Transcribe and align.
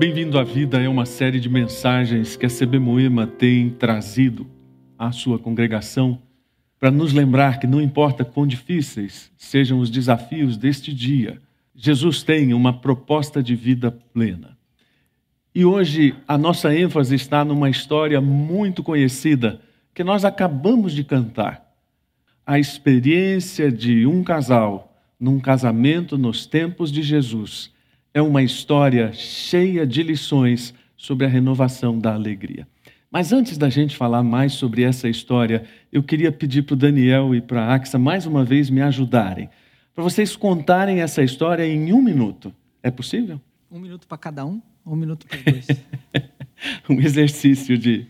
Bem-vindo 0.00 0.38
à 0.38 0.42
Vida 0.42 0.80
é 0.80 0.88
uma 0.88 1.04
série 1.04 1.38
de 1.38 1.50
mensagens 1.50 2.34
que 2.34 2.46
a 2.46 2.48
CB 2.48 2.78
Moema 2.78 3.26
tem 3.26 3.68
trazido 3.68 4.46
à 4.98 5.12
sua 5.12 5.38
congregação 5.38 6.22
para 6.78 6.90
nos 6.90 7.12
lembrar 7.12 7.60
que 7.60 7.66
não 7.66 7.82
importa 7.82 8.24
quão 8.24 8.46
difíceis 8.46 9.30
sejam 9.36 9.78
os 9.78 9.90
desafios 9.90 10.56
deste 10.56 10.94
dia, 10.94 11.38
Jesus 11.74 12.22
tem 12.22 12.54
uma 12.54 12.72
proposta 12.72 13.42
de 13.42 13.54
vida 13.54 13.90
plena. 13.90 14.56
E 15.54 15.66
hoje 15.66 16.14
a 16.26 16.38
nossa 16.38 16.74
ênfase 16.74 17.14
está 17.14 17.44
numa 17.44 17.68
história 17.68 18.22
muito 18.22 18.82
conhecida 18.82 19.60
que 19.92 20.02
nós 20.02 20.24
acabamos 20.24 20.94
de 20.94 21.04
cantar. 21.04 21.74
A 22.46 22.58
experiência 22.58 23.70
de 23.70 24.06
um 24.06 24.24
casal 24.24 24.98
num 25.20 25.38
casamento 25.38 26.16
nos 26.16 26.46
tempos 26.46 26.90
de 26.90 27.02
Jesus 27.02 27.70
é 28.12 28.20
uma 28.20 28.42
história 28.42 29.12
cheia 29.12 29.86
de 29.86 30.02
lições 30.02 30.74
sobre 30.96 31.26
a 31.26 31.28
renovação 31.28 31.98
da 31.98 32.12
alegria. 32.14 32.66
Mas 33.10 33.32
antes 33.32 33.58
da 33.58 33.68
gente 33.68 33.96
falar 33.96 34.22
mais 34.22 34.52
sobre 34.52 34.82
essa 34.82 35.08
história, 35.08 35.64
eu 35.92 36.02
queria 36.02 36.30
pedir 36.30 36.62
para 36.62 36.74
o 36.74 36.76
Daniel 36.76 37.34
e 37.34 37.40
para 37.40 37.64
a 37.64 37.74
Axa 37.74 37.98
mais 37.98 38.26
uma 38.26 38.44
vez 38.44 38.70
me 38.70 38.80
ajudarem, 38.80 39.48
para 39.94 40.04
vocês 40.04 40.36
contarem 40.36 41.00
essa 41.00 41.22
história 41.22 41.66
em 41.66 41.92
um 41.92 42.00
minuto. 42.00 42.54
É 42.82 42.90
possível? 42.90 43.40
Um 43.70 43.80
minuto 43.80 44.06
para 44.06 44.18
cada 44.18 44.46
um, 44.46 44.62
um 44.86 44.96
minuto 44.96 45.26
para 45.26 45.38
dois. 45.50 45.66
um 46.88 47.00
exercício 47.00 47.76
de 47.76 48.06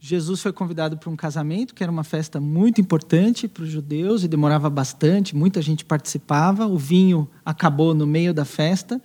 Jesus 0.00 0.40
foi 0.40 0.52
convidado 0.52 0.96
para 0.96 1.10
um 1.10 1.16
casamento, 1.16 1.74
que 1.74 1.82
era 1.82 1.90
uma 1.90 2.04
festa 2.04 2.40
muito 2.40 2.80
importante 2.80 3.48
para 3.48 3.64
os 3.64 3.68
judeus 3.68 4.22
e 4.22 4.28
demorava 4.28 4.70
bastante, 4.70 5.34
muita 5.34 5.60
gente 5.60 5.84
participava. 5.84 6.66
O 6.66 6.78
vinho 6.78 7.28
acabou 7.44 7.92
no 7.94 8.06
meio 8.06 8.32
da 8.32 8.44
festa 8.44 9.02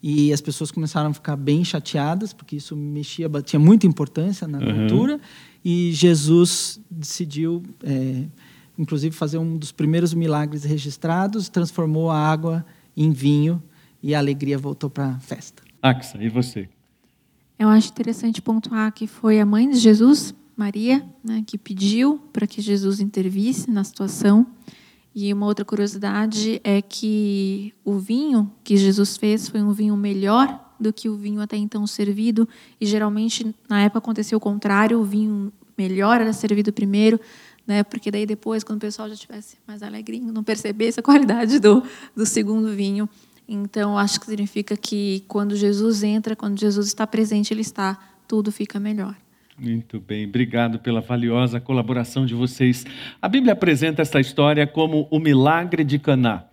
e 0.00 0.32
as 0.32 0.40
pessoas 0.40 0.70
começaram 0.70 1.10
a 1.10 1.14
ficar 1.14 1.34
bem 1.36 1.64
chateadas, 1.64 2.32
porque 2.32 2.56
isso 2.56 2.76
mexia, 2.76 3.28
tinha 3.42 3.58
muita 3.58 3.86
importância 3.86 4.46
na 4.46 4.58
uhum. 4.58 4.74
cultura. 4.74 5.20
E 5.64 5.90
Jesus 5.92 6.80
decidiu, 6.88 7.64
é, 7.82 8.24
inclusive, 8.78 9.14
fazer 9.14 9.38
um 9.38 9.56
dos 9.56 9.72
primeiros 9.72 10.14
milagres 10.14 10.62
registrados, 10.62 11.48
transformou 11.48 12.10
a 12.10 12.16
água 12.16 12.64
em 12.96 13.10
vinho 13.10 13.60
e 14.00 14.14
a 14.14 14.18
alegria 14.18 14.56
voltou 14.56 14.88
para 14.88 15.08
a 15.08 15.20
festa. 15.20 15.64
Axa, 15.82 16.16
e 16.22 16.28
você? 16.28 16.68
Eu 17.58 17.68
acho 17.68 17.90
interessante 17.90 18.40
pontuar 18.40 18.92
que 18.92 19.08
foi 19.08 19.40
a 19.40 19.46
mãe 19.46 19.68
de 19.68 19.78
Jesus, 19.78 20.32
Maria, 20.56 21.04
né, 21.24 21.42
que 21.44 21.58
pediu 21.58 22.20
para 22.32 22.46
que 22.46 22.62
Jesus 22.62 23.00
intervisse 23.00 23.68
na 23.68 23.82
situação. 23.82 24.46
E 25.12 25.32
uma 25.32 25.46
outra 25.46 25.64
curiosidade 25.64 26.60
é 26.62 26.80
que 26.80 27.74
o 27.84 27.98
vinho 27.98 28.48
que 28.62 28.76
Jesus 28.76 29.16
fez 29.16 29.48
foi 29.48 29.60
um 29.60 29.72
vinho 29.72 29.96
melhor 29.96 30.72
do 30.78 30.92
que 30.92 31.08
o 31.08 31.16
vinho 31.16 31.40
até 31.40 31.56
então 31.56 31.84
servido. 31.84 32.48
E 32.80 32.86
geralmente, 32.86 33.52
na 33.68 33.82
época, 33.82 33.98
aconteceu 33.98 34.38
o 34.38 34.40
contrário: 34.40 35.00
o 35.00 35.04
vinho 35.04 35.52
melhor 35.76 36.20
era 36.20 36.32
servido 36.32 36.72
primeiro, 36.72 37.18
né, 37.66 37.82
porque 37.82 38.10
daí 38.10 38.24
depois, 38.24 38.62
quando 38.62 38.76
o 38.76 38.80
pessoal 38.80 39.08
já 39.08 39.14
estivesse 39.14 39.56
mais 39.66 39.82
alegrinho, 39.82 40.32
não 40.32 40.44
percebesse 40.44 41.00
a 41.00 41.02
qualidade 41.02 41.58
do, 41.58 41.82
do 42.14 42.24
segundo 42.24 42.72
vinho. 42.72 43.08
Então, 43.48 43.96
acho 43.96 44.20
que 44.20 44.26
significa 44.26 44.76
que 44.76 45.24
quando 45.26 45.56
Jesus 45.56 46.02
entra, 46.02 46.36
quando 46.36 46.60
Jesus 46.60 46.86
está 46.86 47.06
presente, 47.06 47.54
ele 47.54 47.62
está, 47.62 47.98
tudo 48.26 48.52
fica 48.52 48.78
melhor. 48.78 49.16
Muito 49.58 49.98
bem, 49.98 50.26
obrigado 50.26 50.78
pela 50.78 51.00
valiosa 51.00 51.58
colaboração 51.58 52.26
de 52.26 52.34
vocês. 52.34 52.84
A 53.20 53.28
Bíblia 53.28 53.54
apresenta 53.54 54.02
esta 54.02 54.20
história 54.20 54.66
como 54.66 55.08
o 55.10 55.18
milagre 55.18 55.82
de 55.82 55.98
Caná. 55.98 56.44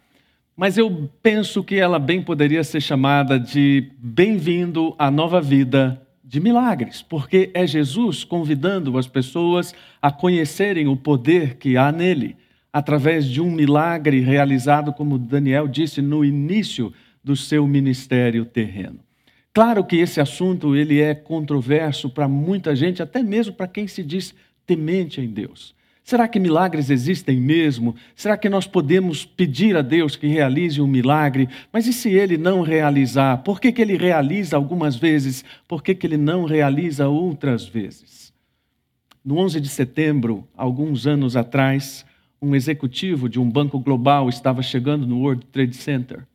Mas 0.56 0.78
eu 0.78 1.10
penso 1.22 1.62
que 1.62 1.76
ela 1.76 2.00
bem 2.00 2.22
poderia 2.22 2.64
ser 2.64 2.80
chamada 2.80 3.38
de 3.38 3.92
Bem-vindo 4.00 4.96
à 4.98 5.12
nova 5.12 5.42
vida 5.42 6.02
de 6.24 6.40
milagres, 6.40 7.02
porque 7.02 7.52
é 7.54 7.68
Jesus 7.68 8.24
convidando 8.24 8.98
as 8.98 9.06
pessoas 9.06 9.76
a 10.02 10.10
conhecerem 10.10 10.88
o 10.88 10.96
poder 10.96 11.58
que 11.58 11.76
há 11.76 11.92
nele 11.92 12.38
através 12.76 13.26
de 13.26 13.40
um 13.40 13.50
milagre 13.50 14.20
realizado, 14.20 14.92
como 14.92 15.18
Daniel 15.18 15.66
disse, 15.66 16.02
no 16.02 16.26
início 16.26 16.92
do 17.24 17.34
seu 17.34 17.66
ministério 17.66 18.44
terreno. 18.44 19.00
Claro 19.54 19.82
que 19.86 19.96
esse 19.96 20.20
assunto 20.20 20.76
ele 20.76 21.00
é 21.00 21.16
controverso 21.16 22.10
para 22.10 22.28
muita 22.28 22.76
gente, 22.76 23.02
até 23.02 23.24
mesmo 23.24 23.54
para 23.54 23.70
quem 23.70 23.88
se 23.88 24.04
diz 24.04 24.36
temente 24.66 25.22
em 25.22 25.28
Deus. 25.30 25.74
Será 26.04 26.28
que 26.28 26.38
milagres 26.38 26.90
existem 26.90 27.40
mesmo? 27.40 27.96
Será 28.14 28.36
que 28.36 28.50
nós 28.50 28.68
podemos 28.68 29.24
pedir 29.24 29.78
a 29.78 29.82
Deus 29.82 30.18
que 30.18 30.28
realize 30.28 30.82
um 30.82 30.86
milagre? 30.86 31.48
Mas 31.72 31.88
e 31.88 31.94
se 31.94 32.10
ele 32.10 32.38
não 32.38 32.60
realizar? 32.60 33.38
Por 33.38 33.62
que, 33.62 33.72
que 33.72 33.82
ele 33.82 33.96
realiza 33.96 34.58
algumas 34.58 34.98
vezes? 34.98 35.46
Por 35.66 35.82
que, 35.82 35.96
que 35.96 36.06
ele 36.06 36.18
não 36.18 36.44
realiza 36.44 37.08
outras 37.08 37.66
vezes? 37.66 38.34
No 39.24 39.38
11 39.38 39.62
de 39.62 39.70
setembro, 39.70 40.46
alguns 40.58 41.08
anos 41.08 41.38
atrás, 41.38 42.06
um 42.46 42.56
executivo 42.56 43.28
de 43.28 43.40
um 43.40 43.50
banco 43.50 43.80
global 43.80 44.30
estava 44.30 44.62
chegando 44.62 45.08
no 45.08 45.20
World 45.20 45.46
Trade 45.48 45.76
Center. 45.76 46.26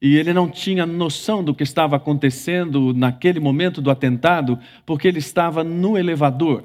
E 0.00 0.16
ele 0.16 0.32
não 0.32 0.48
tinha 0.48 0.86
noção 0.86 1.42
do 1.42 1.54
que 1.54 1.62
estava 1.62 1.96
acontecendo 1.96 2.92
naquele 2.92 3.40
momento 3.40 3.80
do 3.80 3.90
atentado, 3.90 4.58
porque 4.84 5.06
ele 5.06 5.18
estava 5.18 5.62
no 5.62 5.96
elevador. 5.98 6.64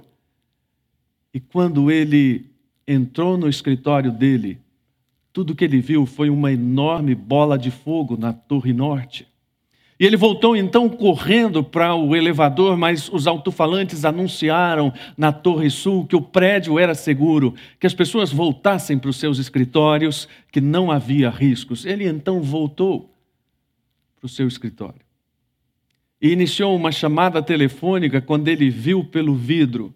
E 1.33 1.39
quando 1.39 1.91
ele 1.91 2.45
entrou 2.88 3.38
no 3.38 3.49
escritório 3.49 4.11
dele, 4.11 4.59
tudo 5.33 5.55
que 5.55 5.63
ele 5.63 5.79
viu 5.79 6.05
foi 6.05 6.29
uma 6.29 6.51
enorme 6.51 7.13
bola 7.13 7.57
de 7.57 7.69
fogo 7.69 8.17
na 8.17 8.33
Torre 8.33 8.73
Norte. 8.73 9.27
E 10.00 10.06
ele 10.06 10.16
voltou 10.16 10.56
então 10.56 10.88
correndo 10.88 11.63
para 11.63 11.96
o 11.96 12.16
elevador, 12.16 12.78
mas 12.78 13.09
os 13.09 13.25
alto-falantes 13.25 14.06
anunciaram 14.06 14.94
na 15.18 15.31
Torre 15.31 15.69
Sul 15.72 16.06
que 16.06 16.16
o 16.16 16.22
prédio 16.22 16.78
era 16.78 16.94
seguro, 16.94 17.56
que 17.80 17.88
as 17.88 17.96
pessoas 17.96 18.31
voltassem 18.31 19.00
para 19.00 19.09
os 19.09 19.18
seus 19.18 19.40
escritórios, 19.40 20.28
que 20.52 20.62
não 20.62 20.91
havia 20.91 21.30
riscos. 21.30 21.84
Ele 21.84 22.07
então 22.07 22.41
voltou 22.41 23.12
para 24.19 24.28
o 24.28 24.30
seu 24.30 24.47
escritório 24.47 25.07
e 26.22 26.30
iniciou 26.30 26.75
uma 26.75 26.91
chamada 26.91 27.41
telefônica 27.41 28.22
quando 28.22 28.47
ele 28.47 28.69
viu 28.69 29.03
pelo 29.03 29.36
vidro 29.36 29.94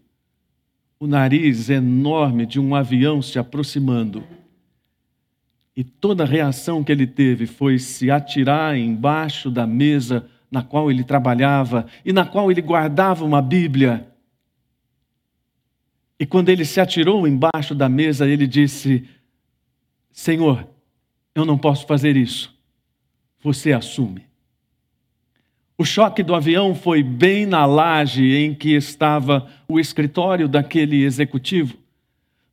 o 0.99 1.07
nariz 1.07 1.69
enorme 1.69 2.45
de 2.45 2.59
um 2.59 2.75
avião 2.75 3.21
se 3.21 3.39
aproximando. 3.39 4.23
E 5.75 5.83
toda 5.83 6.23
a 6.23 6.27
reação 6.27 6.83
que 6.83 6.91
ele 6.91 7.07
teve 7.07 7.45
foi 7.45 7.79
se 7.79 8.11
atirar 8.11 8.77
embaixo 8.77 9.49
da 9.49 9.65
mesa 9.65 10.29
na 10.51 10.61
qual 10.61 10.91
ele 10.91 11.03
trabalhava 11.03 11.85
e 12.03 12.11
na 12.11 12.25
qual 12.25 12.51
ele 12.51 12.61
guardava 12.61 13.23
uma 13.23 13.41
Bíblia. 13.41 14.07
E 16.19 16.25
quando 16.25 16.49
ele 16.49 16.65
se 16.65 16.79
atirou 16.79 17.25
embaixo 17.25 17.73
da 17.73 17.87
mesa, 17.87 18.27
ele 18.27 18.45
disse: 18.45 19.07
Senhor, 20.11 20.67
eu 21.33 21.45
não 21.45 21.57
posso 21.57 21.87
fazer 21.87 22.15
isso. 22.17 22.53
Você 23.41 23.71
assume. 23.71 24.25
O 25.77 25.83
choque 25.83 26.21
do 26.21 26.35
avião 26.35 26.75
foi 26.75 27.01
bem 27.01 27.47
na 27.47 27.65
laje 27.65 28.35
em 28.35 28.53
que 28.53 28.75
estava 28.75 29.49
o 29.67 29.79
escritório 29.79 30.47
daquele 30.47 31.03
executivo. 31.03 31.80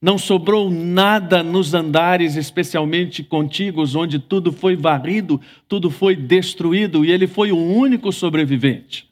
Não 0.00 0.16
sobrou 0.16 0.70
nada 0.70 1.42
nos 1.42 1.74
andares, 1.74 2.36
especialmente 2.36 3.24
contíguos, 3.24 3.96
onde 3.96 4.18
tudo 4.18 4.52
foi 4.52 4.76
varrido, 4.76 5.40
tudo 5.66 5.90
foi 5.90 6.14
destruído 6.14 7.04
e 7.04 7.10
ele 7.10 7.26
foi 7.26 7.50
o 7.50 7.58
único 7.58 8.12
sobrevivente. 8.12 9.08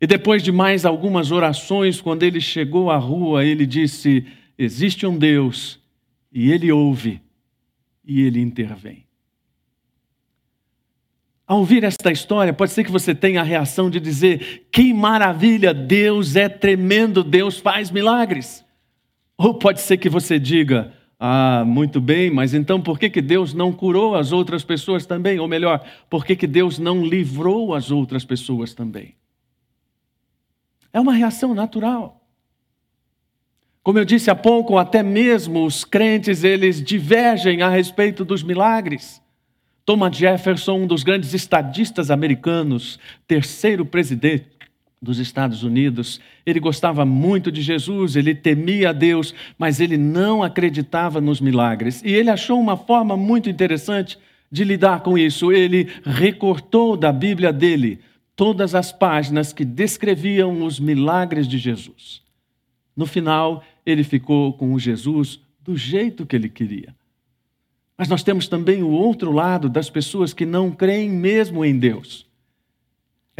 E 0.00 0.06
depois 0.06 0.42
de 0.42 0.50
mais 0.50 0.84
algumas 0.84 1.30
orações, 1.30 2.00
quando 2.00 2.24
ele 2.24 2.40
chegou 2.40 2.90
à 2.90 2.96
rua, 2.96 3.44
ele 3.44 3.64
disse: 3.64 4.26
Existe 4.58 5.06
um 5.06 5.16
Deus, 5.16 5.78
e 6.32 6.50
ele 6.50 6.72
ouve, 6.72 7.20
e 8.04 8.22
ele 8.22 8.40
intervém. 8.40 9.06
Ao 11.46 11.58
ouvir 11.58 11.84
esta 11.84 12.10
história, 12.10 12.52
pode 12.52 12.72
ser 12.72 12.82
que 12.82 12.90
você 12.90 13.14
tenha 13.14 13.40
a 13.40 13.44
reação 13.44 13.88
de 13.88 14.00
dizer: 14.00 14.66
Que 14.72 14.92
maravilha, 14.92 15.72
Deus 15.72 16.34
é 16.34 16.48
tremendo, 16.48 17.22
Deus 17.22 17.58
faz 17.58 17.88
milagres. 17.88 18.64
Ou 19.42 19.52
pode 19.52 19.80
ser 19.80 19.96
que 19.96 20.08
você 20.08 20.38
diga: 20.38 20.92
Ah, 21.18 21.64
muito 21.66 22.00
bem, 22.00 22.30
mas 22.30 22.54
então 22.54 22.80
por 22.80 22.96
que, 22.96 23.10
que 23.10 23.20
Deus 23.20 23.52
não 23.52 23.72
curou 23.72 24.14
as 24.14 24.30
outras 24.30 24.62
pessoas 24.62 25.04
também? 25.04 25.40
Ou 25.40 25.48
melhor, 25.48 25.84
por 26.08 26.24
que, 26.24 26.36
que 26.36 26.46
Deus 26.46 26.78
não 26.78 27.04
livrou 27.04 27.74
as 27.74 27.90
outras 27.90 28.24
pessoas 28.24 28.72
também? 28.72 29.16
É 30.92 31.00
uma 31.00 31.12
reação 31.12 31.54
natural. 31.54 32.20
Como 33.82 33.98
eu 33.98 34.04
disse 34.04 34.30
há 34.30 34.34
pouco, 34.36 34.78
até 34.78 35.02
mesmo 35.02 35.66
os 35.66 35.84
crentes 35.84 36.44
eles 36.44 36.80
divergem 36.80 37.62
a 37.62 37.68
respeito 37.68 38.24
dos 38.24 38.44
milagres. 38.44 39.20
Thomas 39.84 40.16
Jefferson, 40.16 40.82
um 40.82 40.86
dos 40.86 41.02
grandes 41.02 41.34
estadistas 41.34 42.12
americanos, 42.12 43.00
terceiro 43.26 43.84
presidente, 43.84 44.46
dos 45.02 45.18
Estados 45.18 45.64
Unidos. 45.64 46.20
Ele 46.46 46.60
gostava 46.60 47.04
muito 47.04 47.50
de 47.50 47.60
Jesus, 47.60 48.14
ele 48.14 48.34
temia 48.34 48.90
a 48.90 48.92
Deus, 48.92 49.34
mas 49.58 49.80
ele 49.80 49.98
não 49.98 50.42
acreditava 50.42 51.20
nos 51.20 51.40
milagres. 51.40 52.00
E 52.04 52.12
ele 52.12 52.30
achou 52.30 52.60
uma 52.60 52.76
forma 52.76 53.16
muito 53.16 53.50
interessante 53.50 54.16
de 54.50 54.64
lidar 54.64 55.00
com 55.00 55.16
isso, 55.16 55.50
ele 55.50 55.88
recortou 56.04 56.94
da 56.94 57.10
Bíblia 57.10 57.50
dele 57.52 58.00
todas 58.36 58.74
as 58.74 58.92
páginas 58.92 59.50
que 59.50 59.64
descreviam 59.64 60.62
os 60.62 60.78
milagres 60.78 61.48
de 61.48 61.56
Jesus. 61.56 62.22
No 62.94 63.06
final, 63.06 63.64
ele 63.84 64.04
ficou 64.04 64.52
com 64.52 64.74
o 64.74 64.78
Jesus 64.78 65.40
do 65.58 65.74
jeito 65.74 66.26
que 66.26 66.36
ele 66.36 66.50
queria. 66.50 66.94
Mas 67.96 68.08
nós 68.08 68.22
temos 68.22 68.46
também 68.46 68.82
o 68.82 68.90
outro 68.90 69.32
lado 69.32 69.70
das 69.70 69.88
pessoas 69.88 70.34
que 70.34 70.44
não 70.44 70.70
creem 70.70 71.08
mesmo 71.08 71.64
em 71.64 71.78
Deus. 71.78 72.26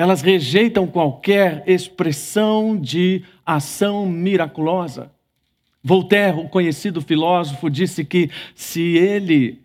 Elas 0.03 0.21
rejeitam 0.21 0.85
qualquer 0.85 1.63
expressão 1.65 2.77
de 2.77 3.23
ação 3.47 4.05
miraculosa. 4.05 5.13
Voltaire, 5.81 6.41
o 6.41 6.49
conhecido 6.49 7.01
filósofo, 7.01 7.71
disse 7.71 8.05
que 8.05 8.29
se 8.53 8.97
ele 8.97 9.61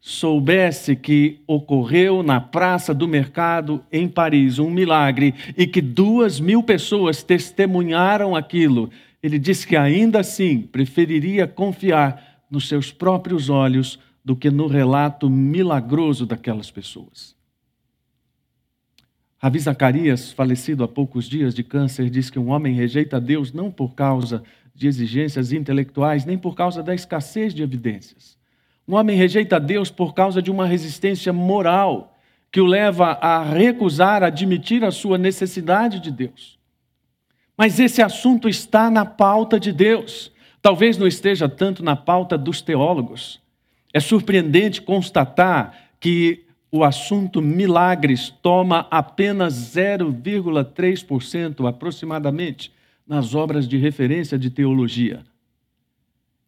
soubesse 0.00 0.96
que 0.96 1.42
ocorreu 1.46 2.22
na 2.22 2.40
Praça 2.40 2.94
do 2.94 3.06
Mercado 3.06 3.84
em 3.92 4.08
Paris 4.08 4.58
um 4.58 4.70
milagre 4.70 5.34
e 5.54 5.66
que 5.66 5.82
duas 5.82 6.40
mil 6.40 6.62
pessoas 6.62 7.22
testemunharam 7.22 8.34
aquilo, 8.34 8.88
ele 9.22 9.38
disse 9.38 9.66
que 9.66 9.76
ainda 9.76 10.20
assim 10.20 10.62
preferiria 10.62 11.46
confiar 11.46 12.40
nos 12.50 12.68
seus 12.68 12.90
próprios 12.90 13.50
olhos 13.50 13.98
do 14.24 14.34
que 14.34 14.50
no 14.50 14.66
relato 14.66 15.28
milagroso 15.28 16.24
daquelas 16.24 16.70
pessoas. 16.70 17.33
Rabi 19.44 19.58
Zacarias, 19.58 20.32
falecido 20.32 20.82
há 20.84 20.88
poucos 20.88 21.28
dias 21.28 21.54
de 21.54 21.62
câncer, 21.62 22.08
diz 22.08 22.30
que 22.30 22.38
um 22.38 22.48
homem 22.48 22.72
rejeita 22.72 23.20
Deus 23.20 23.52
não 23.52 23.70
por 23.70 23.94
causa 23.94 24.42
de 24.74 24.86
exigências 24.88 25.52
intelectuais, 25.52 26.24
nem 26.24 26.38
por 26.38 26.54
causa 26.54 26.82
da 26.82 26.94
escassez 26.94 27.52
de 27.52 27.62
evidências. 27.62 28.38
Um 28.88 28.94
homem 28.94 29.18
rejeita 29.18 29.60
Deus 29.60 29.90
por 29.90 30.14
causa 30.14 30.40
de 30.40 30.50
uma 30.50 30.64
resistência 30.64 31.30
moral 31.30 32.16
que 32.50 32.58
o 32.58 32.64
leva 32.64 33.18
a 33.20 33.44
recusar 33.44 34.22
admitir 34.22 34.82
a 34.82 34.90
sua 34.90 35.18
necessidade 35.18 36.00
de 36.00 36.10
Deus. 36.10 36.58
Mas 37.54 37.78
esse 37.78 38.00
assunto 38.00 38.48
está 38.48 38.90
na 38.90 39.04
pauta 39.04 39.60
de 39.60 39.74
Deus. 39.74 40.32
Talvez 40.62 40.96
não 40.96 41.06
esteja 41.06 41.50
tanto 41.50 41.84
na 41.84 41.94
pauta 41.94 42.38
dos 42.38 42.62
teólogos. 42.62 43.42
É 43.92 44.00
surpreendente 44.00 44.80
constatar 44.80 45.90
que 46.00 46.44
o 46.74 46.82
assunto 46.82 47.40
milagres 47.40 48.34
toma 48.42 48.88
apenas 48.90 49.54
0,3% 49.54 51.68
aproximadamente 51.68 52.72
nas 53.06 53.32
obras 53.32 53.68
de 53.68 53.76
referência 53.76 54.36
de 54.36 54.50
teologia. 54.50 55.22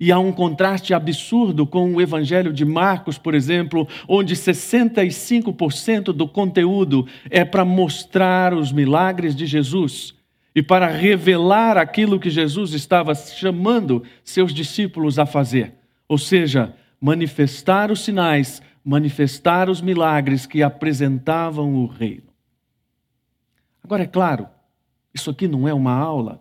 E 0.00 0.11
há 0.11 0.19
um 0.19 0.32
contraste 0.32 0.93
absurdo 0.93 1.64
com 1.64 1.94
o 1.94 2.00
Evangelho 2.00 2.52
de 2.52 2.64
Marcos, 2.64 3.17
por 3.17 3.37
exemplo, 3.37 3.87
onde 4.08 4.34
65% 4.34 6.06
do 6.06 6.26
conteúdo 6.26 7.06
é 7.31 7.44
para 7.44 7.64
mostrar 7.64 8.52
os 8.52 8.73
milagres 8.73 9.37
de 9.37 9.46
Jesus 9.46 10.12
e 10.56 10.62
para 10.62 10.88
revelar 10.88 11.78
aquilo 11.78 12.19
que 12.19 12.31
Jesus 12.31 12.73
estava 12.73 13.14
chamando 13.14 14.02
seus 14.25 14.52
discípulos 14.52 15.20
a 15.20 15.25
fazer. 15.25 15.75
Ou 16.08 16.19
seja, 16.19 16.75
manifestar 17.00 17.93
os 17.93 18.00
sinais, 18.00 18.61
manifestar 18.87 19.69
os 19.69 19.81
milagres 19.81 20.47
que 20.47 20.62
apresentavam 20.62 21.75
o 21.75 21.87
reino. 21.87 22.29
Agora, 23.83 24.05
é 24.05 24.06
claro, 24.06 24.47
isso 25.12 25.29
aqui 25.29 25.49
não 25.49 25.67
é 25.67 25.75
uma 25.75 25.93
aula 25.93 26.41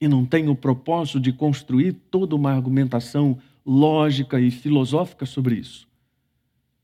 e 0.00 0.08
não 0.08 0.26
tem 0.26 0.48
o 0.48 0.56
propósito 0.56 1.20
de 1.20 1.32
construir 1.32 1.92
toda 1.92 2.34
uma 2.34 2.50
argumentação 2.50 3.38
lógica 3.64 4.40
e 4.40 4.50
filosófica 4.50 5.24
sobre 5.24 5.54
isso. 5.54 5.86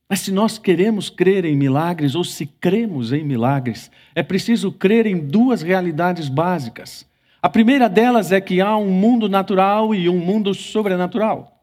Mas 0.08 0.20
se 0.20 0.30
nós 0.30 0.58
queremos 0.58 1.10
crer 1.10 1.44
em 1.44 1.56
milagres, 1.56 2.14
ou 2.14 2.22
se 2.22 2.46
cremos 2.46 3.12
em 3.12 3.24
milagres, 3.24 3.90
é 4.14 4.22
preciso 4.22 4.70
crer 4.70 5.06
em 5.06 5.18
duas 5.18 5.60
realidades 5.60 6.28
básicas. 6.28 7.04
A 7.42 7.48
primeira 7.48 7.88
delas 7.88 8.30
é 8.30 8.40
que 8.40 8.60
há 8.60 8.76
um 8.76 8.92
mundo 8.92 9.28
natural 9.28 9.92
e 9.92 10.08
um 10.08 10.20
mundo 10.20 10.54
sobrenatural. 10.54 11.55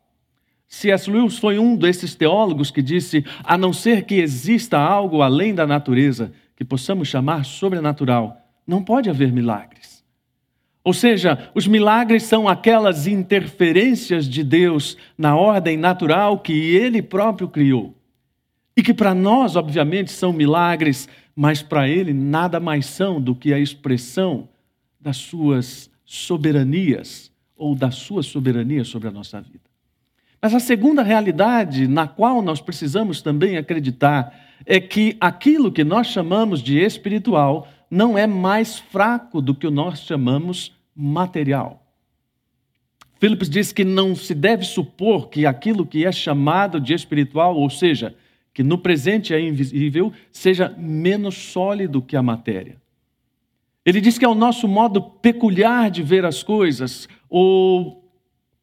C.S. 0.74 1.08
Lewis 1.08 1.38
foi 1.38 1.60
um 1.60 1.76
desses 1.76 2.16
teólogos 2.16 2.72
que 2.72 2.82
disse: 2.82 3.24
a 3.44 3.56
não 3.56 3.72
ser 3.72 4.06
que 4.06 4.16
exista 4.16 4.80
algo 4.80 5.22
além 5.22 5.54
da 5.54 5.68
natureza 5.68 6.34
que 6.56 6.66
possamos 6.66 7.08
chamar 7.08 7.46
sobrenatural, 7.46 8.42
não 8.66 8.84
pode 8.84 9.08
haver 9.08 9.32
milagres. 9.32 10.04
Ou 10.84 10.92
seja, 10.92 11.52
os 11.54 11.68
milagres 11.68 12.24
são 12.24 12.48
aquelas 12.48 13.06
interferências 13.06 14.28
de 14.28 14.44
Deus 14.44 14.98
na 15.16 15.36
ordem 15.36 15.78
natural 15.78 16.40
que 16.40 16.54
ele 16.54 17.04
próprio 17.04 17.48
criou. 17.48 17.96
E 18.76 18.82
que 18.82 18.96
para 18.96 19.14
nós, 19.14 19.56
obviamente, 19.56 20.12
são 20.12 20.34
milagres, 20.34 21.08
mas 21.36 21.62
para 21.62 21.88
ele 21.88 22.14
nada 22.14 22.60
mais 22.60 22.88
são 22.88 23.22
do 23.22 23.36
que 23.36 23.54
a 23.54 23.60
expressão 23.60 24.50
das 25.00 25.18
suas 25.18 25.88
soberanias 26.04 27.32
ou 27.56 27.76
da 27.76 27.92
sua 27.92 28.24
soberania 28.24 28.84
sobre 28.84 29.08
a 29.08 29.12
nossa 29.12 29.40
vida. 29.40 29.73
Mas 30.44 30.54
a 30.54 30.60
segunda 30.60 31.02
realidade 31.02 31.88
na 31.88 32.06
qual 32.06 32.42
nós 32.42 32.60
precisamos 32.60 33.22
também 33.22 33.56
acreditar 33.56 34.38
é 34.66 34.78
que 34.78 35.16
aquilo 35.18 35.72
que 35.72 35.86
nós 35.86 36.08
chamamos 36.08 36.62
de 36.62 36.80
espiritual 36.80 37.66
não 37.90 38.18
é 38.18 38.28
mais 38.28 38.78
fraco 38.78 39.42
do 39.42 39.56
que 39.56 39.66
o 39.66 39.72
nós 39.72 40.02
chamamos 40.02 40.76
material. 40.94 41.82
Phillips 43.22 43.50
diz 43.50 43.72
que 43.72 43.86
não 43.86 44.14
se 44.18 44.36
deve 44.36 44.66
supor 44.66 45.30
que 45.30 45.46
aquilo 45.46 45.86
que 45.86 46.06
é 46.06 46.12
chamado 46.12 46.78
de 46.78 46.94
espiritual, 46.94 47.56
ou 47.56 47.70
seja, 47.70 48.14
que 48.54 48.64
no 48.64 48.78
presente 48.78 49.34
é 49.34 49.40
invisível, 49.40 50.12
seja 50.30 50.76
menos 50.78 51.36
sólido 51.36 52.02
que 52.02 52.18
a 52.18 52.22
matéria. 52.22 52.76
Ele 53.86 54.02
diz 54.02 54.18
que 54.18 54.26
é 54.26 54.28
o 54.28 54.36
nosso 54.36 54.68
modo 54.68 55.02
peculiar 55.02 55.90
de 55.90 56.04
ver 56.04 56.26
as 56.26 56.44
coisas, 56.44 57.08
ou, 57.30 58.03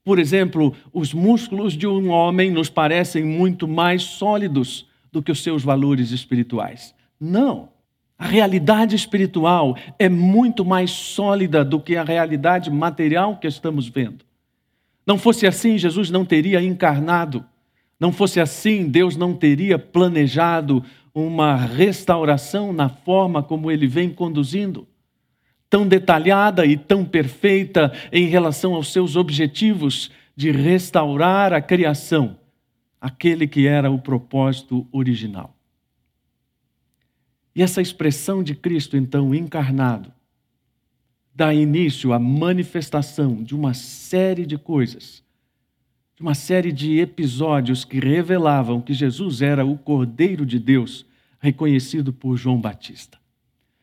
por 0.04 0.18
exemplo, 0.18 0.74
os 0.92 1.12
músculos 1.12 1.74
de 1.74 1.86
um 1.86 2.10
homem 2.10 2.50
nos 2.50 2.70
parecem 2.70 3.24
muito 3.24 3.68
mais 3.68 4.02
sólidos 4.02 4.88
do 5.12 5.22
que 5.22 5.30
os 5.30 5.42
seus 5.42 5.62
valores 5.62 6.10
espirituais. 6.10 6.94
Não. 7.18 7.68
A 8.18 8.26
realidade 8.26 8.94
espiritual 8.94 9.76
é 9.98 10.08
muito 10.08 10.64
mais 10.64 10.90
sólida 10.90 11.64
do 11.64 11.80
que 11.80 11.96
a 11.96 12.04
realidade 12.04 12.70
material 12.70 13.36
que 13.36 13.46
estamos 13.46 13.88
vendo. 13.88 14.24
Não 15.06 15.18
fosse 15.18 15.46
assim, 15.46 15.78
Jesus 15.78 16.10
não 16.10 16.24
teria 16.24 16.62
encarnado. 16.62 17.44
Não 17.98 18.12
fosse 18.12 18.40
assim, 18.40 18.88
Deus 18.88 19.16
não 19.16 19.34
teria 19.34 19.78
planejado 19.78 20.84
uma 21.14 21.56
restauração 21.56 22.72
na 22.72 22.88
forma 22.88 23.42
como 23.42 23.70
ele 23.70 23.86
vem 23.86 24.10
conduzindo, 24.10 24.86
tão 25.70 25.86
detalhada 25.86 26.66
e 26.66 26.76
tão 26.76 27.04
perfeita 27.04 27.92
em 28.12 28.26
relação 28.26 28.74
aos 28.74 28.92
seus 28.92 29.14
objetivos 29.14 30.10
de 30.34 30.50
restaurar 30.50 31.52
a 31.52 31.62
criação, 31.62 32.36
aquele 33.00 33.46
que 33.46 33.68
era 33.68 33.88
o 33.88 33.98
propósito 33.98 34.86
original. 34.90 35.56
E 37.54 37.62
essa 37.62 37.80
expressão 37.80 38.42
de 38.42 38.54
Cristo, 38.54 38.96
então, 38.96 39.34
encarnado, 39.34 40.12
dá 41.32 41.54
início 41.54 42.12
à 42.12 42.18
manifestação 42.18 43.42
de 43.42 43.54
uma 43.54 43.72
série 43.72 44.44
de 44.44 44.58
coisas, 44.58 45.22
de 46.16 46.22
uma 46.22 46.34
série 46.34 46.72
de 46.72 46.98
episódios 46.98 47.84
que 47.84 48.00
revelavam 48.00 48.80
que 48.80 48.92
Jesus 48.92 49.40
era 49.40 49.64
o 49.64 49.78
Cordeiro 49.78 50.44
de 50.44 50.58
Deus, 50.58 51.06
reconhecido 51.38 52.12
por 52.12 52.36
João 52.36 52.60
Batista. 52.60 53.19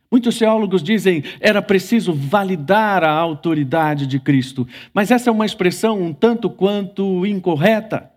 Muitos 0.09 0.37
teólogos 0.37 0.81
dizem 0.81 1.23
era 1.39 1.61
preciso 1.61 2.13
validar 2.13 3.03
a 3.03 3.11
autoridade 3.11 4.07
de 4.07 4.19
Cristo, 4.19 4.67
mas 4.93 5.11
essa 5.11 5.29
é 5.29 5.33
uma 5.33 5.45
expressão 5.45 6.01
um 6.01 6.13
tanto 6.13 6.49
quanto 6.49 7.25
incorreta 7.25 8.11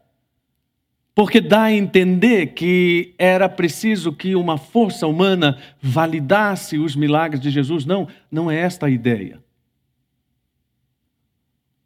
porque 1.15 1.41
dá 1.41 1.65
a 1.65 1.73
entender 1.73 2.55
que 2.55 3.15
era 3.19 3.47
preciso 3.47 4.11
que 4.11 4.35
uma 4.35 4.57
força 4.57 5.07
humana 5.07 5.59
validasse 5.81 6.79
os 6.79 6.97
milagres 6.97 7.41
de 7.41 7.51
Jesus. 7.51 7.85
Não, 7.85 8.09
não 8.31 8.51
é 8.51 8.57
esta 8.57 8.87
a 8.87 8.91
ideia. 8.91 9.43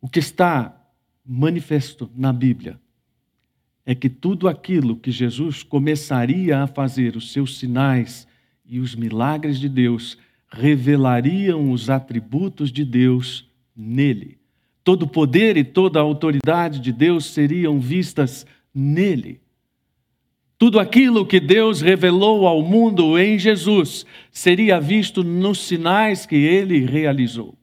O 0.00 0.08
que 0.08 0.20
está 0.20 0.80
manifesto 1.26 2.11
na 2.14 2.32
Bíblia 2.32 2.78
é 3.87 3.94
que 3.94 4.08
tudo 4.08 4.46
aquilo 4.46 4.96
que 4.96 5.11
Jesus 5.11 5.64
começaria 5.64 6.62
a 6.62 6.66
fazer, 6.66 7.16
os 7.16 7.32
seus 7.32 7.58
sinais 7.58 8.28
e 8.66 8.80
os 8.80 8.94
milagres 8.94 9.59
de 9.59 9.68
Deus, 9.68 10.16
revelariam 10.50 11.71
os 11.71 11.90
atributos 11.90 12.71
de 12.71 12.85
Deus 12.85 13.49
nele. 13.76 14.38
Todo 14.83 15.02
o 15.02 15.09
poder 15.09 15.56
e 15.56 15.64
toda 15.64 15.99
a 15.99 16.02
autoridade 16.02 16.78
de 16.78 16.92
Deus 16.92 17.26
seriam 17.26 17.80
vistas 17.80 18.47
nele. 18.75 19.40
Tudo 20.59 20.78
aquilo 20.78 21.26
que 21.26 21.40
Deus 21.40 21.80
revelou 21.80 22.47
ao 22.47 22.62
mundo 22.62 23.18
em 23.18 23.38
Jesus 23.38 24.06
seria 24.30 24.80
visto 24.80 25.25
nos 25.25 25.59
sinais 25.59 26.25
que 26.26 26.37
ele 26.37 26.87
realizou. 26.87 27.56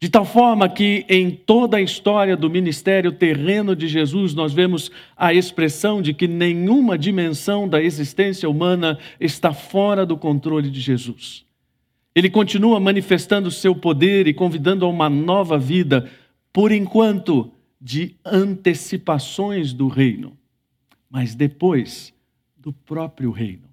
De 0.00 0.08
tal 0.08 0.24
forma 0.24 0.68
que 0.68 1.04
em 1.08 1.28
toda 1.28 1.76
a 1.76 1.80
história 1.80 2.36
do 2.36 2.48
ministério 2.48 3.10
terreno 3.10 3.74
de 3.74 3.88
Jesus, 3.88 4.32
nós 4.32 4.52
vemos 4.52 4.92
a 5.16 5.34
expressão 5.34 6.00
de 6.00 6.14
que 6.14 6.28
nenhuma 6.28 6.96
dimensão 6.96 7.68
da 7.68 7.82
existência 7.82 8.48
humana 8.48 8.96
está 9.18 9.52
fora 9.52 10.06
do 10.06 10.16
controle 10.16 10.70
de 10.70 10.80
Jesus. 10.80 11.44
Ele 12.14 12.30
continua 12.30 12.78
manifestando 12.78 13.50
seu 13.50 13.74
poder 13.74 14.28
e 14.28 14.34
convidando 14.34 14.84
a 14.84 14.88
uma 14.88 15.10
nova 15.10 15.58
vida, 15.58 16.08
por 16.52 16.70
enquanto, 16.70 17.50
de 17.80 18.14
antecipações 18.24 19.72
do 19.72 19.88
reino, 19.88 20.36
mas 21.10 21.34
depois 21.34 22.14
do 22.56 22.72
próprio 22.72 23.32
reino. 23.32 23.67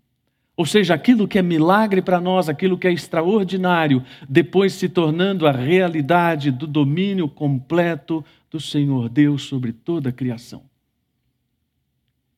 Ou 0.58 0.66
seja, 0.66 0.94
aquilo 0.94 1.28
que 1.28 1.38
é 1.38 1.42
milagre 1.42 2.02
para 2.02 2.22
nós, 2.22 2.48
aquilo 2.48 2.78
que 2.78 2.88
é 2.88 2.94
extraordinário, 2.94 4.04
depois 4.28 4.74
se 4.74 4.88
tornando 4.88 5.46
a 5.46 5.52
realidade 5.52 6.50
do 6.50 6.66
domínio 6.66 7.28
completo 7.28 8.24
do 8.50 8.60
Senhor 8.60 9.10
Deus 9.10 9.44
sobre 9.44 9.74
toda 9.74 10.10
a 10.10 10.14
criação. 10.14 10.64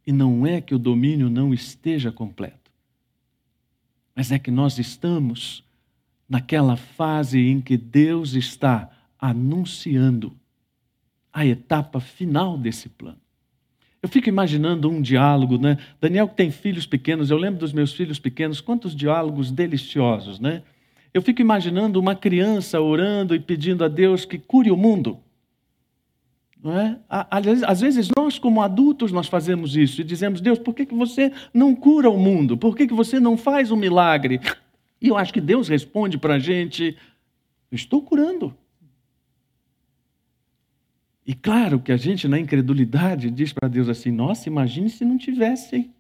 E 0.06 0.12
não 0.12 0.48
é 0.48 0.60
que 0.60 0.74
o 0.74 0.80
domínio 0.80 1.30
não 1.30 1.54
esteja 1.54 2.12
completo, 2.12 2.72
mas 4.16 4.32
é 4.32 4.40
que 4.40 4.50
nós 4.50 4.80
estamos 4.80 5.64
naquela 6.28 6.76
fase 6.76 7.40
em 7.40 7.62
que 7.62 7.78
Deus 7.78 8.34
está 8.34 8.90
anunciando 9.20 10.36
a 11.32 11.46
etapa 11.46 12.00
final 12.00 12.58
desse 12.58 12.90
plano. 12.90 13.27
Eu 14.02 14.10
fico 14.10 14.30
imaginando 14.30 14.90
um 14.90 15.02
diálogo, 15.02 15.58
né? 15.58 15.78
Daniel 16.00 16.28
tem 16.28 16.52
filhos 16.52 16.86
pequenos, 16.86 17.32
eu 17.32 17.38
lembro 17.38 17.60
dos 17.60 17.74
meus 17.74 17.94
filhos 17.94 18.20
pequenos, 18.20 18.62
quantos 18.62 18.96
diálogos 18.96 19.52
deliciosos, 19.52 20.40
né? 20.40 20.62
Eu 21.14 21.22
fico 21.22 21.42
imaginando 21.42 22.00
uma 22.00 22.16
criança 22.16 22.80
orando 22.80 23.34
e 23.34 23.40
pedindo 23.40 23.84
a 23.84 23.88
Deus 23.88 24.24
que 24.24 24.38
cure 24.38 24.70
o 24.70 24.78
mundo. 24.78 25.20
Não 26.64 26.78
é? 26.78 27.00
Às 27.10 27.82
vezes 27.82 28.10
nós, 28.16 28.38
como 28.38 28.62
adultos, 28.62 29.12
nós 29.12 29.28
fazemos 29.28 29.76
isso 29.76 30.02
e 30.02 30.04
dizemos, 30.04 30.42
Deus, 30.42 30.60
por 30.60 30.74
que, 30.74 30.86
que 30.86 30.94
você 30.94 31.32
não 31.54 31.76
cura 31.76 32.10
o 32.10 32.18
mundo? 32.18 32.58
Por 32.58 32.76
que, 32.76 32.88
que 32.88 32.94
você 32.94 33.20
não 33.20 33.38
faz 33.38 33.72
um 33.72 33.76
milagre? 33.76 34.40
E 35.02 35.08
eu 35.08 35.18
acho 35.18 35.34
que 35.34 35.42
Deus 35.42 35.68
responde 35.68 36.18
para 36.18 36.36
a 36.36 36.40
gente, 36.40 36.98
estou 37.72 38.02
curando. 38.02 38.56
E 41.28 41.36
claro 41.36 41.78
que 41.82 41.92
a 41.92 41.98
gente, 41.98 42.26
na 42.26 42.40
incredulidade, 42.40 43.30
diz 43.30 43.52
para 43.52 43.68
Deus 43.68 43.90
assim: 43.90 44.12
nossa, 44.12 44.48
imagine 44.48 44.90
se 44.90 45.04
não 45.04 45.18
tivesse. 45.18 45.92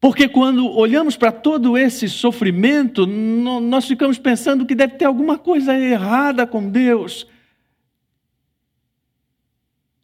Porque 0.00 0.28
quando 0.28 0.68
olhamos 0.68 1.16
para 1.16 1.32
todo 1.32 1.76
esse 1.76 2.08
sofrimento, 2.08 3.04
nós 3.04 3.86
ficamos 3.86 4.18
pensando 4.18 4.64
que 4.64 4.74
deve 4.74 4.94
ter 4.94 5.04
alguma 5.04 5.36
coisa 5.36 5.76
errada 5.76 6.46
com 6.46 6.68
Deus. 6.68 7.26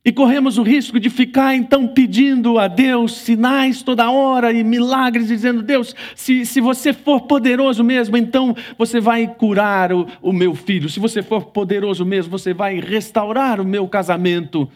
E 0.09 0.13
corremos 0.13 0.57
o 0.57 0.63
risco 0.63 0.99
de 0.99 1.11
ficar 1.11 1.55
então 1.55 1.87
pedindo 1.87 2.59
a 2.59 2.67
Deus 2.67 3.13
sinais 3.13 3.83
toda 3.83 4.11
hora 4.11 4.51
e 4.51 4.65
milagres, 4.65 5.29
dizendo: 5.29 5.61
Deus, 5.61 5.95
se, 6.17 6.47
se 6.47 6.63
você 6.63 6.95
for 6.95 7.27
poderoso 7.27 7.85
mesmo, 7.85 8.17
então 8.17 8.57
você 8.79 9.01
vai 9.01 9.27
curar 9.27 9.93
o, 9.93 10.07
o 10.23 10.33
meu 10.33 10.55
filho. 10.55 10.89
Se 10.89 10.99
você 10.99 11.23
for 11.23 11.49
poderoso 11.49 12.07
mesmo, 12.07 12.31
você 12.31 12.55
vai 12.55 12.81
restaurar 12.81 13.61
o 13.61 13.67
meu 13.67 13.87
casamento. 13.87 14.67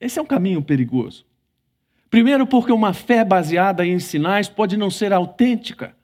Esse 0.00 0.18
é 0.18 0.22
um 0.22 0.24
caminho 0.24 0.62
perigoso. 0.62 1.26
Primeiro, 2.08 2.46
porque 2.46 2.72
uma 2.72 2.94
fé 2.94 3.22
baseada 3.26 3.84
em 3.84 3.98
sinais 3.98 4.48
pode 4.48 4.78
não 4.78 4.88
ser 4.88 5.12
autêntica. 5.12 5.94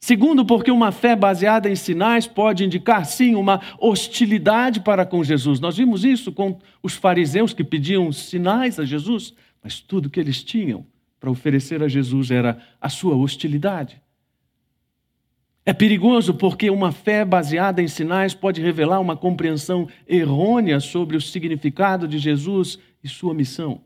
Segundo, 0.00 0.46
porque 0.46 0.70
uma 0.70 0.90
fé 0.90 1.14
baseada 1.14 1.68
em 1.68 1.76
sinais 1.76 2.26
pode 2.26 2.64
indicar, 2.64 3.04
sim, 3.04 3.34
uma 3.34 3.60
hostilidade 3.78 4.80
para 4.80 5.04
com 5.04 5.22
Jesus. 5.22 5.60
Nós 5.60 5.76
vimos 5.76 6.04
isso 6.04 6.32
com 6.32 6.58
os 6.82 6.94
fariseus 6.94 7.52
que 7.52 7.62
pediam 7.62 8.10
sinais 8.10 8.80
a 8.80 8.84
Jesus, 8.84 9.34
mas 9.62 9.78
tudo 9.78 10.08
que 10.08 10.18
eles 10.18 10.42
tinham 10.42 10.86
para 11.20 11.30
oferecer 11.30 11.82
a 11.82 11.88
Jesus 11.88 12.30
era 12.30 12.58
a 12.80 12.88
sua 12.88 13.14
hostilidade. 13.14 14.00
É 15.66 15.74
perigoso 15.74 16.32
porque 16.32 16.70
uma 16.70 16.90
fé 16.90 17.22
baseada 17.22 17.82
em 17.82 17.86
sinais 17.86 18.32
pode 18.32 18.62
revelar 18.62 18.98
uma 19.00 19.14
compreensão 19.14 19.86
errônea 20.08 20.80
sobre 20.80 21.14
o 21.14 21.20
significado 21.20 22.08
de 22.08 22.18
Jesus 22.18 22.78
e 23.04 23.08
sua 23.08 23.34
missão. 23.34 23.82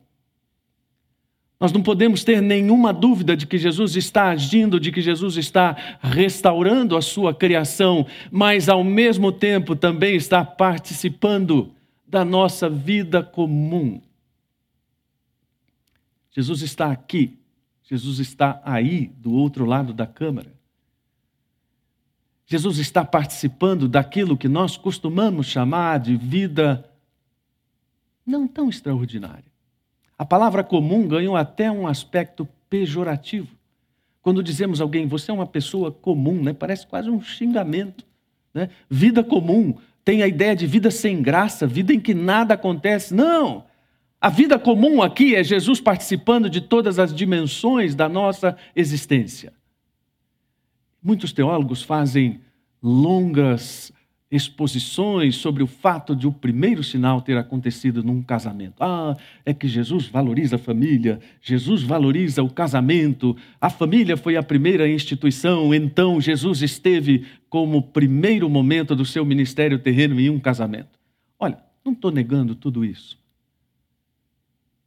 Nós 1.64 1.72
não 1.72 1.82
podemos 1.82 2.22
ter 2.22 2.42
nenhuma 2.42 2.92
dúvida 2.92 3.34
de 3.34 3.46
que 3.46 3.56
Jesus 3.56 3.96
está 3.96 4.28
agindo, 4.28 4.78
de 4.78 4.92
que 4.92 5.00
Jesus 5.00 5.38
está 5.38 5.96
restaurando 5.98 6.94
a 6.94 7.00
sua 7.00 7.32
criação, 7.32 8.06
mas 8.30 8.68
ao 8.68 8.84
mesmo 8.84 9.32
tempo 9.32 9.74
também 9.74 10.14
está 10.14 10.44
participando 10.44 11.72
da 12.06 12.22
nossa 12.22 12.68
vida 12.68 13.22
comum. 13.22 13.98
Jesus 16.32 16.60
está 16.60 16.92
aqui, 16.92 17.38
Jesus 17.82 18.18
está 18.18 18.60
aí, 18.62 19.06
do 19.16 19.32
outro 19.32 19.64
lado 19.64 19.94
da 19.94 20.06
câmara. 20.06 20.52
Jesus 22.44 22.76
está 22.76 23.02
participando 23.06 23.88
daquilo 23.88 24.36
que 24.36 24.48
nós 24.48 24.76
costumamos 24.76 25.46
chamar 25.46 25.98
de 25.98 26.14
vida 26.14 26.84
não 28.26 28.46
tão 28.46 28.68
extraordinária. 28.68 29.53
A 30.18 30.24
palavra 30.24 30.62
comum 30.62 31.06
ganhou 31.06 31.36
até 31.36 31.70
um 31.70 31.86
aspecto 31.86 32.48
pejorativo. 32.70 33.48
Quando 34.22 34.42
dizemos 34.42 34.80
a 34.80 34.84
alguém, 34.84 35.06
você 35.06 35.30
é 35.30 35.34
uma 35.34 35.46
pessoa 35.46 35.90
comum, 35.90 36.42
né? 36.42 36.52
parece 36.52 36.86
quase 36.86 37.10
um 37.10 37.20
xingamento. 37.20 38.04
Né? 38.52 38.70
Vida 38.88 39.22
comum 39.22 39.74
tem 40.04 40.22
a 40.22 40.28
ideia 40.28 40.54
de 40.54 40.66
vida 40.66 40.90
sem 40.90 41.20
graça, 41.20 41.66
vida 41.66 41.92
em 41.92 42.00
que 42.00 42.14
nada 42.14 42.54
acontece. 42.54 43.14
Não! 43.14 43.64
A 44.20 44.30
vida 44.30 44.58
comum 44.58 45.02
aqui 45.02 45.34
é 45.34 45.44
Jesus 45.44 45.80
participando 45.80 46.48
de 46.48 46.60
todas 46.60 46.98
as 46.98 47.14
dimensões 47.14 47.94
da 47.94 48.08
nossa 48.08 48.56
existência. 48.74 49.52
Muitos 51.02 51.32
teólogos 51.32 51.82
fazem 51.82 52.40
longas 52.82 53.92
exposições 54.34 55.36
sobre 55.36 55.62
o 55.62 55.66
fato 55.66 56.14
de 56.16 56.26
o 56.26 56.32
primeiro 56.32 56.82
sinal 56.82 57.20
ter 57.20 57.36
acontecido 57.36 58.02
num 58.02 58.20
casamento. 58.20 58.74
Ah, 58.80 59.16
é 59.46 59.54
que 59.54 59.68
Jesus 59.68 60.08
valoriza 60.08 60.56
a 60.56 60.58
família, 60.58 61.20
Jesus 61.40 61.82
valoriza 61.82 62.42
o 62.42 62.50
casamento, 62.50 63.36
a 63.60 63.70
família 63.70 64.16
foi 64.16 64.36
a 64.36 64.42
primeira 64.42 64.88
instituição, 64.88 65.72
então 65.72 66.20
Jesus 66.20 66.62
esteve 66.62 67.24
como 67.48 67.80
primeiro 67.80 68.50
momento 68.50 68.96
do 68.96 69.04
seu 69.04 69.24
ministério 69.24 69.78
terreno 69.78 70.18
em 70.18 70.28
um 70.28 70.40
casamento. 70.40 70.98
Olha, 71.38 71.58
não 71.84 71.92
estou 71.92 72.10
negando 72.10 72.56
tudo 72.56 72.84
isso. 72.84 73.16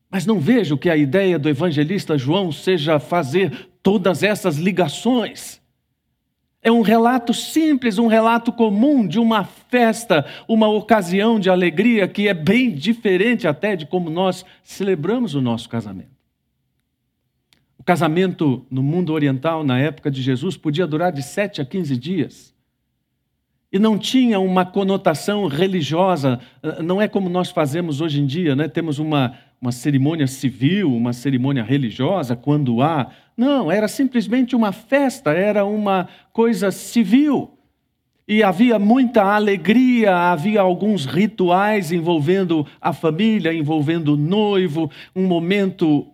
Mas 0.09 0.25
não 0.25 0.39
vejo 0.39 0.77
que 0.77 0.89
a 0.89 0.97
ideia 0.97 1.39
do 1.39 1.47
evangelista 1.47 2.17
João 2.17 2.51
seja 2.51 2.99
fazer 2.99 3.69
todas 3.81 4.23
essas 4.23 4.57
ligações. 4.57 5.61
É 6.67 6.71
um 6.71 6.81
relato 6.81 7.33
simples, 7.33 7.97
um 7.97 8.07
relato 8.07 8.51
comum 8.51 9.07
de 9.07 9.19
uma 9.19 9.45
festa, 9.45 10.25
uma 10.49 10.67
ocasião 10.67 11.39
de 11.39 11.49
alegria 11.49 12.09
que 12.09 12.27
é 12.27 12.33
bem 12.33 12.75
diferente 12.75 13.47
até 13.47 13.73
de 13.73 13.85
como 13.85 14.09
nós 14.09 14.43
celebramos 14.65 15.33
o 15.33 15.39
nosso 15.39 15.69
casamento. 15.69 16.11
O 17.79 17.83
casamento 17.85 18.65
no 18.69 18.83
mundo 18.83 19.13
oriental, 19.13 19.63
na 19.63 19.79
época 19.79 20.11
de 20.11 20.21
Jesus, 20.21 20.57
podia 20.57 20.85
durar 20.85 21.13
de 21.13 21.23
7 21.23 21.61
a 21.61 21.65
15 21.65 21.95
dias. 21.95 22.53
E 23.71 23.79
não 23.79 23.97
tinha 23.97 24.37
uma 24.37 24.65
conotação 24.65 25.47
religiosa, 25.47 26.37
não 26.83 27.01
é 27.01 27.07
como 27.07 27.29
nós 27.29 27.49
fazemos 27.49 28.01
hoje 28.01 28.19
em 28.19 28.25
dia, 28.25 28.57
né? 28.57 28.67
temos 28.67 28.99
uma, 28.99 29.37
uma 29.61 29.71
cerimônia 29.71 30.27
civil, 30.27 30.93
uma 30.93 31.13
cerimônia 31.13 31.63
religiosa, 31.63 32.35
quando 32.35 32.81
há. 32.81 33.11
Não, 33.35 33.71
era 33.71 33.87
simplesmente 33.87 34.55
uma 34.55 34.71
festa, 34.71 35.31
era 35.31 35.65
uma 35.65 36.07
coisa 36.31 36.71
civil. 36.71 37.57
E 38.27 38.43
havia 38.43 38.77
muita 38.77 39.23
alegria, 39.23 40.13
havia 40.15 40.61
alguns 40.61 41.05
rituais 41.05 41.91
envolvendo 41.91 42.67
a 42.81 42.91
família, 42.91 43.53
envolvendo 43.53 44.13
o 44.13 44.17
noivo, 44.17 44.91
um 45.15 45.25
momento, 45.25 46.07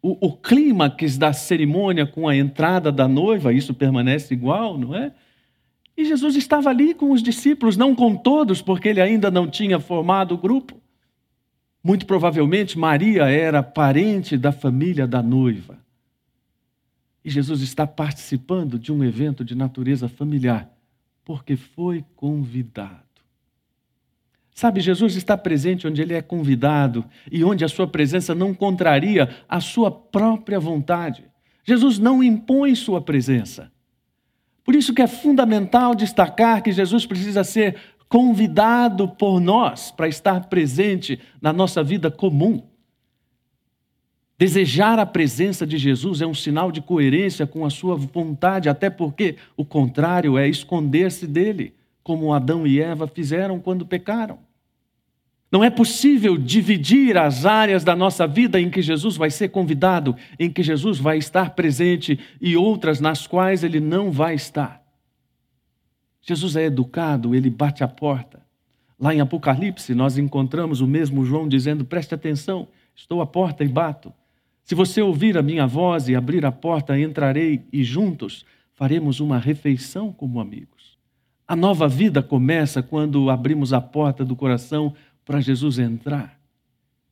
o, 0.00 0.28
o 0.28 0.32
clímax 0.32 1.18
da 1.18 1.32
cerimônia 1.32 2.06
com 2.06 2.28
a 2.28 2.36
entrada 2.36 2.92
da 2.92 3.08
noiva, 3.08 3.52
isso 3.52 3.74
permanece 3.74 4.32
igual, 4.32 4.78
não 4.78 4.94
é? 4.94 5.12
E 5.96 6.04
Jesus 6.04 6.36
estava 6.36 6.70
ali 6.70 6.94
com 6.94 7.10
os 7.10 7.22
discípulos, 7.22 7.76
não 7.76 7.94
com 7.94 8.14
todos, 8.14 8.62
porque 8.62 8.88
ele 8.88 9.00
ainda 9.00 9.30
não 9.30 9.48
tinha 9.48 9.80
formado 9.80 10.34
o 10.34 10.38
grupo. 10.38 10.80
Muito 11.86 12.04
provavelmente 12.04 12.76
Maria 12.76 13.30
era 13.30 13.62
parente 13.62 14.36
da 14.36 14.50
família 14.50 15.06
da 15.06 15.22
noiva. 15.22 15.78
E 17.24 17.30
Jesus 17.30 17.60
está 17.60 17.86
participando 17.86 18.76
de 18.76 18.92
um 18.92 19.04
evento 19.04 19.44
de 19.44 19.54
natureza 19.54 20.08
familiar, 20.08 20.68
porque 21.24 21.54
foi 21.54 22.04
convidado. 22.16 23.04
Sabe, 24.52 24.80
Jesus 24.80 25.14
está 25.14 25.38
presente 25.38 25.86
onde 25.86 26.02
ele 26.02 26.14
é 26.14 26.20
convidado 26.20 27.04
e 27.30 27.44
onde 27.44 27.64
a 27.64 27.68
sua 27.68 27.86
presença 27.86 28.34
não 28.34 28.52
contraria 28.52 29.28
a 29.48 29.60
sua 29.60 29.88
própria 29.88 30.58
vontade. 30.58 31.22
Jesus 31.62 32.00
não 32.00 32.20
impõe 32.20 32.74
sua 32.74 33.00
presença. 33.00 33.70
Por 34.64 34.74
isso 34.74 34.92
que 34.92 35.02
é 35.02 35.06
fundamental 35.06 35.94
destacar 35.94 36.64
que 36.64 36.72
Jesus 36.72 37.06
precisa 37.06 37.44
ser 37.44 37.76
convidado 38.08 39.08
por 39.08 39.40
nós 39.40 39.90
para 39.90 40.08
estar 40.08 40.46
presente 40.46 41.18
na 41.40 41.52
nossa 41.52 41.82
vida 41.82 42.10
comum. 42.10 42.62
Desejar 44.38 44.98
a 44.98 45.06
presença 45.06 45.66
de 45.66 45.78
Jesus 45.78 46.20
é 46.20 46.26
um 46.26 46.34
sinal 46.34 46.70
de 46.70 46.82
coerência 46.82 47.46
com 47.46 47.64
a 47.64 47.70
sua 47.70 47.96
vontade, 47.96 48.68
até 48.68 48.90
porque 48.90 49.36
o 49.56 49.64
contrário 49.64 50.36
é 50.36 50.46
esconder-se 50.46 51.26
dele, 51.26 51.74
como 52.02 52.32
Adão 52.32 52.66
e 52.66 52.80
Eva 52.80 53.06
fizeram 53.06 53.58
quando 53.58 53.86
pecaram. 53.86 54.38
Não 55.50 55.64
é 55.64 55.70
possível 55.70 56.36
dividir 56.36 57.16
as 57.16 57.46
áreas 57.46 57.82
da 57.82 57.96
nossa 57.96 58.26
vida 58.26 58.60
em 58.60 58.68
que 58.68 58.82
Jesus 58.82 59.16
vai 59.16 59.30
ser 59.30 59.48
convidado, 59.48 60.14
em 60.38 60.50
que 60.50 60.62
Jesus 60.62 60.98
vai 60.98 61.16
estar 61.16 61.50
presente 61.50 62.18
e 62.40 62.56
outras 62.56 63.00
nas 63.00 63.26
quais 63.26 63.64
ele 63.64 63.80
não 63.80 64.10
vai 64.10 64.34
estar. 64.34 64.85
Jesus 66.26 66.56
é 66.56 66.64
educado, 66.64 67.34
ele 67.36 67.48
bate 67.48 67.84
a 67.84 67.88
porta. 67.88 68.44
Lá 68.98 69.14
em 69.14 69.20
Apocalipse, 69.20 69.94
nós 69.94 70.18
encontramos 70.18 70.80
o 70.80 70.86
mesmo 70.86 71.24
João 71.24 71.48
dizendo: 71.48 71.84
preste 71.84 72.14
atenção, 72.14 72.66
estou 72.94 73.20
à 73.20 73.26
porta 73.26 73.62
e 73.62 73.68
bato. 73.68 74.12
Se 74.64 74.74
você 74.74 75.00
ouvir 75.00 75.38
a 75.38 75.42
minha 75.42 75.66
voz 75.66 76.08
e 76.08 76.16
abrir 76.16 76.44
a 76.44 76.50
porta, 76.50 76.98
entrarei 76.98 77.64
e 77.72 77.84
juntos 77.84 78.44
faremos 78.74 79.20
uma 79.20 79.38
refeição 79.38 80.12
como 80.12 80.40
amigos. 80.40 80.98
A 81.46 81.54
nova 81.54 81.86
vida 81.86 82.20
começa 82.20 82.82
quando 82.82 83.30
abrimos 83.30 83.72
a 83.72 83.80
porta 83.80 84.24
do 84.24 84.34
coração 84.34 84.92
para 85.24 85.40
Jesus 85.40 85.78
entrar. 85.78 86.36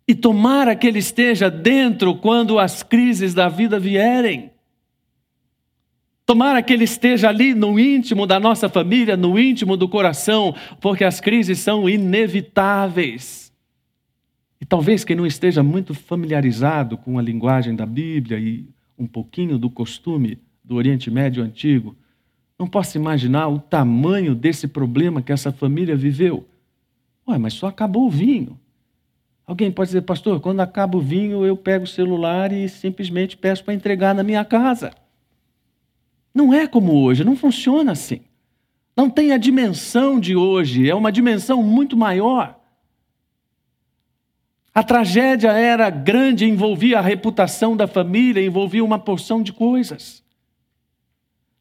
E 0.09 0.14
tomara 0.14 0.75
que 0.75 0.88
Ele 0.88 0.99
esteja 0.99 1.49
dentro 1.49 2.16
quando 2.16 2.59
as 2.59 2.83
crises 2.83 3.33
da 3.33 3.49
vida 3.49 3.78
vierem. 3.78 4.50
Tomara 6.26 6.62
que 6.62 6.73
Ele 6.73 6.85
esteja 6.85 7.28
ali 7.28 7.54
no 7.54 7.78
íntimo 7.78 8.26
da 8.26 8.40
nossa 8.40 8.69
família, 8.69 9.16
no 9.16 9.38
íntimo 9.38 9.76
do 9.76 9.88
coração, 9.88 10.54
porque 10.81 11.04
as 11.04 11.21
crises 11.21 11.59
são 11.59 11.88
inevitáveis. 11.88 13.52
E 14.61 14.64
talvez 14.64 15.04
quem 15.04 15.14
não 15.14 15.26
esteja 15.26 15.62
muito 15.62 15.93
familiarizado 15.93 16.97
com 16.97 17.19
a 17.19 17.23
linguagem 17.23 17.76
da 17.76 17.85
Bíblia 17.85 18.38
e 18.38 18.66
um 18.99 19.07
pouquinho 19.07 19.59
do 19.59 19.69
costume 19.69 20.38
do 20.64 20.76
Oriente 20.76 21.11
Médio 21.11 21.43
antigo, 21.43 21.95
não 22.59 22.66
possa 22.66 22.97
imaginar 22.97 23.49
o 23.49 23.59
tamanho 23.59 24.35
desse 24.35 24.66
problema 24.66 25.21
que 25.21 25.33
essa 25.33 25.52
família 25.52 25.95
viveu. 25.95 26.47
Ué, 27.28 27.37
mas 27.37 27.52
só 27.52 27.66
acabou 27.66 28.07
o 28.07 28.11
vinho. 28.11 28.59
Alguém 29.47 29.71
pode 29.71 29.88
dizer, 29.88 30.02
pastor, 30.02 30.40
quando 30.40 30.61
acaba 30.61 30.97
o 30.97 31.00
vinho, 31.00 31.45
eu 31.45 31.57
pego 31.57 31.85
o 31.85 31.88
celular 31.88 32.50
e 32.50 32.66
simplesmente 32.69 33.37
peço 33.37 33.62
para 33.62 33.75
entregar 33.75 34.14
na 34.14 34.23
minha 34.23 34.45
casa. 34.45 34.93
Não 36.35 36.53
é 36.53 36.67
como 36.67 36.93
hoje, 37.03 37.23
não 37.23 37.37
funciona 37.37 37.93
assim. 37.93 38.21
Não 38.97 39.09
tem 39.09 39.33
a 39.33 39.38
dimensão 39.38 40.19
de 40.19 40.35
hoje, 40.35 40.88
é 40.88 40.95
uma 40.95 41.12
dimensão 41.12 41.62
muito 41.62 41.97
maior. 41.97 42.61
A 44.75 44.83
tragédia 44.83 45.53
era 45.53 45.88
grande, 45.88 46.45
envolvia 46.45 46.99
a 46.99 47.03
reputação 47.03 47.76
da 47.76 47.87
família, 47.87 48.45
envolvia 48.45 48.85
uma 48.85 48.99
porção 48.99 49.41
de 49.41 49.53
coisas. 49.53 50.25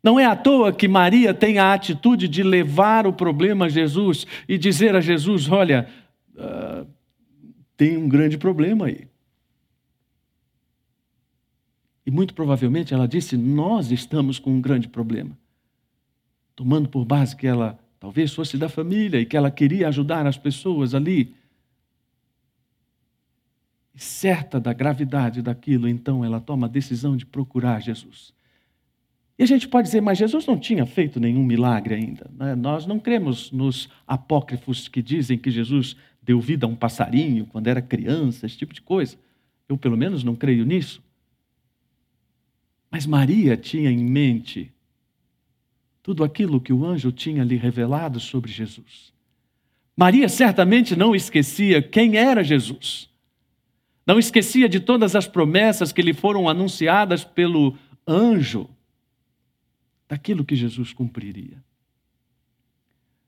Não 0.04 0.20
é 0.20 0.26
à 0.26 0.36
toa 0.36 0.74
que 0.74 0.88
Maria 0.88 1.34
tem 1.34 1.60
a 1.60 1.74
atitude 1.74 2.28
de 2.28 2.44
levar 2.44 3.06
o 3.06 3.14
problema 3.14 3.66
a 3.66 3.70
Jesus 3.70 4.26
e 4.50 4.58
dizer 4.58 4.96
a 4.96 5.02
Jesus: 5.02 5.50
Olha, 5.50 5.88
uh, 6.36 6.86
tem 7.78 7.98
um 7.98 8.10
grande 8.10 8.38
problema 8.38 8.88
aí. 8.88 9.08
E 12.06 12.12
muito 12.12 12.34
provavelmente 12.34 12.94
ela 12.94 13.08
disse: 13.08 13.38
Nós 13.38 13.92
estamos 13.92 14.40
com 14.40 14.52
um 14.52 14.62
grande 14.62 14.88
problema. 14.88 15.38
Tomando 16.56 16.90
por 16.90 17.06
base 17.06 17.36
que 17.36 17.48
ela 17.48 17.80
talvez 18.00 18.34
fosse 18.34 18.58
da 18.58 18.68
família 18.68 19.20
e 19.20 19.26
que 19.26 19.38
ela 19.38 19.50
queria 19.50 19.88
ajudar 19.88 20.28
as 20.28 20.38
pessoas 20.38 20.94
ali. 20.94 21.36
E 23.96 24.00
certa 24.00 24.60
da 24.60 24.74
gravidade 24.74 25.42
daquilo, 25.42 25.88
então 25.88 26.26
ela 26.26 26.42
toma 26.42 26.68
a 26.68 26.70
decisão 26.70 27.16
de 27.16 27.26
procurar 27.26 27.82
Jesus. 27.82 28.34
E 29.38 29.44
a 29.44 29.46
gente 29.46 29.68
pode 29.68 29.88
dizer, 29.88 30.02
mas 30.02 30.18
Jesus 30.18 30.46
não 30.46 30.60
tinha 30.60 30.86
feito 30.86 31.20
nenhum 31.20 31.44
milagre 31.44 31.96
ainda. 31.96 32.30
Né? 32.38 32.56
Nós 32.56 32.86
não 32.86 33.00
cremos 33.00 33.52
nos 33.52 33.90
apócrifos 34.06 34.88
que 34.88 35.02
dizem 35.02 35.38
que 35.38 35.50
Jesus 35.50 35.96
deu 36.22 36.40
vida 36.40 36.66
a 36.66 36.70
um 36.70 36.76
passarinho 36.76 37.46
quando 37.48 37.68
era 37.68 37.82
criança, 37.82 38.46
esse 38.46 38.58
tipo 38.58 38.74
de 38.74 38.82
coisa. 38.82 39.18
Eu, 39.68 39.78
pelo 39.78 39.98
menos, 39.98 40.24
não 40.24 40.36
creio 40.36 40.66
nisso. 40.66 41.02
Mas 42.94 43.08
Maria 43.08 43.58
tinha 43.58 43.90
em 43.90 43.98
mente 43.98 44.72
tudo 46.04 46.24
aquilo 46.24 46.62
que 46.62 46.72
o 46.72 46.86
anjo 46.86 47.12
tinha 47.12 47.44
lhe 47.44 47.56
revelado 47.56 48.20
sobre 48.20 48.52
Jesus. 48.52 49.12
Maria 49.98 50.30
certamente 50.30 50.96
não 50.96 51.16
esquecia 51.16 51.82
quem 51.82 52.18
era 52.18 52.44
Jesus. 52.44 53.10
Não 54.06 54.20
esquecia 54.20 54.70
de 54.70 54.80
todas 54.80 55.16
as 55.16 55.26
promessas 55.26 55.92
que 55.92 56.04
lhe 56.04 56.14
foram 56.14 56.48
anunciadas 56.48 57.24
pelo 57.24 57.76
anjo, 58.08 58.70
daquilo 60.08 60.46
que 60.46 60.56
Jesus 60.56 60.94
cumpriria. 60.94 61.58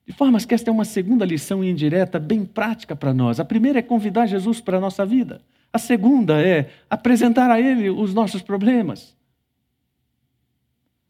De 0.05 0.13
formas 0.13 0.45
que 0.45 0.53
esta 0.53 0.69
é 0.69 0.73
uma 0.73 0.85
segunda 0.85 1.25
lição 1.25 1.63
indireta, 1.63 2.19
bem 2.19 2.45
prática 2.45 2.95
para 2.95 3.15
nós. 3.15 3.39
A 3.39 3.45
primeira 3.45 3.79
é 3.79 3.81
convidar 3.81 4.27
Jesus 4.27 4.61
para 4.61 4.77
a 4.77 4.81
nossa 4.81 5.03
vida. 5.07 5.41
A 5.73 5.79
segunda 5.79 6.39
é 6.39 6.69
apresentar 6.87 7.49
a 7.49 7.59
Ele 7.59 7.89
os 7.89 8.13
nossos 8.13 8.43
problemas. 8.43 9.15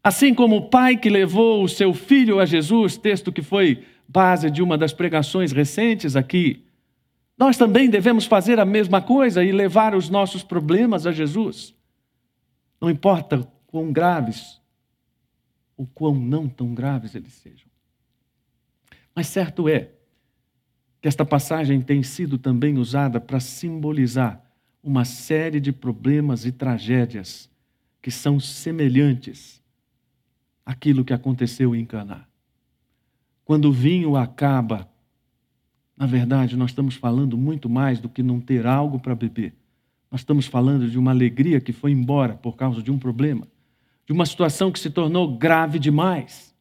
Assim 0.06 0.36
como 0.36 0.58
o 0.58 0.70
pai 0.70 0.96
que 0.96 1.10
levou 1.10 1.64
o 1.64 1.68
seu 1.68 1.92
filho 1.92 2.40
a 2.40 2.46
Jesus, 2.46 2.96
texto 2.96 3.32
que 3.32 3.42
foi 3.42 3.84
base 4.08 4.52
de 4.52 4.62
uma 4.62 4.78
das 4.78 4.94
pregações 4.94 5.52
recentes 5.52 6.16
aqui, 6.16 6.64
nós 7.36 7.58
também 7.58 7.90
devemos 7.90 8.28
fazer 8.28 8.60
a 8.60 8.66
mesma 8.66 9.02
coisa 9.02 9.44
e 9.44 9.52
levar 9.52 9.96
os 9.96 10.08
nossos 10.08 10.44
problemas 10.44 11.08
a 11.08 11.12
Jesus. 11.12 11.74
Não 12.80 12.88
importa 12.88 13.52
quão 13.66 13.92
graves 13.92 14.62
ou 15.76 15.88
quão 15.88 16.14
não 16.14 16.48
tão 16.48 16.76
graves 16.76 17.16
eles 17.16 17.34
sejam. 17.34 17.68
Mas 19.16 19.26
certo 19.26 19.68
é 19.68 19.90
que 21.02 21.08
esta 21.08 21.26
passagem 21.26 21.82
tem 21.82 22.04
sido 22.04 22.38
também 22.38 22.78
usada 22.78 23.20
para 23.20 23.40
simbolizar 23.40 24.40
uma 24.84 25.04
série 25.04 25.60
de 25.60 25.72
problemas 25.72 26.46
e 26.46 26.52
tragédias 26.52 27.50
que 28.04 28.12
são 28.12 28.40
semelhantes 28.40 29.65
àquilo 30.66 31.06
que 31.06 31.14
aconteceu 31.14 31.76
em 31.76 31.86
Caná. 31.86 32.26
Quando 33.44 33.66
o 33.66 33.72
vinho 33.72 34.16
acaba, 34.16 34.90
na 35.96 36.08
verdade, 36.08 36.58
nós 36.58 36.72
estamos 36.72 36.96
falando 36.96 37.38
muito 37.38 37.70
mais 37.70 38.00
do 38.00 38.10
que 38.10 38.24
não 38.24 38.42
ter 38.42 38.66
algo 38.66 39.00
para 39.00 39.14
beber. 39.14 39.54
Nós 40.10 40.22
estamos 40.22 40.48
falando 40.48 40.90
de 40.90 40.98
uma 40.98 41.12
alegria 41.12 41.62
que 41.62 41.74
foi 41.74 41.92
embora 41.92 42.34
por 42.34 42.56
causa 42.56 42.82
de 42.82 42.90
um 42.90 42.98
problema, 42.98 43.48
de 44.08 44.14
uma 44.14 44.26
situação 44.26 44.72
que 44.72 44.80
se 44.80 44.90
tornou 44.90 45.38
grave 45.38 45.78
demais. 45.78 46.55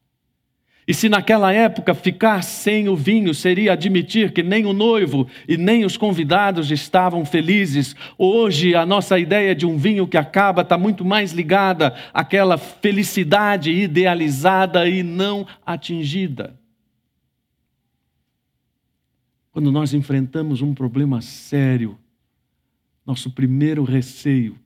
E 0.87 0.93
se 0.93 1.09
naquela 1.09 1.51
época 1.51 1.95
ficar 1.95 2.43
sem 2.43 2.87
o 2.87 2.95
vinho 2.95 3.33
seria 3.33 3.73
admitir 3.73 4.31
que 4.31 4.43
nem 4.43 4.67
o 4.67 4.73
noivo 4.73 5.27
e 5.47 5.57
nem 5.57 5.83
os 5.83 5.97
convidados 5.97 6.69
estavam 6.69 7.25
felizes, 7.25 7.95
hoje 8.19 8.75
a 8.75 8.85
nossa 8.85 9.17
ideia 9.17 9.55
de 9.55 9.65
um 9.65 9.77
vinho 9.77 10.07
que 10.07 10.15
acaba 10.15 10.61
está 10.61 10.77
muito 10.77 11.03
mais 11.03 11.31
ligada 11.31 11.95
àquela 12.13 12.55
felicidade 12.55 13.71
idealizada 13.71 14.87
e 14.87 15.01
não 15.01 15.47
atingida. 15.65 16.55
Quando 19.51 19.71
nós 19.71 19.91
enfrentamos 19.91 20.61
um 20.61 20.73
problema 20.73 21.19
sério, 21.19 21.97
nosso 23.03 23.31
primeiro 23.31 23.83
receio 23.83 24.59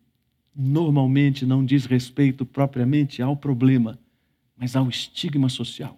normalmente 0.54 1.46
não 1.46 1.64
diz 1.64 1.86
respeito 1.86 2.46
propriamente 2.46 3.22
ao 3.22 3.38
problema, 3.38 3.98
mas 4.58 4.76
ao 4.76 4.90
estigma 4.90 5.48
social. 5.48 5.98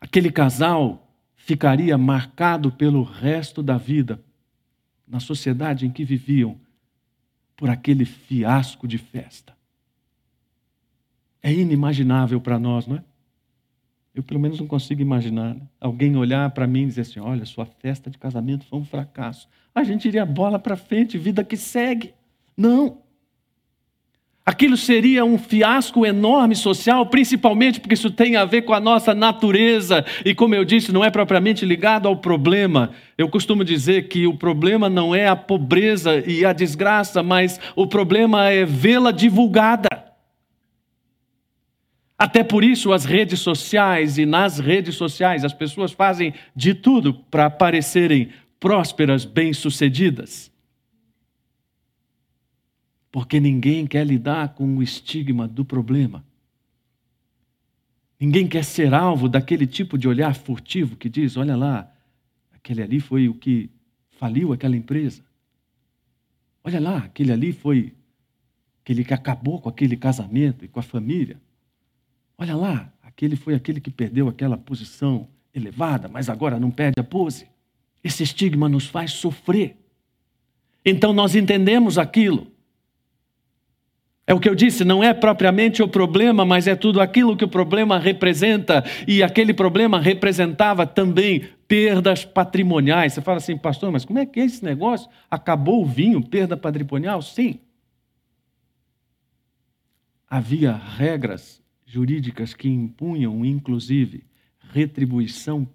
Aquele 0.00 0.30
casal 0.30 1.08
ficaria 1.36 1.96
marcado 1.96 2.70
pelo 2.70 3.02
resto 3.02 3.62
da 3.62 3.76
vida, 3.76 4.22
na 5.06 5.20
sociedade 5.20 5.86
em 5.86 5.90
que 5.90 6.04
viviam, 6.04 6.60
por 7.56 7.70
aquele 7.70 8.04
fiasco 8.04 8.86
de 8.86 8.98
festa. 8.98 9.56
É 11.42 11.52
inimaginável 11.52 12.40
para 12.40 12.58
nós, 12.58 12.86
não 12.86 12.96
é? 12.96 13.04
Eu, 14.14 14.22
pelo 14.22 14.40
menos, 14.40 14.58
não 14.58 14.66
consigo 14.66 15.00
imaginar 15.00 15.54
né? 15.54 15.62
alguém 15.80 16.16
olhar 16.16 16.50
para 16.50 16.66
mim 16.66 16.82
e 16.82 16.86
dizer 16.86 17.02
assim: 17.02 17.20
olha, 17.20 17.44
sua 17.44 17.64
festa 17.64 18.10
de 18.10 18.18
casamento 18.18 18.64
foi 18.66 18.78
um 18.78 18.84
fracasso. 18.84 19.48
A 19.72 19.84
gente 19.84 20.08
iria 20.08 20.26
bola 20.26 20.58
para 20.58 20.76
frente, 20.76 21.16
vida 21.16 21.44
que 21.44 21.56
segue. 21.56 22.12
Não. 22.56 23.00
Aquilo 24.48 24.78
seria 24.78 25.26
um 25.26 25.36
fiasco 25.36 26.06
enorme 26.06 26.56
social, 26.56 27.04
principalmente 27.04 27.80
porque 27.80 27.92
isso 27.92 28.10
tem 28.10 28.34
a 28.34 28.46
ver 28.46 28.62
com 28.62 28.72
a 28.72 28.80
nossa 28.80 29.14
natureza 29.14 30.02
e, 30.24 30.34
como 30.34 30.54
eu 30.54 30.64
disse, 30.64 30.90
não 30.90 31.04
é 31.04 31.10
propriamente 31.10 31.66
ligado 31.66 32.08
ao 32.08 32.16
problema. 32.16 32.92
Eu 33.18 33.28
costumo 33.28 33.62
dizer 33.62 34.08
que 34.08 34.26
o 34.26 34.34
problema 34.34 34.88
não 34.88 35.14
é 35.14 35.28
a 35.28 35.36
pobreza 35.36 36.24
e 36.26 36.46
a 36.46 36.54
desgraça, 36.54 37.22
mas 37.22 37.60
o 37.76 37.86
problema 37.86 38.48
é 38.48 38.64
vê-la 38.64 39.10
divulgada. 39.10 39.90
Até 42.18 42.42
por 42.42 42.64
isso, 42.64 42.90
as 42.90 43.04
redes 43.04 43.40
sociais 43.40 44.16
e 44.16 44.24
nas 44.24 44.58
redes 44.58 44.94
sociais, 44.94 45.44
as 45.44 45.52
pessoas 45.52 45.92
fazem 45.92 46.32
de 46.56 46.72
tudo 46.72 47.12
para 47.30 47.50
parecerem 47.50 48.30
prósperas, 48.58 49.26
bem-sucedidas. 49.26 50.50
Porque 53.10 53.40
ninguém 53.40 53.86
quer 53.86 54.06
lidar 54.06 54.54
com 54.54 54.76
o 54.76 54.82
estigma 54.82 55.48
do 55.48 55.64
problema. 55.64 56.24
Ninguém 58.20 58.48
quer 58.48 58.64
ser 58.64 58.92
alvo 58.92 59.28
daquele 59.28 59.66
tipo 59.66 59.96
de 59.96 60.08
olhar 60.08 60.34
furtivo 60.34 60.96
que 60.96 61.08
diz: 61.08 61.36
olha 61.36 61.56
lá, 61.56 61.90
aquele 62.52 62.82
ali 62.82 63.00
foi 63.00 63.28
o 63.28 63.34
que 63.34 63.70
faliu 64.10 64.52
aquela 64.52 64.76
empresa. 64.76 65.22
Olha 66.64 66.80
lá, 66.80 66.98
aquele 66.98 67.32
ali 67.32 67.52
foi 67.52 67.94
aquele 68.82 69.04
que 69.04 69.14
acabou 69.14 69.60
com 69.60 69.68
aquele 69.68 69.96
casamento 69.96 70.64
e 70.64 70.68
com 70.68 70.80
a 70.80 70.82
família. 70.82 71.40
Olha 72.36 72.56
lá, 72.56 72.92
aquele 73.02 73.36
foi 73.36 73.54
aquele 73.54 73.80
que 73.80 73.90
perdeu 73.90 74.28
aquela 74.28 74.56
posição 74.56 75.28
elevada, 75.54 76.08
mas 76.08 76.28
agora 76.28 76.58
não 76.58 76.70
perde 76.70 77.00
a 77.00 77.04
pose. 77.04 77.46
Esse 78.02 78.22
estigma 78.22 78.68
nos 78.68 78.86
faz 78.86 79.12
sofrer. 79.12 79.76
Então 80.84 81.12
nós 81.12 81.34
entendemos 81.34 81.98
aquilo. 81.98 82.50
É 84.28 84.34
o 84.34 84.38
que 84.38 84.46
eu 84.46 84.54
disse, 84.54 84.84
não 84.84 85.02
é 85.02 85.14
propriamente 85.14 85.82
o 85.82 85.88
problema, 85.88 86.44
mas 86.44 86.66
é 86.66 86.76
tudo 86.76 87.00
aquilo 87.00 87.34
que 87.34 87.46
o 87.46 87.48
problema 87.48 87.98
representa. 87.98 88.84
E 89.06 89.22
aquele 89.22 89.54
problema 89.54 89.98
representava 89.98 90.86
também 90.86 91.48
perdas 91.66 92.26
patrimoniais. 92.26 93.14
Você 93.14 93.22
fala 93.22 93.38
assim, 93.38 93.56
pastor, 93.56 93.90
mas 93.90 94.04
como 94.04 94.18
é 94.18 94.26
que 94.26 94.38
é 94.38 94.44
esse 94.44 94.62
negócio? 94.62 95.08
Acabou 95.30 95.82
o 95.82 95.86
vinho, 95.86 96.22
perda 96.22 96.58
patrimonial? 96.58 97.22
Sim. 97.22 97.58
Havia 100.28 100.74
regras 100.74 101.62
jurídicas 101.86 102.52
que 102.52 102.68
impunham, 102.68 103.42
inclusive, 103.46 104.26
retribuição 104.74 105.66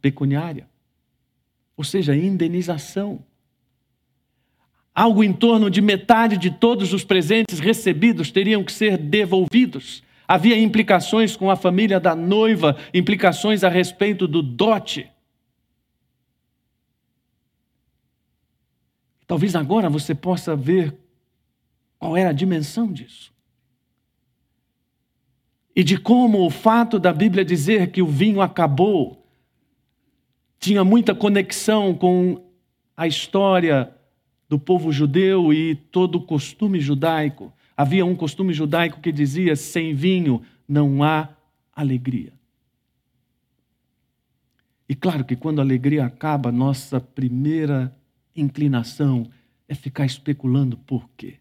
pecuniária, 0.00 0.68
ou 1.76 1.82
seja, 1.82 2.14
indenização 2.14 3.24
algo 4.94 5.24
em 5.24 5.32
torno 5.32 5.68
de 5.68 5.82
metade 5.82 6.36
de 6.36 6.50
todos 6.50 6.92
os 6.92 7.04
presentes 7.04 7.58
recebidos 7.58 8.30
teriam 8.30 8.62
que 8.62 8.72
ser 8.72 8.96
devolvidos. 8.96 10.02
Havia 10.26 10.56
implicações 10.56 11.36
com 11.36 11.50
a 11.50 11.56
família 11.56 11.98
da 11.98 12.14
noiva, 12.14 12.76
implicações 12.94 13.64
a 13.64 13.68
respeito 13.68 14.28
do 14.28 14.40
dote. 14.40 15.10
Talvez 19.26 19.56
agora 19.56 19.90
você 19.90 20.14
possa 20.14 20.54
ver 20.54 20.96
qual 21.98 22.16
era 22.16 22.30
a 22.30 22.34
dimensão 22.34 22.92
disso. 22.92 23.32
E 25.74 25.82
de 25.82 25.98
como 25.98 26.46
o 26.46 26.50
fato 26.50 27.00
da 27.00 27.12
Bíblia 27.12 27.44
dizer 27.44 27.90
que 27.90 28.00
o 28.00 28.06
vinho 28.06 28.40
acabou 28.40 29.26
tinha 30.60 30.84
muita 30.84 31.14
conexão 31.14 31.92
com 31.94 32.42
a 32.96 33.06
história 33.06 33.93
do 34.54 34.58
povo 34.58 34.92
judeu 34.92 35.52
e 35.52 35.74
todo 35.74 36.14
o 36.14 36.22
costume 36.22 36.78
judaico. 36.78 37.52
Havia 37.76 38.06
um 38.06 38.14
costume 38.14 38.54
judaico 38.54 39.00
que 39.00 39.10
dizia: 39.10 39.56
sem 39.56 39.92
vinho 39.92 40.42
não 40.68 41.02
há 41.02 41.28
alegria. 41.74 42.32
E 44.88 44.94
claro 44.94 45.24
que 45.24 45.34
quando 45.34 45.58
a 45.58 45.62
alegria 45.62 46.06
acaba, 46.06 46.52
nossa 46.52 47.00
primeira 47.00 47.92
inclinação 48.36 49.28
é 49.68 49.74
ficar 49.74 50.06
especulando 50.06 50.76
por 50.76 51.10
quê. 51.16 51.34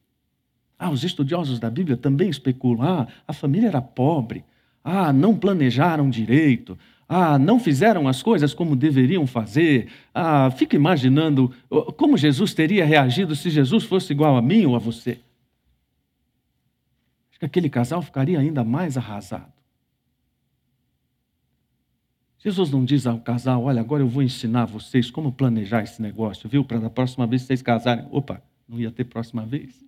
Ah, 0.80 0.90
os 0.90 1.04
estudiosos 1.04 1.60
da 1.60 1.70
Bíblia 1.70 1.96
também 1.96 2.30
especulam. 2.30 2.82
Ah, 2.82 3.08
a 3.28 3.34
família 3.34 3.68
era 3.68 3.82
pobre. 3.82 4.44
Ah, 4.84 5.14
não 5.14 5.38
planejaram 5.38 6.10
direito. 6.10 6.80
Ah, 7.16 7.38
não 7.38 7.60
fizeram 7.60 8.08
as 8.08 8.24
coisas 8.24 8.56
como 8.56 8.76
deveriam 8.76 9.28
fazer. 9.28 9.88
Ah, 10.12 10.50
fica 10.50 10.76
imaginando 10.76 11.54
como 11.96 12.18
Jesus 12.18 12.56
teria 12.56 12.84
reagido 12.84 13.36
se 13.36 13.52
Jesus 13.52 13.84
fosse 13.84 14.12
igual 14.12 14.36
a 14.36 14.42
mim 14.42 14.66
ou 14.66 14.76
a 14.76 14.80
você. 14.80 15.20
Acho 17.30 17.40
que 17.40 17.46
aquele 17.46 17.70
casal 17.70 18.02
ficaria 18.02 18.40
ainda 18.40 18.64
mais 18.64 18.98
arrasado. 18.98 19.54
Jesus 22.40 22.72
não 22.72 22.84
diz 22.84 23.06
ao 23.06 23.20
casal: 23.20 23.64
Olha, 23.64 23.82
agora 23.82 24.02
eu 24.02 24.08
vou 24.08 24.24
ensinar 24.24 24.66
vocês 24.66 25.12
como 25.12 25.32
planejar 25.32 25.84
esse 25.84 26.02
negócio, 26.02 26.50
viu? 26.50 26.66
Para 26.66 26.80
da 26.80 26.90
próxima 26.90 27.28
vez 27.28 27.44
vocês 27.44 27.62
casarem. 27.62 28.08
Opa, 28.10 28.42
não 28.68 28.80
ia 28.80 28.90
ter 28.90 29.04
próxima 29.04 29.46
vez. 29.46 29.86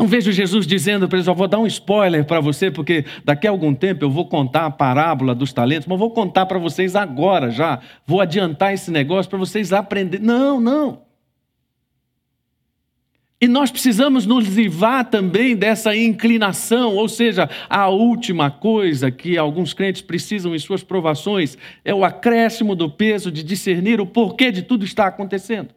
Não 0.00 0.06
vejo 0.06 0.32
Jesus 0.32 0.66
dizendo 0.66 1.06
para 1.06 1.18
eles: 1.18 1.26
vou 1.26 1.46
dar 1.46 1.58
um 1.58 1.66
spoiler 1.66 2.24
para 2.24 2.40
você, 2.40 2.70
porque 2.70 3.04
daqui 3.22 3.46
a 3.46 3.50
algum 3.50 3.74
tempo 3.74 4.02
eu 4.02 4.10
vou 4.10 4.26
contar 4.26 4.64
a 4.64 4.70
parábola 4.70 5.34
dos 5.34 5.52
talentos, 5.52 5.86
mas 5.86 5.98
vou 5.98 6.10
contar 6.10 6.46
para 6.46 6.58
vocês 6.58 6.96
agora 6.96 7.50
já. 7.50 7.80
Vou 8.06 8.18
adiantar 8.18 8.72
esse 8.72 8.90
negócio 8.90 9.28
para 9.28 9.38
vocês 9.38 9.74
aprenderem. 9.74 10.24
Não, 10.24 10.58
não. 10.58 11.02
E 13.38 13.46
nós 13.46 13.70
precisamos 13.70 14.24
nos 14.24 14.46
livrar 14.48 15.04
também 15.04 15.54
dessa 15.54 15.94
inclinação, 15.94 16.96
ou 16.96 17.06
seja, 17.06 17.50
a 17.68 17.90
última 17.90 18.50
coisa 18.50 19.10
que 19.10 19.36
alguns 19.36 19.74
crentes 19.74 20.00
precisam 20.00 20.54
em 20.54 20.58
suas 20.58 20.82
provações 20.82 21.58
é 21.84 21.94
o 21.94 22.06
acréscimo 22.06 22.74
do 22.74 22.88
peso 22.88 23.30
de 23.30 23.42
discernir 23.42 24.00
o 24.00 24.06
porquê 24.06 24.50
de 24.50 24.62
tudo 24.62 24.82
está 24.82 25.06
acontecendo. 25.08 25.74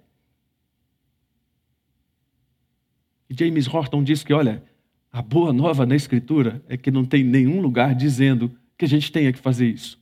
James 3.37 3.67
Horton 3.67 4.03
diz 4.03 4.23
que, 4.23 4.33
olha, 4.33 4.63
a 5.11 5.21
boa 5.21 5.53
nova 5.53 5.85
na 5.85 5.95
Escritura 5.95 6.63
é 6.67 6.75
que 6.75 6.91
não 6.91 7.05
tem 7.05 7.23
nenhum 7.23 7.61
lugar 7.61 7.93
dizendo 7.93 8.51
que 8.77 8.85
a 8.85 8.87
gente 8.87 9.11
tenha 9.11 9.31
que 9.31 9.39
fazer 9.39 9.67
isso. 9.67 9.99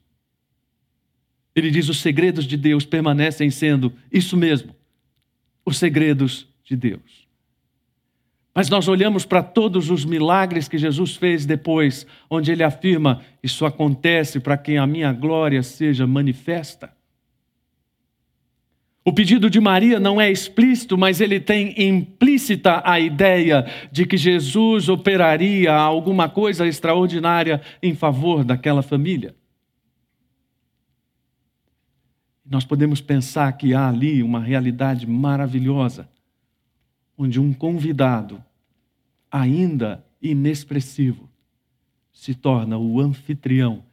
Ele 1.55 1.69
diz: 1.69 1.89
os 1.89 1.99
segredos 1.99 2.45
de 2.45 2.55
Deus 2.55 2.85
permanecem 2.85 3.49
sendo 3.49 3.93
isso 4.11 4.37
mesmo, 4.37 4.73
os 5.65 5.77
segredos 5.77 6.47
de 6.63 6.75
Deus. 6.75 7.27
Mas 8.53 8.69
nós 8.69 8.87
olhamos 8.87 9.25
para 9.25 9.41
todos 9.41 9.89
os 9.89 10.03
milagres 10.03 10.67
que 10.67 10.77
Jesus 10.77 11.15
fez 11.15 11.45
depois, 11.45 12.05
onde 12.29 12.51
ele 12.51 12.63
afirma: 12.63 13.21
Isso 13.43 13.65
acontece 13.65 14.39
para 14.39 14.57
que 14.57 14.77
a 14.77 14.87
minha 14.87 15.11
glória 15.11 15.61
seja 15.63 16.07
manifesta. 16.07 16.93
O 19.03 19.11
pedido 19.11 19.49
de 19.49 19.59
Maria 19.59 19.99
não 19.99 20.21
é 20.21 20.31
explícito, 20.31 20.95
mas 20.95 21.19
ele 21.19 21.39
tem 21.39 21.73
implícita 21.81 22.83
a 22.85 22.99
ideia 22.99 23.65
de 23.91 24.05
que 24.05 24.15
Jesus 24.15 24.89
operaria 24.89 25.73
alguma 25.73 26.29
coisa 26.29 26.67
extraordinária 26.67 27.61
em 27.81 27.95
favor 27.95 28.43
daquela 28.43 28.83
família. 28.83 29.35
Nós 32.45 32.63
podemos 32.63 33.01
pensar 33.01 33.51
que 33.53 33.73
há 33.73 33.89
ali 33.89 34.21
uma 34.21 34.39
realidade 34.39 35.07
maravilhosa, 35.07 36.07
onde 37.17 37.39
um 37.39 37.53
convidado, 37.53 38.43
ainda 39.31 40.05
inexpressivo, 40.21 41.27
se 42.11 42.35
torna 42.35 42.77
o 42.77 42.99
anfitrião 42.99 43.83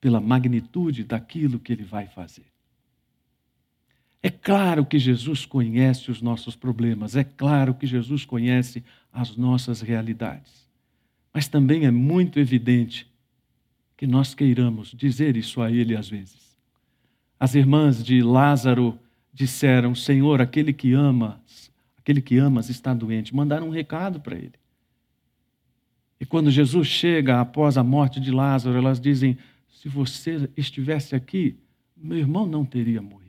pela 0.00 0.20
magnitude 0.20 1.04
daquilo 1.04 1.60
que 1.60 1.72
ele 1.72 1.84
vai 1.84 2.08
fazer. 2.08 2.55
É 4.22 4.30
claro 4.30 4.84
que 4.84 4.98
Jesus 4.98 5.46
conhece 5.46 6.10
os 6.10 6.20
nossos 6.20 6.56
problemas, 6.56 7.14
é 7.16 7.24
claro 7.24 7.74
que 7.74 7.86
Jesus 7.86 8.24
conhece 8.24 8.82
as 9.12 9.36
nossas 9.36 9.80
realidades. 9.80 10.66
Mas 11.32 11.48
também 11.48 11.84
é 11.84 11.90
muito 11.90 12.40
evidente 12.40 13.06
que 13.96 14.06
nós 14.06 14.34
queiramos 14.34 14.92
dizer 14.92 15.36
isso 15.36 15.60
a 15.62 15.70
Ele 15.70 15.96
às 15.96 16.08
vezes. 16.08 16.56
As 17.38 17.54
irmãs 17.54 18.02
de 18.02 18.22
Lázaro 18.22 18.98
disseram: 19.32 19.94
Senhor, 19.94 20.40
aquele 20.40 20.72
que 20.72 20.94
amas, 20.94 21.70
aquele 21.98 22.22
que 22.22 22.38
amas 22.38 22.70
está 22.70 22.94
doente. 22.94 23.34
Mandaram 23.34 23.68
um 23.68 23.70
recado 23.70 24.20
para 24.20 24.36
ele. 24.36 24.54
E 26.18 26.24
quando 26.24 26.50
Jesus 26.50 26.86
chega 26.88 27.40
após 27.40 27.76
a 27.76 27.84
morte 27.84 28.18
de 28.18 28.30
Lázaro, 28.30 28.76
elas 28.76 28.98
dizem: 28.98 29.36
Se 29.68 29.88
você 29.88 30.48
estivesse 30.56 31.14
aqui, 31.14 31.56
meu 31.96 32.16
irmão 32.16 32.46
não 32.46 32.64
teria 32.64 33.02
morrido. 33.02 33.25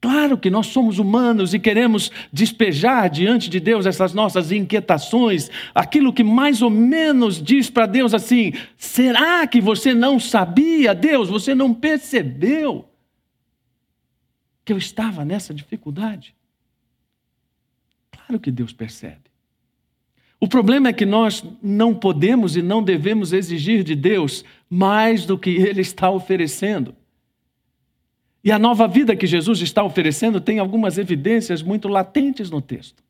Claro 0.00 0.38
que 0.38 0.48
nós 0.48 0.68
somos 0.68 0.98
humanos 0.98 1.52
e 1.52 1.58
queremos 1.58 2.10
despejar 2.32 3.10
diante 3.10 3.50
de 3.50 3.60
Deus 3.60 3.84
essas 3.84 4.14
nossas 4.14 4.50
inquietações, 4.50 5.50
aquilo 5.74 6.12
que 6.12 6.24
mais 6.24 6.62
ou 6.62 6.70
menos 6.70 7.42
diz 7.42 7.68
para 7.68 7.84
Deus 7.84 8.14
assim: 8.14 8.54
será 8.78 9.46
que 9.46 9.60
você 9.60 9.92
não 9.92 10.18
sabia, 10.18 10.94
Deus, 10.94 11.28
você 11.28 11.54
não 11.54 11.74
percebeu 11.74 12.88
que 14.64 14.72
eu 14.72 14.78
estava 14.78 15.22
nessa 15.22 15.52
dificuldade? 15.52 16.34
Claro 18.10 18.40
que 18.40 18.50
Deus 18.50 18.72
percebe. 18.72 19.30
O 20.40 20.48
problema 20.48 20.88
é 20.88 20.92
que 20.94 21.04
nós 21.04 21.44
não 21.62 21.94
podemos 21.94 22.56
e 22.56 22.62
não 22.62 22.82
devemos 22.82 23.34
exigir 23.34 23.84
de 23.84 23.94
Deus 23.94 24.42
mais 24.70 25.26
do 25.26 25.36
que 25.36 25.50
Ele 25.50 25.82
está 25.82 26.10
oferecendo. 26.10 26.94
E 28.42 28.50
a 28.50 28.58
nova 28.58 28.88
vida 28.88 29.14
que 29.14 29.26
Jesus 29.26 29.60
está 29.60 29.84
oferecendo 29.84 30.40
tem 30.40 30.58
algumas 30.58 30.96
evidências 30.96 31.62
muito 31.62 31.88
latentes 31.88 32.50
no 32.50 32.62
texto. 32.62 33.02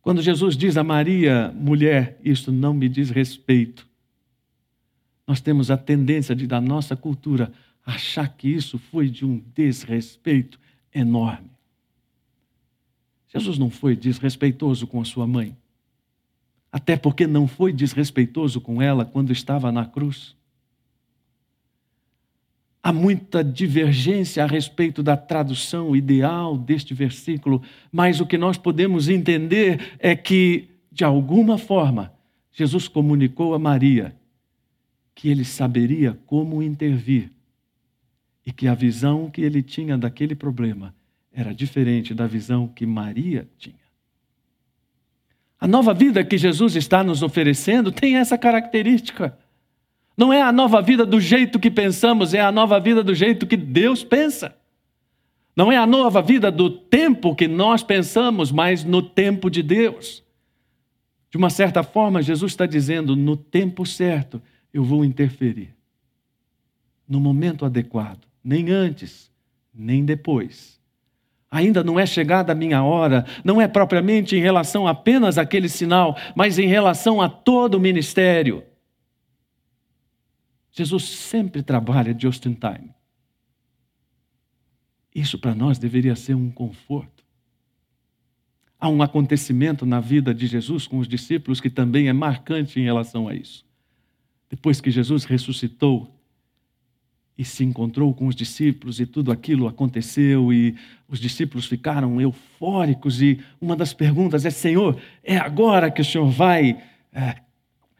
Quando 0.00 0.22
Jesus 0.22 0.56
diz 0.56 0.76
a 0.76 0.84
Maria, 0.84 1.52
mulher, 1.56 2.20
isso 2.22 2.52
não 2.52 2.72
me 2.72 2.88
diz 2.88 3.10
respeito, 3.10 3.88
nós 5.26 5.40
temos 5.40 5.68
a 5.72 5.76
tendência 5.76 6.36
de, 6.36 6.46
da 6.46 6.60
nossa 6.60 6.94
cultura, 6.94 7.52
achar 7.84 8.28
que 8.28 8.48
isso 8.48 8.78
foi 8.78 9.08
de 9.08 9.24
um 9.24 9.42
desrespeito 9.52 10.60
enorme. 10.94 11.50
Jesus 13.26 13.58
não 13.58 13.68
foi 13.68 13.96
desrespeitoso 13.96 14.86
com 14.86 15.00
a 15.00 15.04
sua 15.04 15.26
mãe. 15.26 15.56
Até 16.70 16.96
porque 16.96 17.26
não 17.26 17.48
foi 17.48 17.72
desrespeitoso 17.72 18.60
com 18.60 18.80
ela 18.80 19.04
quando 19.04 19.32
estava 19.32 19.72
na 19.72 19.84
cruz. 19.84 20.35
Há 22.86 22.92
muita 22.92 23.42
divergência 23.42 24.44
a 24.44 24.46
respeito 24.46 25.02
da 25.02 25.16
tradução 25.16 25.96
ideal 25.96 26.56
deste 26.56 26.94
versículo, 26.94 27.60
mas 27.90 28.20
o 28.20 28.26
que 28.26 28.38
nós 28.38 28.56
podemos 28.56 29.08
entender 29.08 29.96
é 29.98 30.14
que, 30.14 30.68
de 30.92 31.02
alguma 31.02 31.58
forma, 31.58 32.12
Jesus 32.52 32.86
comunicou 32.86 33.54
a 33.54 33.58
Maria 33.58 34.14
que 35.16 35.28
ele 35.28 35.44
saberia 35.44 36.16
como 36.26 36.62
intervir 36.62 37.32
e 38.46 38.52
que 38.52 38.68
a 38.68 38.74
visão 38.76 39.28
que 39.28 39.40
ele 39.40 39.64
tinha 39.64 39.98
daquele 39.98 40.36
problema 40.36 40.94
era 41.32 41.52
diferente 41.52 42.14
da 42.14 42.28
visão 42.28 42.68
que 42.68 42.86
Maria 42.86 43.48
tinha. 43.58 43.74
A 45.58 45.66
nova 45.66 45.92
vida 45.92 46.22
que 46.22 46.38
Jesus 46.38 46.76
está 46.76 47.02
nos 47.02 47.20
oferecendo 47.20 47.90
tem 47.90 48.16
essa 48.16 48.38
característica. 48.38 49.36
Não 50.16 50.32
é 50.32 50.40
a 50.40 50.50
nova 50.50 50.80
vida 50.80 51.04
do 51.04 51.20
jeito 51.20 51.58
que 51.58 51.70
pensamos, 51.70 52.32
é 52.32 52.40
a 52.40 52.50
nova 52.50 52.80
vida 52.80 53.02
do 53.02 53.14
jeito 53.14 53.46
que 53.46 53.56
Deus 53.56 54.02
pensa. 54.02 54.56
Não 55.54 55.70
é 55.70 55.76
a 55.76 55.86
nova 55.86 56.22
vida 56.22 56.50
do 56.50 56.70
tempo 56.70 57.34
que 57.34 57.48
nós 57.48 57.82
pensamos, 57.82 58.50
mas 58.50 58.84
no 58.84 59.02
tempo 59.02 59.50
de 59.50 59.62
Deus. 59.62 60.22
De 61.30 61.36
uma 61.36 61.50
certa 61.50 61.82
forma, 61.82 62.22
Jesus 62.22 62.52
está 62.52 62.66
dizendo: 62.66 63.16
no 63.16 63.36
tempo 63.36 63.84
certo 63.84 64.40
eu 64.72 64.82
vou 64.82 65.04
interferir. 65.04 65.74
No 67.08 67.20
momento 67.20 67.64
adequado 67.64 68.26
nem 68.46 68.70
antes, 68.70 69.28
nem 69.74 70.04
depois. 70.04 70.80
Ainda 71.50 71.82
não 71.82 71.98
é 71.98 72.06
chegada 72.06 72.52
a 72.52 72.54
minha 72.54 72.84
hora, 72.84 73.26
não 73.42 73.60
é 73.60 73.66
propriamente 73.66 74.36
em 74.36 74.40
relação 74.40 74.86
apenas 74.86 75.36
àquele 75.36 75.68
sinal, 75.68 76.16
mas 76.32 76.56
em 76.56 76.68
relação 76.68 77.20
a 77.20 77.28
todo 77.28 77.74
o 77.74 77.80
ministério. 77.80 78.62
Jesus 80.76 81.04
sempre 81.04 81.62
trabalha 81.62 82.14
just 82.16 82.44
in 82.44 82.54
time. 82.54 82.90
Isso 85.14 85.38
para 85.38 85.54
nós 85.54 85.78
deveria 85.78 86.14
ser 86.14 86.34
um 86.34 86.50
conforto. 86.50 87.24
Há 88.78 88.90
um 88.90 89.00
acontecimento 89.00 89.86
na 89.86 90.00
vida 90.00 90.34
de 90.34 90.46
Jesus 90.46 90.86
com 90.86 90.98
os 90.98 91.08
discípulos 91.08 91.62
que 91.62 91.70
também 91.70 92.08
é 92.08 92.12
marcante 92.12 92.78
em 92.78 92.84
relação 92.84 93.26
a 93.26 93.34
isso. 93.34 93.64
Depois 94.50 94.78
que 94.78 94.90
Jesus 94.90 95.24
ressuscitou, 95.24 96.14
e 97.38 97.44
se 97.44 97.62
encontrou 97.64 98.14
com 98.14 98.26
os 98.26 98.34
discípulos 98.34 98.98
e 98.98 99.06
tudo 99.06 99.30
aquilo 99.30 99.68
aconteceu 99.68 100.52
e 100.52 100.74
os 101.06 101.20
discípulos 101.20 101.66
ficaram 101.66 102.20
eufóricos 102.20 103.20
e 103.20 103.40
uma 103.60 103.76
das 103.76 103.92
perguntas 103.92 104.46
é 104.46 104.50
Senhor 104.50 104.98
é 105.22 105.36
agora 105.36 105.90
que 105.90 106.00
o 106.00 106.04
Senhor 106.04 106.30
vai 106.30 106.82
é, 107.12 107.36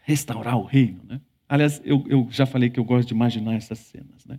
restaurar 0.04 0.56
o 0.56 0.64
reino 0.64 1.02
né? 1.04 1.20
Aliás 1.48 1.80
eu, 1.84 2.04
eu, 2.08 2.26
já 2.30 2.46
falei 2.46 2.70
que 2.70 2.80
eu 2.80 2.84
gosto 2.84 3.08
de 3.08 3.14
imaginar 3.14 3.54
essas 3.54 3.78
cenas 3.78 4.24
né? 4.26 4.38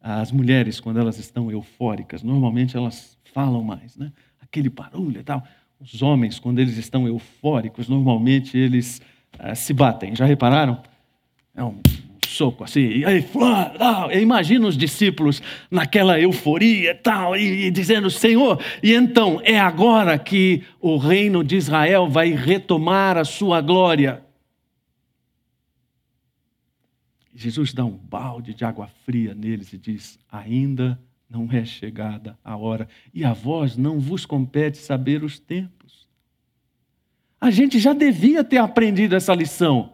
as 0.00 0.30
mulheres 0.32 0.80
quando 0.80 0.98
elas 0.98 1.18
estão 1.18 1.50
eufóricas 1.50 2.22
normalmente 2.22 2.76
elas 2.76 3.18
falam 3.32 3.62
mais 3.62 3.96
né? 3.96 4.12
aquele 4.40 4.68
barulho 4.68 5.20
e 5.20 5.24
tal 5.24 5.42
os 5.80 6.02
homens 6.02 6.38
quando 6.38 6.58
eles 6.58 6.76
estão 6.76 7.06
eufóricos 7.06 7.88
normalmente 7.88 8.56
eles 8.56 9.00
é, 9.38 9.54
se 9.54 9.72
batem 9.72 10.14
já 10.14 10.24
repararam 10.24 10.82
é 11.54 11.62
um 11.62 11.80
soco 12.34 12.64
assim, 12.64 12.80
e 12.80 13.04
aí, 13.04 13.22
fulano, 13.22 13.78
tal. 13.78 14.10
Eu 14.10 14.20
imagino 14.20 14.66
os 14.66 14.76
discípulos 14.76 15.40
naquela 15.70 16.18
euforia 16.18 16.94
tal, 16.94 17.36
e, 17.36 17.66
e 17.66 17.70
dizendo, 17.70 18.10
Senhor, 18.10 18.60
e 18.82 18.92
então 18.92 19.40
é 19.44 19.58
agora 19.58 20.18
que 20.18 20.62
o 20.80 20.96
reino 20.96 21.44
de 21.44 21.56
Israel 21.56 22.08
vai 22.08 22.30
retomar 22.30 23.16
a 23.16 23.24
sua 23.24 23.60
glória. 23.60 24.23
Jesus 27.34 27.72
dá 27.72 27.84
um 27.84 27.96
balde 27.96 28.54
de 28.54 28.64
água 28.64 28.86
fria 29.04 29.34
neles 29.34 29.72
e 29.72 29.78
diz: 29.78 30.18
Ainda 30.30 30.98
não 31.28 31.48
é 31.50 31.64
chegada 31.64 32.38
a 32.44 32.56
hora, 32.56 32.88
e 33.12 33.24
a 33.24 33.32
vós 33.32 33.76
não 33.76 33.98
vos 33.98 34.24
compete 34.24 34.78
saber 34.78 35.24
os 35.24 35.38
tempos. 35.38 36.08
A 37.40 37.50
gente 37.50 37.78
já 37.78 37.92
devia 37.92 38.44
ter 38.44 38.58
aprendido 38.58 39.16
essa 39.16 39.34
lição. 39.34 39.92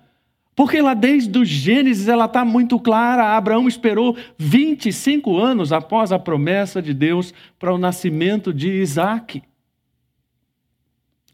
Porque 0.54 0.82
lá 0.82 0.92
desde 0.92 1.38
o 1.38 1.44
Gênesis 1.44 2.06
ela 2.06 2.26
está 2.26 2.44
muito 2.44 2.78
clara. 2.78 3.36
Abraão 3.36 3.66
esperou 3.66 4.16
25 4.36 5.38
anos 5.38 5.72
após 5.72 6.12
a 6.12 6.18
promessa 6.18 6.82
de 6.82 6.92
Deus 6.92 7.32
para 7.58 7.72
o 7.72 7.78
nascimento 7.78 8.52
de 8.52 8.68
Isaac. 8.68 9.42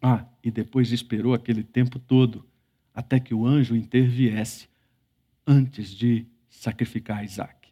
Ah, 0.01 0.25
e 0.45 0.51
depois 0.51 0.93
esperou 0.93 1.35
aquele 1.35 1.65
tempo 1.65 1.99
todo 1.99 2.47
até 2.95 3.19
que 3.19 3.35
o 3.35 3.45
anjo 3.45 3.75
interviesse 3.75 4.69
antes 5.47 5.91
de 5.91 6.27
sacrificar 6.49 7.25
Isaac. 7.25 7.69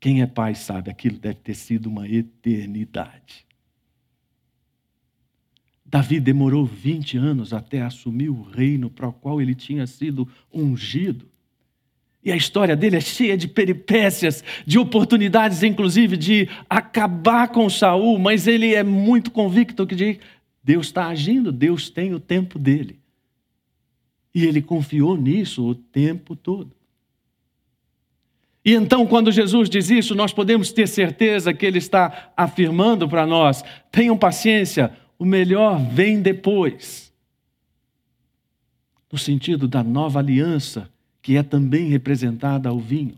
Quem 0.00 0.22
é 0.22 0.26
pai 0.26 0.54
sabe, 0.54 0.90
aquilo 0.90 1.18
deve 1.18 1.36
ter 1.36 1.54
sido 1.54 1.86
uma 1.86 2.08
eternidade. 2.08 3.46
Davi 5.84 6.18
demorou 6.18 6.64
20 6.64 7.16
anos 7.18 7.52
até 7.52 7.82
assumir 7.82 8.28
o 8.28 8.42
reino 8.42 8.90
para 8.90 9.08
o 9.08 9.12
qual 9.12 9.40
ele 9.40 9.54
tinha 9.54 9.86
sido 9.86 10.28
ungido. 10.52 11.28
E 12.24 12.32
a 12.32 12.36
história 12.36 12.74
dele 12.74 12.96
é 12.96 13.00
cheia 13.00 13.36
de 13.36 13.46
peripécias, 13.46 14.42
de 14.66 14.78
oportunidades, 14.78 15.62
inclusive, 15.62 16.16
de 16.16 16.48
acabar 16.68 17.48
com 17.48 17.68
Saul, 17.68 18.18
mas 18.18 18.46
ele 18.46 18.74
é 18.74 18.82
muito 18.82 19.30
convicto 19.30 19.86
que 19.86 20.18
Deus 20.62 20.86
está 20.86 21.08
agindo, 21.08 21.52
Deus 21.52 21.90
tem 21.90 22.14
o 22.14 22.18
tempo 22.18 22.58
dele. 22.58 23.03
E 24.34 24.44
ele 24.44 24.60
confiou 24.60 25.16
nisso 25.16 25.64
o 25.64 25.74
tempo 25.74 26.34
todo. 26.34 26.72
E 28.64 28.72
então, 28.72 29.06
quando 29.06 29.30
Jesus 29.30 29.68
diz 29.68 29.90
isso, 29.90 30.14
nós 30.14 30.32
podemos 30.32 30.72
ter 30.72 30.88
certeza 30.88 31.52
que 31.52 31.66
ele 31.66 31.78
está 31.78 32.32
afirmando 32.36 33.08
para 33.08 33.26
nós: 33.26 33.62
tenham 33.92 34.16
paciência, 34.16 34.90
o 35.18 35.24
melhor 35.24 35.78
vem 35.78 36.22
depois. 36.22 37.12
No 39.12 39.18
sentido 39.18 39.68
da 39.68 39.84
nova 39.84 40.18
aliança, 40.18 40.90
que 41.22 41.36
é 41.36 41.42
também 41.42 41.88
representada 41.88 42.68
ao 42.68 42.80
vinho. 42.80 43.14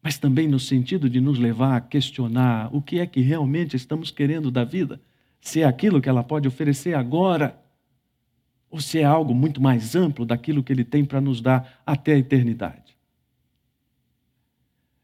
Mas 0.00 0.16
também 0.16 0.46
no 0.48 0.60
sentido 0.60 1.10
de 1.10 1.20
nos 1.20 1.38
levar 1.38 1.76
a 1.76 1.80
questionar 1.80 2.74
o 2.74 2.80
que 2.80 3.00
é 3.00 3.06
que 3.06 3.20
realmente 3.20 3.76
estamos 3.76 4.10
querendo 4.10 4.50
da 4.50 4.64
vida. 4.64 5.00
Se 5.40 5.60
é 5.60 5.64
aquilo 5.64 6.00
que 6.00 6.08
ela 6.08 6.22
pode 6.22 6.48
oferecer 6.48 6.94
agora, 6.94 7.58
ou 8.70 8.80
se 8.80 8.98
é 8.98 9.04
algo 9.04 9.34
muito 9.34 9.60
mais 9.60 9.94
amplo 9.94 10.24
daquilo 10.24 10.62
que 10.62 10.72
ele 10.72 10.84
tem 10.84 11.04
para 11.04 11.20
nos 11.20 11.40
dar 11.40 11.80
até 11.86 12.14
a 12.14 12.18
eternidade. 12.18 12.96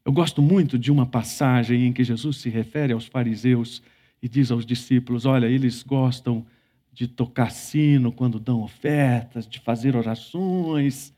Eu 0.05 0.13
gosto 0.13 0.43
muito 0.43 0.79
de 0.79 0.91
uma 0.91 1.07
passagem 1.07 1.87
em 1.87 1.93
que 1.93 2.03
Jesus 2.03 2.39
se 2.39 2.49
refere 2.49 2.93
aos 2.93 3.07
fariseus 3.07 3.83
e 4.21 4.29
diz 4.29 4.51
aos 4.51 4.67
discípulos: 4.67 5.25
Olha, 5.25 5.47
eles 5.47 5.83
gostam 5.83 6.45
de 6.93 7.07
tocar 7.07 7.51
sino 7.51 8.13
quando 8.13 8.39
dão 8.39 8.63
ofertas, 8.63 9.47
de 9.47 9.59
fazer 9.61 9.97
orações, 9.97 11.15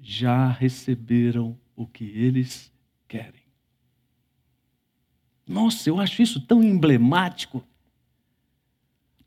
já 0.00 0.48
receberam 0.48 1.58
o 1.74 1.86
que 1.86 2.04
eles 2.04 2.72
querem. 3.08 3.42
Nossa, 5.46 5.88
eu 5.88 5.98
acho 5.98 6.22
isso 6.22 6.40
tão 6.40 6.62
emblemático. 6.62 7.64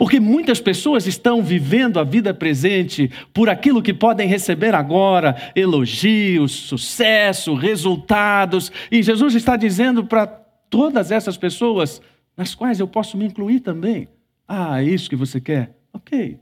Porque 0.01 0.19
muitas 0.19 0.59
pessoas 0.59 1.05
estão 1.05 1.43
vivendo 1.43 1.99
a 1.99 2.03
vida 2.03 2.33
presente 2.33 3.07
por 3.31 3.47
aquilo 3.47 3.83
que 3.83 3.93
podem 3.93 4.27
receber 4.27 4.73
agora, 4.73 5.51
elogios, 5.55 6.53
sucesso, 6.53 7.53
resultados. 7.53 8.71
E 8.91 9.03
Jesus 9.03 9.35
está 9.35 9.55
dizendo 9.55 10.03
para 10.03 10.25
todas 10.25 11.11
essas 11.11 11.37
pessoas: 11.37 12.01
nas 12.35 12.55
quais 12.55 12.79
eu 12.79 12.87
posso 12.87 13.15
me 13.15 13.25
incluir 13.25 13.59
também. 13.59 14.07
Ah, 14.47 14.81
é 14.81 14.85
isso 14.85 15.07
que 15.07 15.15
você 15.15 15.39
quer? 15.39 15.77
Ok. 15.93 16.39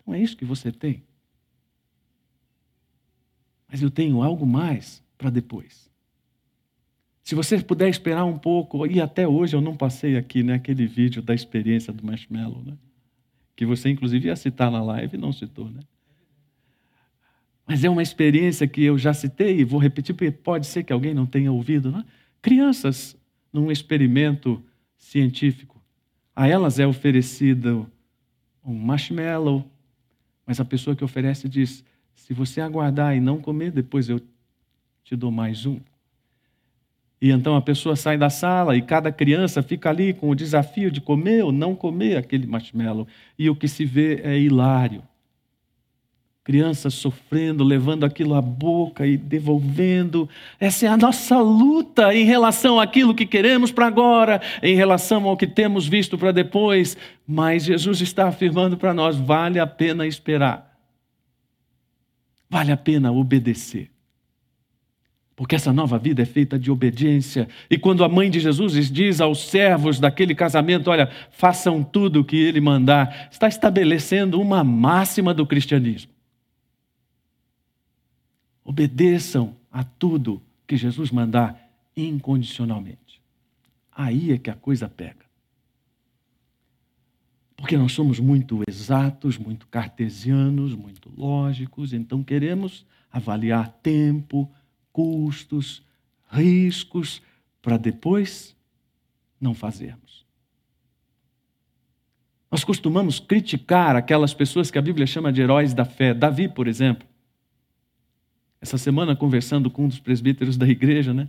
Então 0.00 0.14
é 0.14 0.20
isso 0.20 0.36
que 0.36 0.44
você 0.44 0.70
tem. 0.70 1.02
Mas 3.68 3.82
eu 3.82 3.90
tenho 3.90 4.22
algo 4.22 4.46
mais 4.46 5.02
para 5.18 5.30
depois. 5.30 5.87
Se 7.28 7.34
você 7.34 7.58
puder 7.62 7.90
esperar 7.90 8.24
um 8.24 8.38
pouco, 8.38 8.86
e 8.86 9.02
até 9.02 9.28
hoje 9.28 9.54
eu 9.54 9.60
não 9.60 9.76
passei 9.76 10.16
aqui 10.16 10.42
né, 10.42 10.54
aquele 10.54 10.86
vídeo 10.86 11.20
da 11.20 11.34
experiência 11.34 11.92
do 11.92 12.02
marshmallow, 12.02 12.62
né? 12.64 12.72
que 13.54 13.66
você 13.66 13.90
inclusive 13.90 14.28
ia 14.28 14.34
citar 14.34 14.70
na 14.70 14.82
live 14.82 15.14
e 15.14 15.20
não 15.20 15.30
citou. 15.30 15.68
Né? 15.68 15.80
Mas 17.66 17.84
é 17.84 17.90
uma 17.90 18.02
experiência 18.02 18.66
que 18.66 18.82
eu 18.82 18.96
já 18.96 19.12
citei 19.12 19.60
e 19.60 19.64
vou 19.64 19.78
repetir, 19.78 20.14
porque 20.14 20.30
pode 20.30 20.66
ser 20.66 20.84
que 20.84 20.90
alguém 20.90 21.12
não 21.12 21.26
tenha 21.26 21.52
ouvido. 21.52 21.92
Né? 21.92 22.02
Crianças, 22.40 23.14
num 23.52 23.70
experimento 23.70 24.64
científico. 24.96 25.78
A 26.34 26.48
elas 26.48 26.78
é 26.78 26.86
oferecido 26.86 27.86
um 28.64 28.72
marshmallow. 28.72 29.70
Mas 30.46 30.60
a 30.60 30.64
pessoa 30.64 30.96
que 30.96 31.04
oferece 31.04 31.46
diz: 31.46 31.84
se 32.14 32.32
você 32.32 32.62
aguardar 32.62 33.14
e 33.14 33.20
não 33.20 33.38
comer, 33.38 33.70
depois 33.70 34.08
eu 34.08 34.18
te 35.04 35.14
dou 35.14 35.30
mais 35.30 35.66
um. 35.66 35.78
E 37.20 37.30
então 37.30 37.56
a 37.56 37.62
pessoa 37.62 37.96
sai 37.96 38.16
da 38.16 38.30
sala 38.30 38.76
e 38.76 38.82
cada 38.82 39.10
criança 39.10 39.62
fica 39.62 39.90
ali 39.90 40.12
com 40.12 40.30
o 40.30 40.34
desafio 40.34 40.90
de 40.90 41.00
comer 41.00 41.44
ou 41.44 41.50
não 41.50 41.74
comer 41.74 42.16
aquele 42.16 42.46
marshmallow. 42.46 43.08
E 43.38 43.50
o 43.50 43.56
que 43.56 43.66
se 43.66 43.84
vê 43.84 44.20
é 44.22 44.38
hilário. 44.38 45.02
Crianças 46.44 46.94
sofrendo, 46.94 47.62
levando 47.62 48.04
aquilo 48.04 48.34
à 48.34 48.40
boca 48.40 49.06
e 49.06 49.18
devolvendo. 49.18 50.28
Essa 50.58 50.86
é 50.86 50.88
a 50.88 50.96
nossa 50.96 51.38
luta 51.40 52.14
em 52.14 52.24
relação 52.24 52.80
àquilo 52.80 53.14
que 53.14 53.26
queremos 53.26 53.70
para 53.70 53.86
agora, 53.86 54.40
em 54.62 54.74
relação 54.74 55.28
ao 55.28 55.36
que 55.36 55.46
temos 55.46 55.86
visto 55.86 56.16
para 56.16 56.32
depois. 56.32 56.96
Mas 57.26 57.64
Jesus 57.64 58.00
está 58.00 58.28
afirmando 58.28 58.78
para 58.78 58.94
nós: 58.94 59.16
vale 59.16 59.58
a 59.58 59.66
pena 59.66 60.06
esperar. 60.06 60.78
Vale 62.48 62.72
a 62.72 62.76
pena 62.78 63.12
obedecer. 63.12 63.90
Porque 65.38 65.54
essa 65.54 65.72
nova 65.72 66.00
vida 66.00 66.20
é 66.20 66.24
feita 66.24 66.58
de 66.58 66.68
obediência. 66.68 67.48
E 67.70 67.78
quando 67.78 68.02
a 68.02 68.08
mãe 68.08 68.28
de 68.28 68.40
Jesus 68.40 68.90
diz 68.90 69.20
aos 69.20 69.48
servos 69.48 70.00
daquele 70.00 70.34
casamento: 70.34 70.90
Olha, 70.90 71.08
façam 71.30 71.80
tudo 71.80 72.18
o 72.18 72.24
que 72.24 72.36
ele 72.36 72.60
mandar, 72.60 73.28
está 73.30 73.46
estabelecendo 73.46 74.40
uma 74.40 74.64
máxima 74.64 75.32
do 75.32 75.46
cristianismo. 75.46 76.10
Obedeçam 78.64 79.54
a 79.70 79.84
tudo 79.84 80.42
que 80.66 80.76
Jesus 80.76 81.12
mandar 81.12 81.70
incondicionalmente. 81.96 83.22
Aí 83.92 84.32
é 84.32 84.38
que 84.38 84.50
a 84.50 84.56
coisa 84.56 84.88
pega. 84.88 85.24
Porque 87.56 87.78
nós 87.78 87.92
somos 87.92 88.18
muito 88.18 88.60
exatos, 88.68 89.38
muito 89.38 89.68
cartesianos, 89.68 90.74
muito 90.74 91.08
lógicos, 91.16 91.92
então 91.92 92.24
queremos 92.24 92.84
avaliar 93.12 93.68
tempo, 93.80 94.50
custos, 94.98 95.80
riscos, 96.28 97.22
para 97.62 97.76
depois 97.76 98.56
não 99.40 99.54
fazermos. 99.54 100.26
Nós 102.50 102.64
costumamos 102.64 103.20
criticar 103.20 103.94
aquelas 103.94 104.34
pessoas 104.34 104.72
que 104.72 104.78
a 104.78 104.82
Bíblia 104.82 105.06
chama 105.06 105.32
de 105.32 105.40
heróis 105.40 105.72
da 105.72 105.84
fé. 105.84 106.12
Davi, 106.12 106.48
por 106.48 106.66
exemplo. 106.66 107.06
Essa 108.60 108.76
semana, 108.76 109.14
conversando 109.14 109.70
com 109.70 109.84
um 109.84 109.88
dos 109.88 110.00
presbíteros 110.00 110.56
da 110.56 110.66
igreja, 110.66 111.14
né? 111.14 111.28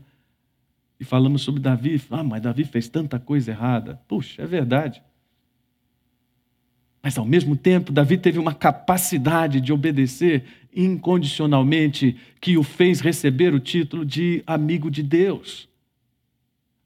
E 1.00 1.04
falamos 1.04 1.44
sobre 1.44 1.62
Davi. 1.62 2.02
Ah, 2.10 2.24
mas 2.24 2.42
Davi 2.42 2.64
fez 2.64 2.90
tanta 2.90 3.20
coisa 3.20 3.52
errada. 3.52 4.02
Puxa, 4.08 4.42
é 4.42 4.48
verdade. 4.48 5.04
Mas 7.04 7.20
ao 7.20 7.26
mesmo 7.26 7.56
tempo, 7.56 7.92
Davi 7.92 8.18
teve 8.18 8.40
uma 8.40 8.56
capacidade 8.56 9.62
de 9.62 9.72
obedecer 9.72 10.44
incondicionalmente 10.76 12.16
que 12.40 12.58
o 12.58 12.64
fez 12.64 13.00
receber 13.00 13.54
o 13.54 13.60
título 13.60 14.06
de 14.06 14.44
amigo 14.46 14.90
de 14.90 15.04
Deus. 15.04 15.68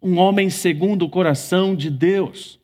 Um 0.01 0.17
homem 0.17 0.49
segundo 0.49 1.03
o 1.03 1.09
coração 1.09 1.75
de 1.75 1.89
Deus. 1.89 2.59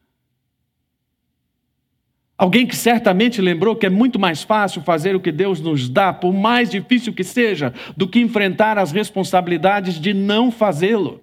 Alguém 2.37 2.65
que 2.65 2.75
certamente 2.75 3.41
lembrou 3.41 3.75
que 3.75 3.85
é 3.85 3.89
muito 3.89 4.17
mais 4.17 4.43
fácil 4.43 4.81
fazer 4.81 5.13
o 5.13 5.19
que 5.19 5.31
Deus 5.31 5.59
nos 5.59 5.89
dá, 5.89 6.13
por 6.13 6.33
mais 6.33 6.69
difícil 6.69 7.13
que 7.13 7.23
seja, 7.23 7.73
do 7.97 8.07
que 8.07 8.19
enfrentar 8.19 8.77
as 8.77 8.93
responsabilidades 8.93 9.99
de 9.99 10.13
não 10.13 10.49
fazê-lo. 10.49 11.21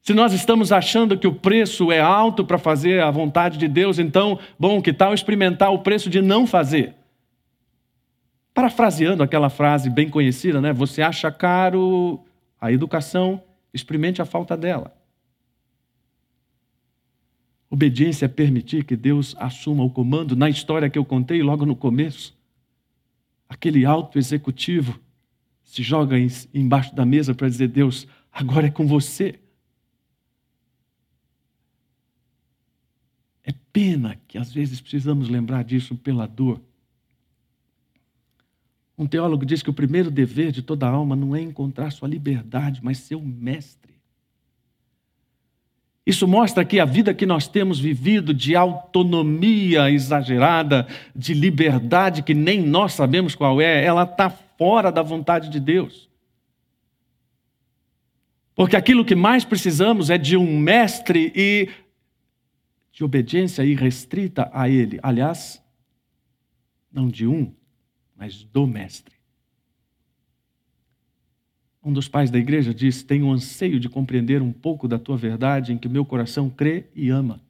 Se 0.00 0.14
nós 0.14 0.32
estamos 0.32 0.70
achando 0.70 1.18
que 1.18 1.26
o 1.26 1.34
preço 1.34 1.90
é 1.90 1.98
alto 1.98 2.44
para 2.44 2.58
fazer 2.58 3.02
a 3.02 3.10
vontade 3.10 3.58
de 3.58 3.66
Deus, 3.66 3.98
então, 3.98 4.38
bom, 4.56 4.80
que 4.80 4.92
tal 4.92 5.12
experimentar 5.12 5.72
o 5.72 5.80
preço 5.80 6.08
de 6.08 6.22
não 6.22 6.46
fazer? 6.46 6.94
Parafraseando 8.56 9.22
aquela 9.22 9.50
frase 9.50 9.90
bem 9.90 10.08
conhecida, 10.08 10.62
né? 10.62 10.72
Você 10.72 11.02
acha 11.02 11.30
caro 11.30 12.24
a 12.58 12.72
educação, 12.72 13.44
experimente 13.70 14.22
a 14.22 14.24
falta 14.24 14.56
dela. 14.56 14.96
Obediência 17.68 18.24
é 18.24 18.28
permitir 18.28 18.84
que 18.84 18.96
Deus 18.96 19.36
assuma 19.38 19.84
o 19.84 19.90
comando. 19.90 20.34
Na 20.34 20.48
história 20.48 20.88
que 20.88 20.98
eu 20.98 21.04
contei 21.04 21.42
logo 21.42 21.66
no 21.66 21.76
começo, 21.76 22.34
aquele 23.46 23.84
alto 23.84 24.18
executivo 24.18 24.98
se 25.62 25.82
joga 25.82 26.16
embaixo 26.54 26.94
da 26.94 27.04
mesa 27.04 27.34
para 27.34 27.50
dizer: 27.50 27.68
Deus, 27.68 28.08
agora 28.32 28.68
é 28.68 28.70
com 28.70 28.86
você. 28.86 29.38
É 33.44 33.52
pena 33.70 34.18
que 34.26 34.38
às 34.38 34.50
vezes 34.50 34.80
precisamos 34.80 35.28
lembrar 35.28 35.62
disso 35.62 35.94
pela 35.94 36.26
dor. 36.26 36.58
Um 38.98 39.06
teólogo 39.06 39.44
diz 39.44 39.62
que 39.62 39.70
o 39.70 39.74
primeiro 39.74 40.10
dever 40.10 40.50
de 40.50 40.62
toda 40.62 40.88
alma 40.88 41.14
não 41.14 41.36
é 41.36 41.40
encontrar 41.40 41.90
sua 41.90 42.08
liberdade, 42.08 42.80
mas 42.82 42.98
ser 42.98 43.20
mestre. 43.20 43.94
Isso 46.06 46.26
mostra 46.28 46.64
que 46.64 46.78
a 46.78 46.84
vida 46.84 47.12
que 47.12 47.26
nós 47.26 47.48
temos 47.48 47.80
vivido 47.80 48.32
de 48.32 48.54
autonomia 48.54 49.90
exagerada, 49.90 50.86
de 51.14 51.34
liberdade 51.34 52.22
que 52.22 52.32
nem 52.32 52.62
nós 52.62 52.92
sabemos 52.92 53.34
qual 53.34 53.60
é, 53.60 53.84
ela 53.84 54.04
está 54.04 54.30
fora 54.30 54.92
da 54.92 55.02
vontade 55.02 55.50
de 55.50 55.58
Deus. 55.58 56.08
Porque 58.54 58.76
aquilo 58.76 59.04
que 59.04 59.16
mais 59.16 59.44
precisamos 59.44 60.08
é 60.08 60.16
de 60.16 60.36
um 60.36 60.58
mestre 60.58 61.32
e 61.34 61.68
de 62.92 63.04
obediência 63.04 63.64
irrestrita 63.64 64.48
a 64.54 64.68
Ele. 64.70 64.98
Aliás, 65.02 65.62
não 66.90 67.08
de 67.08 67.26
um, 67.26 67.52
mas 68.16 68.42
do 68.44 68.66
Mestre. 68.66 69.14
Um 71.84 71.92
dos 71.92 72.08
pais 72.08 72.30
da 72.30 72.38
igreja 72.38 72.74
disse: 72.74 73.04
Tenho 73.04 73.30
anseio 73.30 73.78
de 73.78 73.88
compreender 73.88 74.42
um 74.42 74.52
pouco 74.52 74.88
da 74.88 74.98
tua 74.98 75.16
verdade 75.16 75.72
em 75.72 75.78
que 75.78 75.88
meu 75.88 76.04
coração 76.04 76.50
crê 76.50 76.86
e 76.94 77.10
ama. 77.10 77.40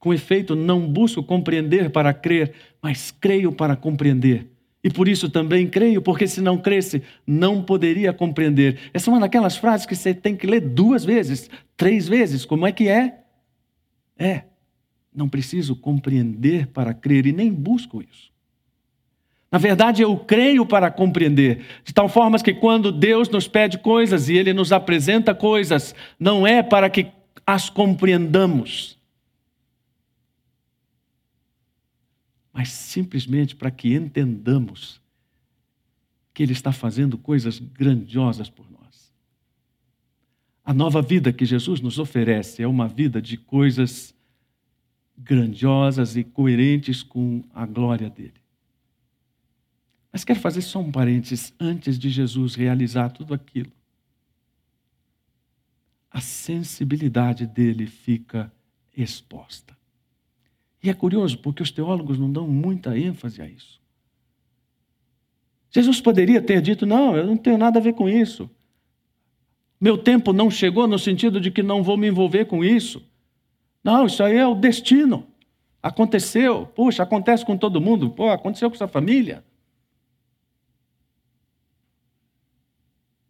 Com 0.00 0.12
efeito, 0.12 0.56
não 0.56 0.90
busco 0.90 1.22
compreender 1.22 1.90
para 1.90 2.12
crer, 2.12 2.52
mas 2.82 3.12
creio 3.12 3.52
para 3.52 3.76
compreender. 3.76 4.50
E 4.82 4.90
por 4.90 5.06
isso 5.06 5.30
também 5.30 5.68
creio, 5.68 6.02
porque 6.02 6.26
se 6.26 6.40
não 6.40 6.58
cresce, 6.58 7.02
não 7.24 7.62
poderia 7.62 8.12
compreender. 8.12 8.80
Essa 8.92 9.08
é 9.08 9.12
uma 9.12 9.20
daquelas 9.20 9.56
frases 9.56 9.86
que 9.86 9.94
você 9.94 10.12
tem 10.12 10.36
que 10.36 10.44
ler 10.44 10.60
duas 10.60 11.04
vezes, 11.04 11.48
três 11.76 12.08
vezes. 12.08 12.44
Como 12.44 12.66
é 12.66 12.72
que 12.72 12.88
é? 12.88 13.20
É. 14.18 14.42
Não 15.14 15.28
preciso 15.28 15.76
compreender 15.76 16.66
para 16.66 16.92
crer 16.92 17.26
e 17.26 17.32
nem 17.32 17.52
busco 17.52 18.02
isso. 18.02 18.31
Na 19.52 19.58
verdade, 19.58 20.00
eu 20.00 20.16
creio 20.16 20.64
para 20.64 20.90
compreender, 20.90 21.66
de 21.84 21.92
tal 21.92 22.08
forma 22.08 22.42
que 22.42 22.54
quando 22.54 22.90
Deus 22.90 23.28
nos 23.28 23.46
pede 23.46 23.76
coisas 23.76 24.30
e 24.30 24.34
Ele 24.34 24.54
nos 24.54 24.72
apresenta 24.72 25.34
coisas, 25.34 25.94
não 26.18 26.46
é 26.46 26.62
para 26.62 26.88
que 26.88 27.08
as 27.46 27.68
compreendamos, 27.68 28.98
mas 32.50 32.70
simplesmente 32.70 33.54
para 33.54 33.70
que 33.70 33.92
entendamos 33.92 34.98
que 36.32 36.42
Ele 36.42 36.52
está 36.52 36.72
fazendo 36.72 37.18
coisas 37.18 37.58
grandiosas 37.58 38.48
por 38.48 38.64
nós. 38.70 39.12
A 40.64 40.72
nova 40.72 41.02
vida 41.02 41.30
que 41.30 41.44
Jesus 41.44 41.78
nos 41.82 41.98
oferece 41.98 42.62
é 42.62 42.66
uma 42.66 42.88
vida 42.88 43.20
de 43.20 43.36
coisas 43.36 44.14
grandiosas 45.14 46.16
e 46.16 46.24
coerentes 46.24 47.02
com 47.02 47.44
a 47.52 47.66
glória 47.66 48.08
dele. 48.08 48.41
Mas 50.12 50.24
quero 50.24 50.38
fazer 50.38 50.60
só 50.60 50.78
um 50.78 50.92
parênteses 50.92 51.54
antes 51.58 51.98
de 51.98 52.10
Jesus 52.10 52.54
realizar 52.54 53.10
tudo 53.10 53.32
aquilo. 53.32 53.72
A 56.10 56.20
sensibilidade 56.20 57.46
dele 57.46 57.86
fica 57.86 58.52
exposta. 58.94 59.74
E 60.82 60.90
é 60.90 60.94
curioso 60.94 61.38
porque 61.38 61.62
os 61.62 61.70
teólogos 61.70 62.18
não 62.18 62.30
dão 62.30 62.46
muita 62.46 62.98
ênfase 62.98 63.40
a 63.40 63.48
isso. 63.48 63.80
Jesus 65.70 66.00
poderia 66.02 66.42
ter 66.42 66.60
dito: 66.60 66.84
não, 66.84 67.16
eu 67.16 67.26
não 67.26 67.36
tenho 67.36 67.56
nada 67.56 67.78
a 67.78 67.82
ver 67.82 67.94
com 67.94 68.06
isso. 68.06 68.50
Meu 69.80 69.96
tempo 69.96 70.32
não 70.32 70.50
chegou 70.50 70.86
no 70.86 70.98
sentido 70.98 71.40
de 71.40 71.50
que 71.50 71.62
não 71.62 71.82
vou 71.82 71.96
me 71.96 72.08
envolver 72.08 72.44
com 72.44 72.62
isso. 72.62 73.02
Não, 73.82 74.06
isso 74.06 74.22
aí 74.22 74.36
é 74.36 74.46
o 74.46 74.54
destino. 74.54 75.26
Aconteceu. 75.82 76.66
Puxa, 76.66 77.02
acontece 77.02 77.44
com 77.44 77.56
todo 77.56 77.80
mundo. 77.80 78.10
Pô, 78.10 78.28
aconteceu 78.28 78.70
com 78.70 78.76
sua 78.76 78.86
família. 78.86 79.42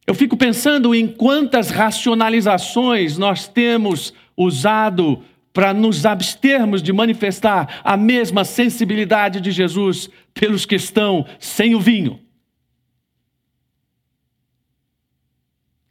Eu 0.07 0.15
fico 0.15 0.37
pensando 0.37 0.95
em 0.95 1.07
quantas 1.07 1.71
racionalizações 1.71 3.17
nós 3.17 3.47
temos 3.47 4.13
usado 4.37 5.23
para 5.53 5.73
nos 5.73 6.05
abstermos 6.07 6.83
de 6.83 6.93
manifestar 6.93 7.81
a 7.85 7.97
mesma 7.97 8.45
sensibilidade 8.45 9.41
de 9.41 9.51
Jesus 9.51 10.09
pelos 10.33 10.65
que 10.65 10.75
estão 10.75 11.27
sem 11.39 11.75
o 11.75 11.81
vinho. 11.81 12.19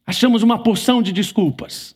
Achamos 0.06 0.44
uma 0.44 0.62
porção 0.62 1.02
de 1.02 1.14
desculpas. 1.14 1.96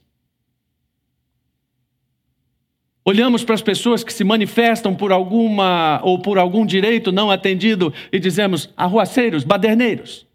Olhamos 3.03 3.43
para 3.43 3.55
as 3.55 3.61
pessoas 3.61 4.03
que 4.03 4.13
se 4.13 4.24
manifestam 4.24 4.95
por 4.95 5.11
alguma 5.11 5.99
ou 6.03 6.20
por 6.20 6.38
algum 6.38 6.66
direito 6.66 7.11
não 7.11 7.30
atendido 7.30 7.93
e 8.11 8.20
dizemos 8.20 8.70
arruaceiros, 8.78 9.43
baderneiros. 9.43 10.26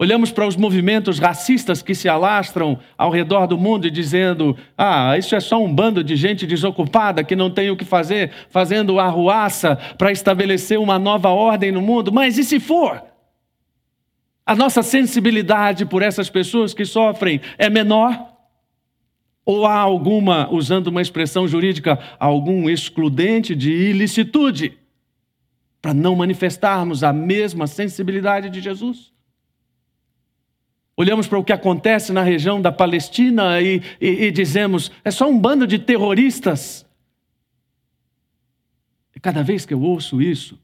Olhamos 0.00 0.30
para 0.30 0.46
os 0.46 0.54
movimentos 0.54 1.18
racistas 1.18 1.82
que 1.82 1.92
se 1.92 2.08
alastram 2.08 2.78
ao 2.96 3.10
redor 3.10 3.48
do 3.48 3.58
mundo 3.58 3.84
e 3.84 3.90
dizendo: 3.90 4.56
ah, 4.76 5.18
isso 5.18 5.34
é 5.34 5.40
só 5.40 5.60
um 5.60 5.74
bando 5.74 6.04
de 6.04 6.14
gente 6.14 6.46
desocupada 6.46 7.24
que 7.24 7.34
não 7.34 7.50
tem 7.50 7.68
o 7.68 7.76
que 7.76 7.84
fazer, 7.84 8.30
fazendo 8.48 9.00
arruaça 9.00 9.74
para 9.98 10.12
estabelecer 10.12 10.78
uma 10.78 11.00
nova 11.00 11.30
ordem 11.30 11.72
no 11.72 11.82
mundo. 11.82 12.12
Mas 12.12 12.38
e 12.38 12.44
se 12.44 12.60
for? 12.60 13.02
A 14.46 14.54
nossa 14.54 14.84
sensibilidade 14.84 15.84
por 15.84 16.00
essas 16.00 16.30
pessoas 16.30 16.72
que 16.72 16.84
sofrem 16.84 17.40
é 17.58 17.68
menor? 17.68 18.34
Ou 19.44 19.66
há 19.66 19.78
alguma, 19.78 20.48
usando 20.52 20.86
uma 20.86 21.02
expressão 21.02 21.48
jurídica, 21.48 21.98
algum 22.20 22.70
excludente 22.70 23.52
de 23.52 23.72
ilicitude 23.72 24.78
para 25.82 25.92
não 25.92 26.14
manifestarmos 26.14 27.02
a 27.02 27.12
mesma 27.12 27.66
sensibilidade 27.66 28.48
de 28.48 28.60
Jesus? 28.60 29.17
Olhamos 31.00 31.28
para 31.28 31.38
o 31.38 31.44
que 31.44 31.52
acontece 31.52 32.12
na 32.12 32.24
região 32.24 32.60
da 32.60 32.72
Palestina 32.72 33.60
e, 33.60 33.80
e, 34.00 34.24
e 34.24 34.30
dizemos: 34.32 34.90
é 35.04 35.12
só 35.12 35.30
um 35.30 35.38
bando 35.38 35.64
de 35.64 35.78
terroristas. 35.78 36.84
E 39.14 39.20
cada 39.20 39.40
vez 39.44 39.64
que 39.64 39.72
eu 39.72 39.80
ouço 39.80 40.20
isso, 40.20 40.58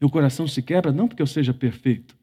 meu 0.00 0.10
coração 0.10 0.48
se 0.48 0.60
quebra, 0.60 0.90
não 0.90 1.06
porque 1.06 1.22
eu 1.22 1.26
seja 1.26 1.54
perfeito, 1.54 2.16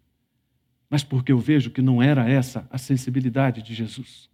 mas 0.89 1.05
porque 1.05 1.31
eu 1.31 1.39
vejo 1.39 1.71
que 1.71 1.81
não 1.81 2.03
era 2.03 2.29
essa 2.29 2.67
a 2.69 2.77
sensibilidade 2.77 3.61
de 3.61 3.73
Jesus. 3.73 4.29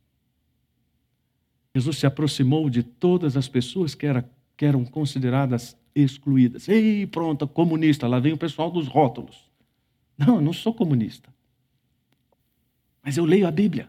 Jesus 1.75 1.99
se 1.99 2.07
aproximou 2.07 2.67
de 2.67 2.81
todas 2.81 3.37
as 3.37 3.47
pessoas 3.47 3.93
que, 3.93 4.07
era, 4.07 4.27
que 4.57 4.65
eram 4.65 4.83
consideradas 4.83 5.77
excluídas. 5.93 6.67
Ei, 6.67 7.05
pronto, 7.05 7.47
comunista, 7.47 8.07
lá 8.07 8.19
vem 8.19 8.33
o 8.33 8.37
pessoal 8.37 8.71
dos 8.71 8.87
rótulos. 8.87 9.47
Não, 10.17 10.37
eu 10.37 10.41
não 10.41 10.51
sou 10.51 10.73
comunista. 10.73 11.29
Mas 13.03 13.17
eu 13.17 13.25
leio 13.25 13.47
a 13.47 13.51
Bíblia. 13.51 13.87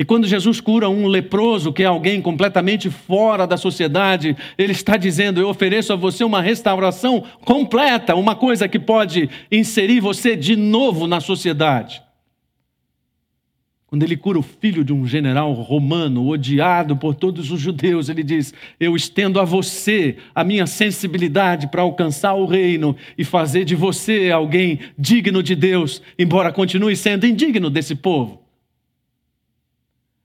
E 0.00 0.04
quando 0.04 0.26
Jesus 0.26 0.62
cura 0.62 0.88
um 0.88 1.06
leproso, 1.06 1.74
que 1.74 1.82
é 1.82 1.86
alguém 1.86 2.22
completamente 2.22 2.88
fora 2.88 3.46
da 3.46 3.58
sociedade, 3.58 4.34
ele 4.56 4.72
está 4.72 4.96
dizendo: 4.96 5.38
Eu 5.38 5.48
ofereço 5.50 5.92
a 5.92 5.96
você 5.96 6.24
uma 6.24 6.40
restauração 6.40 7.22
completa, 7.44 8.14
uma 8.14 8.34
coisa 8.34 8.66
que 8.66 8.78
pode 8.78 9.28
inserir 9.52 10.00
você 10.00 10.34
de 10.34 10.56
novo 10.56 11.06
na 11.06 11.20
sociedade. 11.20 12.02
Quando 13.90 14.04
ele 14.04 14.16
cura 14.16 14.38
o 14.38 14.42
filho 14.42 14.84
de 14.84 14.92
um 14.92 15.04
general 15.04 15.52
romano, 15.52 16.28
odiado 16.28 16.96
por 16.96 17.12
todos 17.12 17.50
os 17.50 17.60
judeus, 17.60 18.08
ele 18.08 18.22
diz: 18.22 18.54
Eu 18.78 18.94
estendo 18.94 19.40
a 19.40 19.44
você 19.44 20.16
a 20.32 20.44
minha 20.44 20.64
sensibilidade 20.64 21.66
para 21.66 21.82
alcançar 21.82 22.34
o 22.34 22.46
reino 22.46 22.94
e 23.18 23.24
fazer 23.24 23.64
de 23.64 23.74
você 23.74 24.30
alguém 24.30 24.78
digno 24.96 25.42
de 25.42 25.56
Deus, 25.56 26.00
embora 26.16 26.52
continue 26.52 26.94
sendo 26.94 27.26
indigno 27.26 27.68
desse 27.68 27.96
povo. 27.96 28.40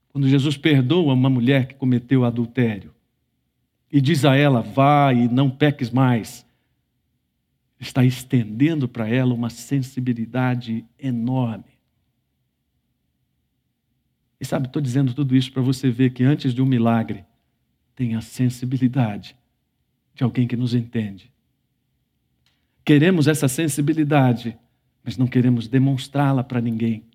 Quando 0.10 0.30
Jesus 0.30 0.56
perdoa 0.56 1.14
uma 1.14 1.30
mulher 1.30 1.66
que 1.66 1.74
cometeu 1.74 2.24
adultério 2.24 2.94
e 3.92 4.00
diz 4.00 4.26
a 4.26 4.36
ela: 4.36 4.62
Vá 4.62 5.12
e 5.12 5.28
não 5.28 5.50
peques 5.50 5.90
mais, 5.90 6.46
está 7.80 8.06
estendendo 8.06 8.88
para 8.88 9.10
ela 9.10 9.34
uma 9.34 9.50
sensibilidade 9.50 10.86
enorme 11.00 11.75
e 14.40 14.46
sabe, 14.46 14.68
estou 14.68 14.82
dizendo 14.82 15.14
tudo 15.14 15.36
isso 15.36 15.52
para 15.52 15.62
você 15.62 15.90
ver 15.90 16.12
que 16.12 16.24
antes 16.24 16.54
de 16.54 16.62
um 16.62 16.66
milagre, 16.66 17.26
tem 17.96 18.16
a 18.16 18.22
sensibilidade 18.22 19.36
de 20.14 20.24
alguém 20.24 20.48
que 20.48 20.58
nos 20.58 20.74
entende. 20.74 21.32
Queremos 22.84 23.28
essa 23.28 23.48
sensibilidade, 23.48 24.58
mas 25.04 25.18
não 25.18 25.28
queremos 25.28 25.68
demonstrá-la 25.68 26.44
para 26.44 26.62
ninguém. 26.62 27.06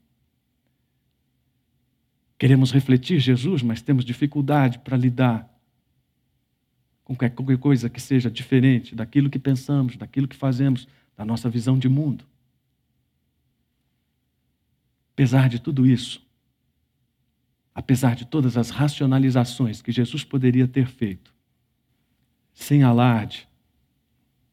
Queremos 2.39 2.73
refletir 2.73 3.21
Jesus, 3.21 3.63
mas 3.63 3.83
temos 3.83 4.05
dificuldade 4.05 4.79
para 4.79 4.97
lidar 4.97 5.49
com 7.05 7.15
qualquer 7.15 7.59
coisa 7.59 7.91
que 7.91 8.01
seja 8.01 8.31
diferente 8.31 8.95
daquilo 8.95 9.29
que 9.29 9.39
pensamos, 9.39 9.97
daquilo 9.97 10.27
que 10.27 10.37
fazemos, 10.37 10.89
da 11.17 11.25
nossa 11.25 11.51
visão 11.51 11.79
de 11.79 11.89
mundo. 11.89 12.25
Apesar 15.13 15.49
de 15.49 15.59
tudo 15.59 15.87
isso, 15.87 16.25
apesar 17.81 18.15
de 18.15 18.27
todas 18.27 18.59
as 18.59 18.69
racionalizações 18.69 19.81
que 19.81 19.91
Jesus 19.91 20.23
poderia 20.23 20.69
ter 20.69 20.87
feito, 20.87 21.35
sem 22.53 22.83
alarde, 22.83 23.49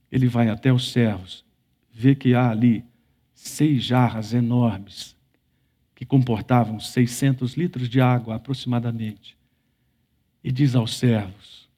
ele 0.09 0.27
vai 0.27 0.49
até 0.49 0.71
os 0.71 0.93
servos, 0.93 1.43
vê 1.91 2.15
que 2.15 2.33
há 2.33 2.49
ali 2.49 2.85
seis 3.33 3.83
jarras 3.83 4.33
enormes, 4.33 5.13
que 5.93 6.05
comportavam 6.05 6.79
600 6.79 7.55
litros 7.55 7.89
de 7.89 7.99
água 7.99 8.35
aproximadamente, 8.35 9.37
e 10.41 10.49
diz 10.49 10.73
aos 10.73 10.95
servos: 10.97 11.69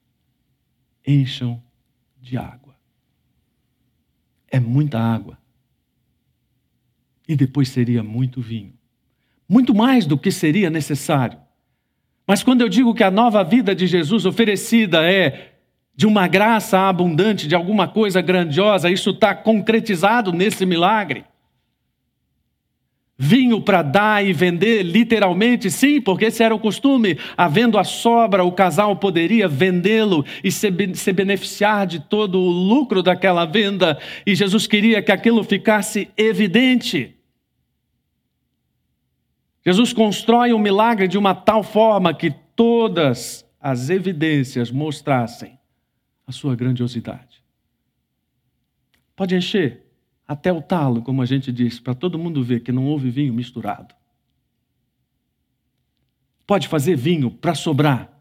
encham 1.06 1.62
de 2.22 2.38
água. 2.38 2.76
É 4.47 4.60
muita 4.60 5.00
água. 5.00 5.36
E 7.28 7.36
depois 7.36 7.70
seria 7.70 8.04
muito 8.04 8.39
vinho 8.39 8.78
muito 9.50 9.74
mais 9.74 10.06
do 10.06 10.18
que 10.18 10.32
seria 10.32 10.70
necessário. 10.70 11.39
Mas 12.28 12.43
quando 12.43 12.62
eu 12.62 12.70
digo 12.70 12.93
que 12.93 13.04
a 13.04 13.10
nova 13.10 13.43
vida 13.43 13.74
de 13.74 13.88
Jesus 13.88 14.24
oferecida 14.24 15.02
é 15.12 15.54
de 15.95 16.06
uma 16.06 16.28
graça 16.28 16.80
abundante, 16.80 17.47
de 17.47 17.56
alguma 17.56 17.88
coisa 17.88 18.22
grandiosa, 18.22 18.89
isso 18.89 19.10
está 19.10 19.34
concretizado 19.34 20.32
nesse 20.32 20.66
milagre. 20.66 21.26
Vinho 23.18 23.60
para 23.60 23.82
dar 23.82 24.26
e 24.26 24.32
vender, 24.32 24.82
literalmente, 24.82 25.70
sim, 25.70 26.00
porque 26.00 26.26
esse 26.26 26.41
era 26.41 26.56
o 26.56 26.60
costume. 26.60 27.18
Havendo 27.36 27.78
a 27.78 27.84
sobra, 27.84 28.45
o 28.45 28.52
casal 28.54 28.95
poderia 28.95 29.45
vendê-lo 29.45 30.24
e 30.41 30.50
se, 30.52 30.72
se 30.93 31.12
beneficiar 31.12 31.86
de 31.86 32.00
todo 32.00 32.39
o 32.39 32.50
lucro 32.50 33.04
daquela 33.04 33.43
venda. 33.43 34.00
E 34.26 34.34
Jesus 34.34 34.68
queria 34.68 35.02
que 35.02 35.12
aquilo 35.12 35.43
ficasse 35.43 36.08
evidente. 36.16 37.18
Jesus 39.66 39.93
constrói 39.93 40.53
o 40.53 40.60
milagre 40.60 41.07
de 41.07 41.18
uma 41.18 41.36
tal 41.36 41.64
forma 41.64 42.14
que 42.14 42.32
todas 42.55 43.45
as 43.60 43.89
evidências 43.89 44.72
mostrassem 44.72 45.60
a 46.26 46.32
sua 46.32 46.55
grandiosidade. 46.55 47.43
Pode 49.16 49.36
encher 49.36 49.86
até 50.28 50.53
o 50.53 50.62
talo, 50.62 51.01
como 51.01 51.22
a 51.22 51.26
gente 51.26 51.51
diz, 51.51 51.80
para 51.80 51.95
todo 51.95 52.20
mundo 52.20 52.43
ver 52.43 52.62
que 52.62 52.72
não 52.72 52.86
houve 52.86 53.10
vinho 53.10 53.34
misturado. 53.34 53.93
Pode 56.45 56.68
fazer 56.68 56.95
vinho 56.95 57.30
para 57.30 57.53
sobrar, 57.53 58.12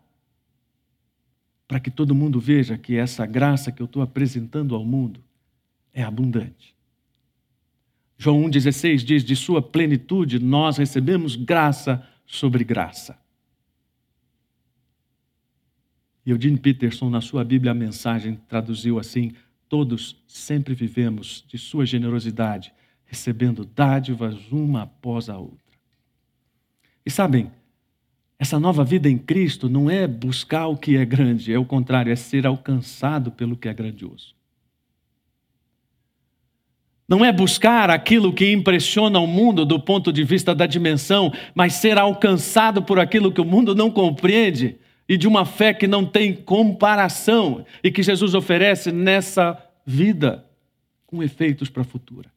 para 1.69 1.79
que 1.79 1.91
todo 1.91 2.15
mundo 2.15 2.41
veja 2.41 2.77
que 2.79 2.97
essa 2.97 3.27
graça 3.27 3.71
que 3.71 3.81
eu 3.81 3.87
estou 3.87 4.03
apresentando 4.03 4.75
ao 4.75 4.85
mundo 4.85 5.23
é 5.93 6.03
abundante. 6.03 6.78
João 8.19 8.43
1,16 8.43 9.05
diz: 9.05 9.25
De 9.25 9.37
sua 9.37 9.63
plenitude 9.63 10.41
nós 10.41 10.77
recebemos 10.77 11.37
graça 11.37 12.05
sobre 12.27 12.65
graça. 12.65 13.17
E 16.27 16.31
Eugene 16.31 16.59
Peterson, 16.59 17.09
na 17.09 17.21
sua 17.21 17.45
Bíblia, 17.45 17.71
a 17.71 17.75
mensagem 17.75 18.35
traduziu 18.49 18.99
assim: 18.99 19.33
Todos 19.69 20.21
sempre 20.27 20.75
vivemos 20.75 21.45
de 21.47 21.57
sua 21.57 21.87
generosidade, 21.87 22.73
recebendo 23.07 23.65
dádivas 23.65 24.51
uma 24.51 24.83
após 24.83 25.29
a 25.29 25.39
outra. 25.39 25.79
E 27.07 27.11
sabem, 27.11 27.51
essa 28.37 28.59
nova 28.59 28.85
vida 28.85 29.09
em 29.09 29.17
Cristo 29.17 29.69
não 29.69 29.89
é 29.89 30.07
buscar 30.07 30.67
o 30.67 30.77
que 30.77 30.97
é 30.97 31.05
grande, 31.05 31.53
é 31.53 31.59
o 31.59 31.65
contrário, 31.65 32.13
é 32.13 32.17
ser 32.17 32.47
alcançado 32.47 33.31
pelo 33.31 33.57
que 33.57 33.69
é 33.69 33.75
grandioso. 33.75 34.38
Não 37.09 37.25
é 37.25 37.33
buscar 37.33 37.89
aquilo 37.89 38.35
que 38.35 38.53
impressiona 38.53 39.19
o 39.19 39.27
mundo 39.27 39.65
do 39.65 39.81
ponto 39.81 40.13
de 40.13 40.23
vista 40.23 40.55
da 40.55 40.67
dimensão, 40.67 41.33
mas 41.55 41.73
ser 41.75 41.97
alcançado 41.97 42.83
por 42.83 43.01
aquilo 43.01 43.33
que 43.33 43.41
o 43.41 43.47
mundo 43.47 43.75
não 43.75 43.91
compreende 43.91 44.77
e 45.09 45.17
de 45.17 45.27
uma 45.27 45.47
fé 45.47 45.73
que 45.73 45.87
não 45.87 46.05
tem 46.05 46.35
comparação 46.35 47.65
e 47.83 47.91
que 47.91 48.03
Jesus 48.03 48.35
oferece 48.35 48.93
nessa 48.93 49.57
vida 49.87 50.45
com 51.07 51.23
efeitos 51.23 51.71
para 51.71 51.81
a 51.81 51.87
futura. 51.87 52.31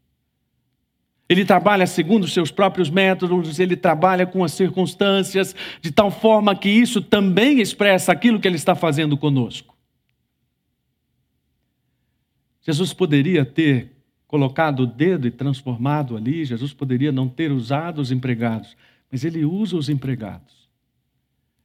Ele 1.28 1.43
trabalha 1.43 1.86
segundo 1.86 2.24
os 2.24 2.34
seus 2.34 2.49
próprios 2.49 2.89
métodos, 2.89 3.59
ele 3.59 3.76
trabalha 3.76 4.26
com 4.26 4.41
as 4.41 4.53
circunstâncias, 4.53 5.53
de 5.82 5.91
tal 5.91 6.09
forma 6.09 6.55
que 6.55 6.69
isso 6.69 7.01
também 7.01 7.59
expressa 7.59 8.13
aquilo 8.13 8.39
que 8.39 8.47
ele 8.47 8.55
está 8.55 8.74
fazendo 8.74 9.17
conosco. 9.17 9.76
Jesus 12.61 12.93
poderia 12.93 13.43
ter 13.43 14.01
colocado 14.32 14.84
o 14.84 14.88
dedo 14.88 15.28
e 15.28 15.32
transformado 15.32 16.16
ali, 16.16 16.46
Jesus 16.46 16.74
poderia 16.74 17.12
não 17.12 17.28
ter 17.28 17.52
usado 17.52 18.00
os 18.00 18.14
empregados, 18.14 18.78
mas 19.12 19.26
ele 19.26 19.44
usa 19.44 19.76
os 19.76 19.90
empregados. 19.90 20.62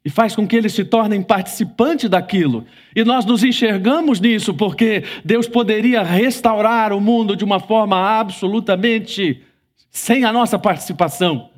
e 0.05 0.11
faz 0.11 0.37
com 0.37 0.47
que 0.47 0.55
eles 0.55 0.73
se 0.73 0.85
tornem 0.85 1.21
participantes 1.21 2.09
daquilo. 2.09 2.65
E 2.95 3.03
nós 3.03 3.25
nos 3.25 3.43
enxergamos 3.43 4.21
nisso 4.21 4.55
porque 4.55 5.03
Deus 5.25 5.49
poderia 5.49 6.01
restaurar 6.01 6.93
o 6.93 7.01
mundo 7.01 7.35
de 7.35 7.45
uma 7.45 7.59
forma 7.59 7.99
absolutamente 7.99 9.43
sem 9.91 10.25
a 10.25 10.33
nossa 10.33 10.61
participação. 10.61 11.51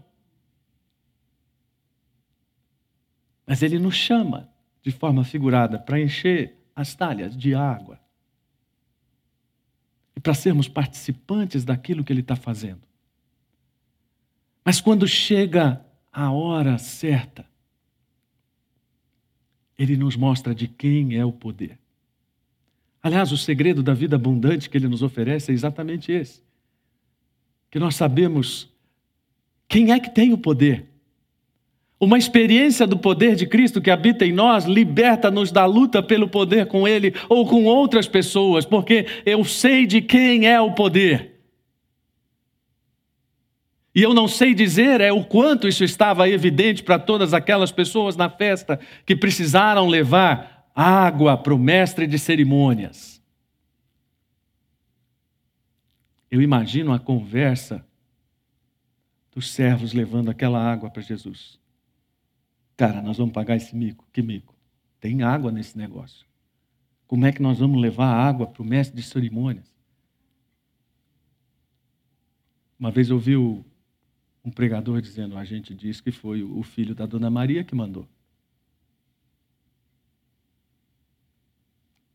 Mas 3.47 3.63
Ele 3.63 3.79
nos 3.79 3.97
chama 3.97 4.49
de 4.83 4.91
forma 4.91 5.25
figurada 5.25 5.79
para 5.79 6.01
encher 6.01 6.57
as 6.75 6.95
talhas 6.95 7.37
de 7.37 7.55
água 7.55 8.01
e 10.19 10.21
para 10.21 10.35
sermos 10.35 10.67
participantes 10.67 11.65
daquilo 11.65 12.03
que 12.03 12.13
Ele 12.13 12.23
está 12.23 12.35
fazendo. 12.35 12.83
Mas 14.65 14.81
quando 14.81 15.07
chega 15.07 15.81
a 16.13 16.33
hora 16.33 16.77
certa, 16.77 17.47
ele 19.79 19.97
nos 19.97 20.17
mostra 20.17 20.53
de 20.53 20.67
quem 20.67 21.15
é 21.15 21.25
o 21.25 21.31
poder. 21.31 21.79
Aliás, 23.01 23.31
o 23.31 23.39
segredo 23.39 23.81
da 23.81 23.95
vida 23.95 24.17
abundante 24.17 24.69
que 24.69 24.77
ele 24.77 24.89
nos 24.89 25.05
oferece 25.05 25.53
é 25.53 25.55
exatamente 25.55 26.11
esse: 26.11 26.43
que 27.71 27.79
nós 27.79 27.95
sabemos 27.95 28.69
quem 29.69 29.93
é 29.93 30.01
que 30.01 30.13
tem 30.13 30.33
o 30.33 30.39
poder. 30.39 30.89
Uma 32.01 32.17
experiência 32.17 32.87
do 32.87 32.97
poder 32.97 33.35
de 33.35 33.47
Cristo 33.47 33.81
que 33.81 33.91
habita 33.91 34.25
em 34.25 34.33
nós 34.33 34.65
liberta-nos 34.65 35.51
da 35.51 35.65
luta 35.65 36.01
pelo 36.01 36.29
poder 36.29 36.67
com 36.67 36.87
Ele 36.87 37.13
ou 37.29 37.47
com 37.47 37.65
outras 37.65 38.07
pessoas, 38.07 38.65
porque 38.65 39.07
eu 39.27 39.45
sei 39.45 39.85
de 39.85 40.01
quem 40.01 40.47
é 40.47 40.61
o 40.61 40.75
poder. 40.75 41.39
E 43.93 44.03
eu 44.03 44.15
não 44.15 44.29
sei 44.29 44.55
dizer 44.55 45.01
é 45.01 45.13
o 45.13 45.25
quanto 45.25 45.67
isso 45.67 45.83
estava 45.83 46.29
evidente 46.29 46.85
para 46.85 47.01
todas 47.01 47.35
aquelas 47.35 47.73
pessoas 47.73 48.15
na 48.15 48.31
festa 48.31 48.79
que 49.05 49.17
precisaram 49.17 49.89
levar 49.89 50.69
água 50.73 51.37
para 51.37 51.53
o 51.53 51.59
mestre 51.59 52.07
de 52.07 52.17
cerimônias. 52.17 53.21
Eu 56.31 56.41
imagino 56.41 56.93
a 56.93 57.01
conversa 57.01 57.85
dos 59.35 59.51
servos 59.51 59.93
levando 59.93 60.31
aquela 60.31 60.63
água 60.63 60.89
para 60.91 61.03
Jesus. 61.03 61.59
Cara, 62.79 63.03
nós 63.03 63.19
vamos 63.19 63.35
pagar 63.35 63.57
esse 63.57 63.75
mico. 63.75 64.07
Que 64.13 64.23
mico? 64.23 64.55
Tem 65.01 65.25
água 65.25 65.51
nesse 65.51 65.77
negócio. 65.77 66.25
Como 67.09 67.27
é 67.27 67.33
que 67.33 67.43
nós 67.43 67.59
vamos 67.59 67.83
levar 67.83 68.07
água 68.07 68.47
para 68.47 68.63
o 68.63 68.65
mestre 68.65 68.97
de 68.97 69.03
cerimônias? 69.03 69.67
Uma 72.79 72.93
vez 72.93 73.11
eu 73.11 73.19
vi 73.19 73.35
o 73.35 73.65
um 74.45 74.51
pregador 74.51 75.03
dizendo: 75.03 75.37
a 75.37 75.45
gente 75.45 75.75
diz 75.75 76.01
que 76.01 76.13
foi 76.13 76.45
o 76.45 76.63
filho 76.63 76.95
da 76.95 77.05
Dona 77.05 77.29
Maria 77.29 77.65
que 77.65 77.75
mandou. 77.75 78.09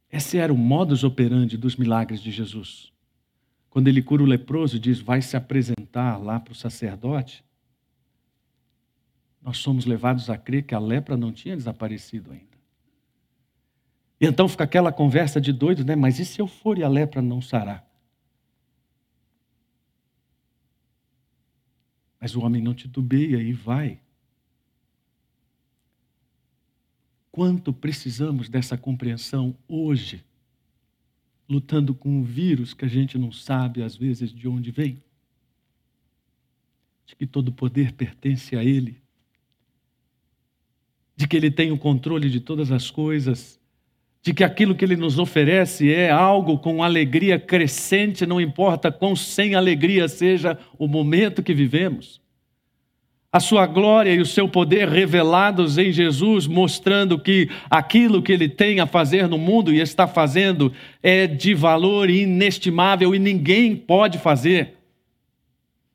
Esse 0.10 0.38
era 0.38 0.54
o 0.54 0.58
modus 0.58 1.04
operandi 1.04 1.58
dos 1.58 1.76
milagres 1.76 2.22
de 2.22 2.32
Jesus. 2.32 2.94
Quando 3.70 3.90
ele 3.90 4.02
cura 4.02 4.24
o 4.24 4.26
leproso 4.26 4.80
diz: 4.80 5.02
vai 5.02 5.22
se 5.22 5.36
apresentar 5.36 6.16
lá 6.16 6.40
para 6.40 6.54
o 6.54 6.56
sacerdote, 6.56 7.44
nós 9.44 9.58
somos 9.58 9.86
levados 9.86 10.30
a 10.30 10.38
crer 10.38 10.64
que 10.64 10.74
a 10.74 10.80
lepra 10.80 11.18
não 11.18 11.34
tinha 11.34 11.56
desaparecido 11.56 12.32
ainda. 12.32 12.54
E 14.20 14.26
então 14.26 14.48
fica 14.48 14.64
aquela 14.64 14.92
conversa 14.92 15.42
de 15.42 15.52
doido, 15.52 15.84
né? 15.84 15.98
Mas 15.98 16.18
e 16.18 16.24
se 16.24 16.40
eu 16.40 16.48
for 16.48 16.78
e 16.78 16.84
a 16.84 16.88
lepra 16.88 17.22
não 17.22 17.42
sarar? 17.42 17.86
Mas 22.22 22.34
o 22.34 22.42
homem 22.42 22.62
não 22.62 22.74
titubeia 22.74 23.38
e 23.42 23.52
vai. 23.52 24.00
Quanto 27.30 27.74
precisamos 27.74 28.48
dessa 28.48 28.78
compreensão 28.78 29.58
hoje, 29.68 30.24
lutando 31.50 31.94
com 31.94 32.08
um 32.08 32.24
vírus 32.24 32.74
que 32.74 32.86
a 32.86 32.88
gente 32.88 33.18
não 33.18 33.32
sabe 33.32 33.84
às 33.84 33.98
vezes 33.98 34.32
de 34.32 34.48
onde 34.48 34.72
vem, 34.72 35.04
de 37.06 37.14
que 37.14 37.28
todo 37.28 37.52
poder 37.52 37.92
pertence 37.92 38.56
a 38.56 38.64
Ele, 38.64 39.03
de 41.16 41.28
que 41.28 41.38
Ele 41.38 41.52
tem 41.52 41.72
o 41.72 41.78
controle 41.78 42.30
de 42.30 42.40
todas 42.40 42.72
as 42.72 42.90
coisas, 42.90 43.60
de 44.22 44.34
que 44.34 44.44
aquilo 44.44 44.74
que 44.74 44.86
Ele 44.86 44.96
nos 44.96 45.20
oferece 45.20 45.94
é 45.94 46.10
algo 46.10 46.58
com 46.58 46.82
alegria 46.82 47.38
crescente, 47.38 48.26
não 48.26 48.40
importa 48.40 48.92
quão 48.92 49.16
sem 49.16 49.54
alegria 49.54 50.08
seja 50.08 50.58
o 50.78 50.88
momento 50.88 51.44
que 51.44 51.54
vivemos. 51.54 52.22
A 53.32 53.40
sua 53.40 53.66
glória 53.66 54.14
e 54.14 54.20
o 54.20 54.26
seu 54.26 54.48
poder 54.48 54.88
revelados 54.88 55.80
em 55.80 55.92
Jesus, 55.92 56.46
mostrando 56.46 57.18
que 57.18 57.50
aquilo 57.70 58.22
que 58.22 58.32
Ele 58.32 58.48
tem 58.48 58.80
a 58.80 58.86
fazer 58.86 59.28
no 59.28 59.38
mundo 59.38 59.74
e 59.74 59.80
está 59.80 60.08
fazendo 60.08 60.72
é 61.02 61.26
de 61.26 61.54
valor 61.54 62.10
inestimável 62.10 63.14
e 63.14 63.20
ninguém 63.20 63.76
pode 63.76 64.20
fazer. 64.20 64.83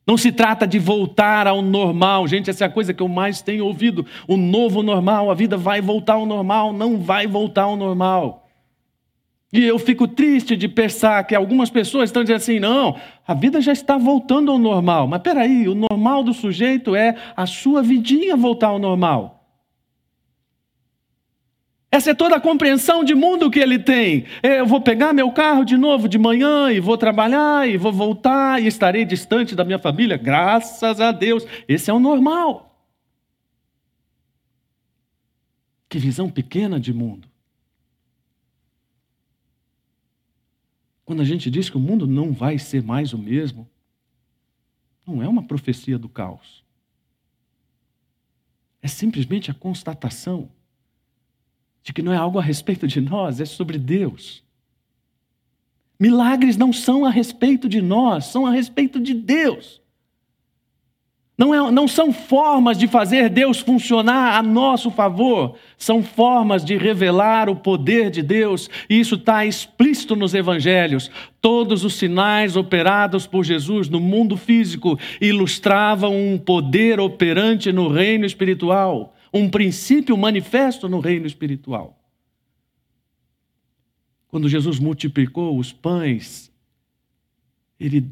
Não 0.09 0.17
se 0.17 0.33
trata 0.33 0.67
de 0.67 0.79
voltar 0.79 1.47
ao 1.47 1.61
normal. 1.61 2.27
Gente, 2.27 2.49
essa 2.49 2.65
é 2.65 2.67
a 2.67 2.71
coisa 2.71 2.95
que 2.95 3.03
eu 3.03 3.09
mais 3.09 3.43
tenho 3.43 3.67
ouvido. 3.67 4.07
O 4.27 4.39
novo 4.39 4.83
normal, 4.83 5.31
a 5.31 5.35
vida 5.35 5.55
vai 5.59 5.83
voltar 5.83 6.15
ao 6.15 6.25
normal, 6.25 6.73
não 6.73 6.97
vai 6.97 7.27
voltar 7.27 7.65
ao 7.65 7.77
normal. 7.77 8.49
E 9.53 9.63
eu 9.63 9.79
fico 9.79 10.09
triste 10.09 10.57
de 10.57 10.67
pensar 10.67 11.23
que 11.25 11.35
algumas 11.35 11.69
pessoas 11.69 12.09
estão 12.09 12.23
dizendo 12.23 12.39
assim: 12.39 12.59
não, 12.59 12.97
a 13.27 13.35
vida 13.35 13.61
já 13.61 13.73
está 13.73 13.99
voltando 13.99 14.51
ao 14.51 14.59
normal. 14.59 15.07
Mas 15.07 15.21
peraí, 15.21 15.69
o 15.69 15.75
normal 15.75 16.25
do 16.25 16.33
sujeito 16.33 16.97
é 16.97 17.15
a 17.37 17.45
sua 17.45 17.83
vidinha 17.83 18.35
voltar 18.35 18.69
ao 18.69 18.79
normal. 18.79 19.38
Essa 21.91 22.11
é 22.11 22.14
toda 22.14 22.36
a 22.36 22.41
compreensão 22.41 23.03
de 23.03 23.14
mundo 23.14 23.51
que 23.51 23.59
ele 23.59 23.78
tem. 23.78 24.26
Eu 24.43 24.66
vou 24.66 24.80
pegar 24.80 25.14
meu 25.14 25.32
carro 25.32 25.64
de 25.64 25.76
novo 25.76 26.07
de 26.07 26.18
manhã 26.18 26.70
e 26.70 26.80
vou 26.80 26.99
trabalhar 26.99 27.66
e 27.66 27.78
vou 27.78 27.93
voltar 27.93 28.62
e 28.62 28.66
estarei 28.66 29.07
distante 29.07 29.55
da 29.55 29.64
minha 29.64 29.78
família, 29.78 30.18
graças 30.18 31.01
a 31.01 31.11
Deus. 31.12 31.47
Esse 31.66 31.91
é 31.91 31.95
o 31.95 31.99
normal. 31.99 32.68
Que 35.89 35.99
visão 35.99 36.28
pequena 36.28 36.78
de 36.78 36.93
mundo. 36.93 37.26
Quando 41.07 41.22
a 41.22 41.24
gente 41.24 41.51
diz 41.51 41.70
que 41.70 41.76
o 41.78 41.80
mundo 41.80 42.07
não 42.07 42.32
vai 42.32 42.59
ser 42.59 42.82
mais 42.82 43.14
o 43.14 43.18
mesmo, 43.18 43.66
não 45.07 45.22
é 45.22 45.28
uma 45.28 45.43
profecia 45.43 45.99
do 45.99 46.07
caos. 46.07 46.62
É 48.82 48.89
simplesmente 48.89 49.51
a 49.51 49.55
constatação 49.55 50.51
de 51.89 51.93
que 51.95 52.03
não 52.03 52.12
é 52.12 52.18
algo 52.18 52.39
a 52.39 52.43
respeito 52.43 52.86
de 52.86 53.01
nós, 53.01 53.41
é 53.41 53.47
sobre 53.47 53.78
Deus. 53.78 54.45
Milagres 55.99 56.55
não 56.55 56.70
são 56.70 57.07
a 57.07 57.09
respeito 57.09 57.66
de 57.66 57.80
nós, 57.80 58.26
são 58.26 58.45
a 58.45 58.51
respeito 58.51 59.01
de 59.01 59.14
Deus. 59.14 59.80
Não, 61.39 61.55
é, 61.55 61.70
não 61.70 61.89
são 61.89 62.12
formas 62.12 62.76
de 62.76 62.86
fazer 62.86 63.30
Deus 63.30 63.61
funcionar 63.61 64.36
a 64.36 64.43
nosso 64.43 64.91
favor, 64.91 65.57
são 65.78 66.03
formas 66.03 66.62
de 66.62 66.76
revelar 66.76 67.49
o 67.49 67.57
poder 67.57 68.11
de 68.11 68.22
Deus, 68.22 68.68
e 68.91 69.01
isso 69.01 69.14
está 69.14 69.47
explícito 69.47 70.14
nos 70.14 70.34
evangelhos. 70.34 71.11
Todos 71.41 71.86
os 71.86 71.95
sinais 71.95 72.55
operados 72.55 73.26
por 73.26 73.45
Jesus 73.45 73.89
no 73.89 73.99
mundo 73.99 74.36
físico 74.36 74.99
ilustravam 75.22 76.14
um 76.14 76.36
poder 76.36 77.01
operante 77.01 77.72
no 77.72 77.89
reino 77.89 78.26
espiritual 78.26 79.14
um 79.33 79.49
princípio 79.49 80.16
manifesto 80.16 80.89
no 80.89 81.01
reino 81.01 81.26
espiritual. 81.26 81.99
Quando 84.29 84.49
Jesus 84.49 84.79
multiplicou 84.79 85.59
os 85.59 85.72
pães, 85.72 86.53
ele 87.81 88.11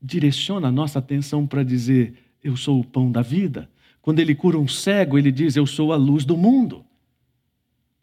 direciona 0.00 0.68
a 0.68 0.72
nossa 0.72 0.98
atenção 0.98 1.46
para 1.46 1.62
dizer: 1.62 2.14
Eu 2.42 2.56
sou 2.56 2.80
o 2.80 2.84
pão 2.84 3.10
da 3.10 3.22
vida. 3.22 3.70
Quando 4.00 4.18
ele 4.18 4.34
cura 4.34 4.58
um 4.58 4.68
cego, 4.68 5.18
ele 5.18 5.32
diz: 5.32 5.56
Eu 5.56 5.66
sou 5.66 5.92
a 5.92 5.96
luz 5.96 6.24
do 6.24 6.36
mundo. 6.36 6.84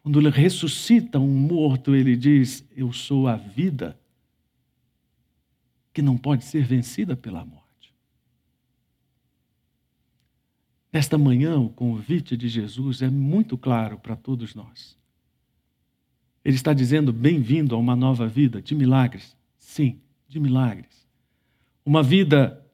Quando 0.02 0.20
ele 0.20 0.30
ressuscita 0.30 1.20
um 1.20 1.28
morto, 1.28 1.96
ele 1.96 2.16
diz: 2.16 2.66
Eu 2.76 2.92
sou 2.92 3.28
a 3.28 3.36
vida 3.36 4.00
que 5.94 6.02
não 6.02 6.18
pode 6.18 6.46
ser 6.46 6.64
vencida 6.64 7.16
pela 7.16 7.44
morte. 7.44 7.69
Nesta 10.92 11.20
manhã, 11.20 11.60
o 11.60 11.70
convite 11.70 12.36
de 12.36 12.48
Jesus 12.48 13.02
é 13.04 13.10
muito 13.10 13.58
claro 13.58 14.00
para 14.00 14.16
todos 14.16 14.56
nós. 14.56 14.98
Ele 16.44 16.56
está 16.56 16.74
dizendo: 16.74 17.14
bem-vindo 17.14 17.76
a 17.76 17.78
uma 17.78 17.96
nova 17.96 18.28
vida 18.28 18.62
de 18.62 18.74
milagres. 18.74 19.38
Sim, 19.58 20.00
de 20.28 20.40
milagres. 20.40 21.08
Uma 21.86 22.02
vida 22.02 22.66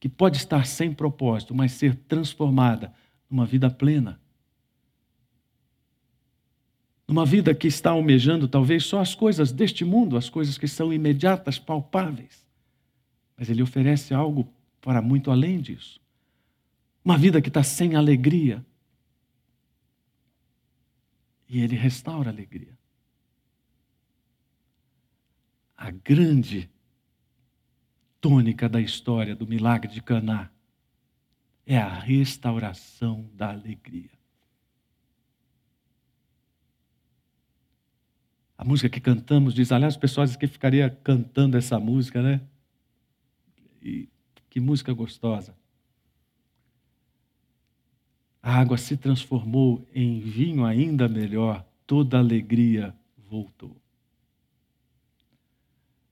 que 0.00 0.08
pode 0.08 0.38
estar 0.38 0.66
sem 0.66 0.92
propósito, 0.92 1.54
mas 1.54 1.72
ser 1.72 1.94
transformada 1.94 2.92
numa 3.30 3.46
vida 3.46 3.70
plena. 3.70 4.20
Numa 7.06 7.24
vida 7.24 7.54
que 7.54 7.68
está 7.68 7.90
almejando 7.90 8.48
talvez 8.48 8.84
só 8.84 8.98
as 9.00 9.14
coisas 9.14 9.52
deste 9.52 9.84
mundo, 9.84 10.16
as 10.16 10.28
coisas 10.28 10.58
que 10.58 10.66
são 10.66 10.92
imediatas, 10.92 11.58
palpáveis. 11.58 12.44
Mas 13.36 13.48
ele 13.48 13.62
oferece 13.62 14.12
algo 14.12 14.48
para 14.80 15.00
muito 15.00 15.30
além 15.30 15.60
disso 15.60 16.03
uma 17.04 17.18
vida 17.18 17.42
que 17.42 17.48
está 17.48 17.62
sem 17.62 17.94
alegria, 17.94 18.64
E 21.54 21.60
ele 21.60 21.76
restaura 21.76 22.30
a 22.30 22.32
alegria. 22.32 22.76
A 25.76 25.90
grande 25.90 26.68
tônica 28.20 28.68
da 28.68 28.80
história 28.80 29.36
do 29.36 29.46
milagre 29.46 29.92
de 29.92 30.02
Caná 30.02 30.50
é 31.64 31.76
a 31.76 31.88
restauração 31.88 33.30
da 33.34 33.50
alegria. 33.50 34.10
A 38.58 38.64
música 38.64 38.88
que 38.88 39.00
cantamos 39.00 39.54
diz, 39.54 39.70
aliás, 39.70 39.96
pessoas 39.96 40.34
que 40.34 40.48
ficaria 40.48 40.90
cantando 40.90 41.56
essa 41.56 41.78
música, 41.78 42.20
né? 42.20 42.40
E 43.80 44.08
que 44.50 44.58
música 44.58 44.92
gostosa. 44.92 45.56
A 48.44 48.60
água 48.60 48.76
se 48.76 48.94
transformou 48.94 49.88
em 49.94 50.20
vinho 50.20 50.66
ainda 50.66 51.08
melhor, 51.08 51.66
toda 51.86 52.18
alegria 52.18 52.94
voltou. 53.16 53.74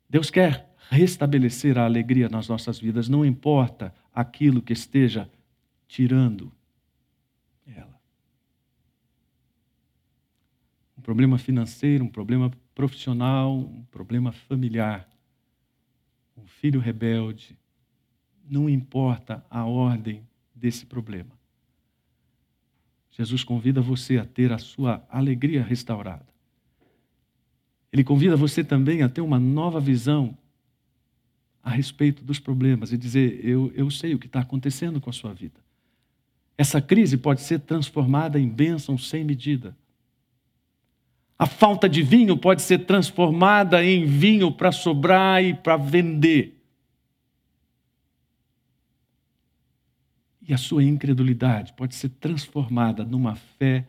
Deus 0.09 0.31
quer 0.31 0.75
restabelecer 0.89 1.77
a 1.77 1.85
alegria 1.85 2.31
nas 2.31 2.49
nossas 2.49 2.79
vidas, 2.79 3.07
não 3.07 3.23
importa 3.23 3.95
aquilo 4.15 4.63
que 4.63 4.73
esteja 4.73 5.31
tirando 5.87 6.51
ela. 7.67 8.01
Um 10.97 11.03
problema 11.03 11.37
financeiro, 11.37 12.03
um 12.03 12.09
problema 12.09 12.51
profissional, 12.75 13.55
um 13.55 13.85
problema 13.91 14.33
familiar, 14.33 15.07
um 16.35 16.47
filho 16.47 16.81
rebelde, 16.81 17.59
não 18.49 18.71
importa 18.71 19.45
a 19.51 19.67
ordem 19.67 20.27
desse 20.55 20.87
problema. 20.87 21.42
Jesus 23.13 23.45
convida 23.45 23.81
você 23.81 24.19
a 24.19 24.25
ter 24.25 24.53
a 24.53 24.59
sua 24.59 25.07
alegria 25.11 25.63
restaurada. 25.63 26.27
Ele 27.93 28.03
convida 28.03 28.37
você 28.37 28.65
também 28.65 29.03
a 29.03 29.09
ter 29.09 29.21
uma 29.21 29.39
nova 29.39 29.79
visão 29.79 30.37
a 31.63 31.71
respeito 31.71 32.25
dos 32.25 32.39
problemas 32.39 32.91
e 32.91 32.97
dizer: 32.97 33.41
eu, 33.45 33.71
eu 33.75 33.91
sei 33.91 34.15
o 34.15 34.19
que 34.19 34.27
está 34.27 34.41
acontecendo 34.41 35.01
com 35.01 35.11
a 35.11 35.13
sua 35.13 35.35
vida. 35.35 35.61
Essa 36.57 36.81
crise 36.81 37.17
pode 37.17 37.43
ser 37.43 37.61
transformada 37.61 38.41
em 38.41 38.49
bênção 38.49 38.97
sem 38.97 39.25
medida. 39.25 39.77
A 41.39 41.47
falta 41.47 41.89
de 41.89 42.03
vinho 42.03 42.37
pode 42.37 42.63
ser 42.63 42.87
transformada 42.87 43.85
em 43.85 44.07
vinho 44.07 44.51
para 44.53 44.73
sobrar 44.73 45.43
e 45.43 45.53
para 45.53 45.77
vender. 45.77 46.62
E 50.43 50.53
a 50.53 50.59
sua 50.59 50.83
incredulidade 50.83 51.73
pode 51.75 51.95
ser 51.95 52.09
transformada 52.09 53.05
numa 53.05 53.37
fé 53.37 53.87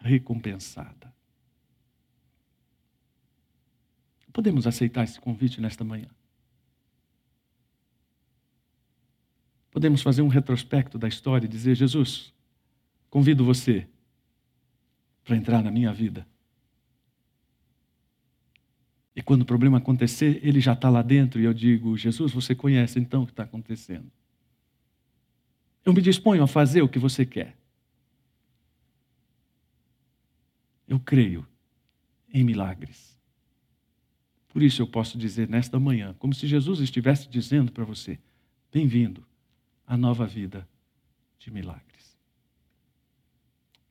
recompensada. 0.00 1.12
Podemos 4.32 4.66
aceitar 4.66 5.02
esse 5.02 5.20
convite 5.20 5.60
nesta 5.60 5.82
manhã? 5.82 6.08
Podemos 9.72 10.00
fazer 10.00 10.22
um 10.22 10.28
retrospecto 10.28 10.96
da 10.96 11.08
história 11.08 11.46
e 11.46 11.48
dizer: 11.48 11.74
Jesus, 11.74 12.32
convido 13.10 13.44
você 13.44 13.86
para 15.24 15.36
entrar 15.36 15.62
na 15.62 15.70
minha 15.70 15.92
vida. 15.92 16.26
E 19.14 19.20
quando 19.20 19.42
o 19.42 19.44
problema 19.44 19.78
acontecer, 19.78 20.38
ele 20.44 20.60
já 20.60 20.74
está 20.74 20.88
lá 20.88 21.02
dentro 21.02 21.40
e 21.40 21.44
eu 21.44 21.52
digo: 21.52 21.96
Jesus, 21.96 22.32
você 22.32 22.54
conhece 22.54 23.00
então 23.00 23.24
o 23.24 23.26
que 23.26 23.32
está 23.32 23.42
acontecendo. 23.42 24.08
Eu 25.84 25.92
me 25.92 26.00
disponho 26.00 26.42
a 26.42 26.46
fazer 26.46 26.82
o 26.82 26.88
que 26.88 26.98
você 26.98 27.24
quer. 27.24 27.56
Eu 30.86 30.98
creio 30.98 31.46
em 32.32 32.44
milagres. 32.44 33.18
Por 34.48 34.62
isso 34.62 34.80
eu 34.80 34.86
posso 34.86 35.18
dizer 35.18 35.48
nesta 35.48 35.78
manhã, 35.78 36.14
como 36.18 36.34
se 36.34 36.46
Jesus 36.46 36.80
estivesse 36.80 37.28
dizendo 37.28 37.70
para 37.70 37.84
você: 37.84 38.18
bem-vindo 38.72 39.26
à 39.86 39.96
nova 39.96 40.26
vida 40.26 40.68
de 41.38 41.50
milagres. 41.50 42.16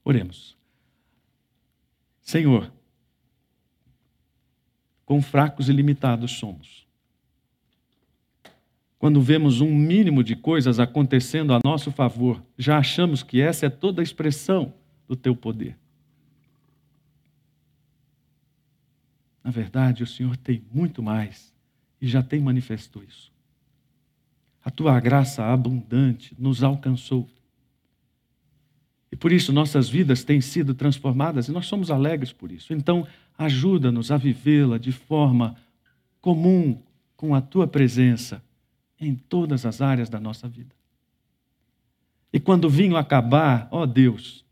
Oremos. 0.03 0.57
Senhor, 2.21 2.71
quão 5.05 5.21
fracos 5.21 5.69
e 5.69 5.73
limitados 5.73 6.31
somos. 6.31 6.86
Quando 8.99 9.21
vemos 9.21 9.61
um 9.61 9.73
mínimo 9.73 10.23
de 10.23 10.35
coisas 10.35 10.79
acontecendo 10.79 11.53
a 11.53 11.59
nosso 11.63 11.91
favor, 11.91 12.43
já 12.57 12.79
achamos 12.79 13.21
que 13.21 13.39
essa 13.39 13.67
é 13.67 13.69
toda 13.69 14.01
a 14.01 14.03
expressão 14.03 14.73
do 15.07 15.15
teu 15.15 15.35
poder. 15.35 15.77
Na 19.43 19.51
verdade, 19.51 20.03
o 20.03 20.07
Senhor 20.07 20.35
tem 20.35 20.63
muito 20.73 21.01
mais 21.01 21.53
e 22.01 22.07
já 22.07 22.23
tem 22.23 22.41
manifestou 22.41 23.03
isso. 23.03 23.31
A 24.65 24.71
tua 24.71 24.99
graça 24.99 25.45
abundante 25.45 26.35
nos 26.37 26.63
alcançou. 26.63 27.29
E 29.11 29.15
por 29.15 29.31
isso 29.31 29.53
nossas 29.53 29.87
vidas 29.87 30.23
têm 30.23 30.41
sido 30.41 30.73
transformadas 30.73 31.47
e 31.47 31.51
nós 31.51 31.67
somos 31.67 31.89
alegres 31.89 32.33
por 32.33 32.51
isso. 32.51 32.73
Então, 32.73 33.07
ajuda-nos 33.37 34.11
a 34.11 34.17
vivê-la 34.17 34.77
de 34.77 34.91
forma 34.91 35.55
comum 36.19 36.81
com 37.15 37.33
a 37.33 37.39
tua 37.39 37.65
presença 37.65 38.43
em 38.99 39.15
todas 39.15 39.65
as 39.65 39.81
áreas 39.81 40.09
da 40.09 40.19
nossa 40.19 40.47
vida. 40.47 40.75
E 42.31 42.39
quando 42.39 42.65
o 42.65 42.69
vinho 42.69 42.97
acabar, 42.97 43.67
ó 43.71 43.85
Deus, 43.85 44.45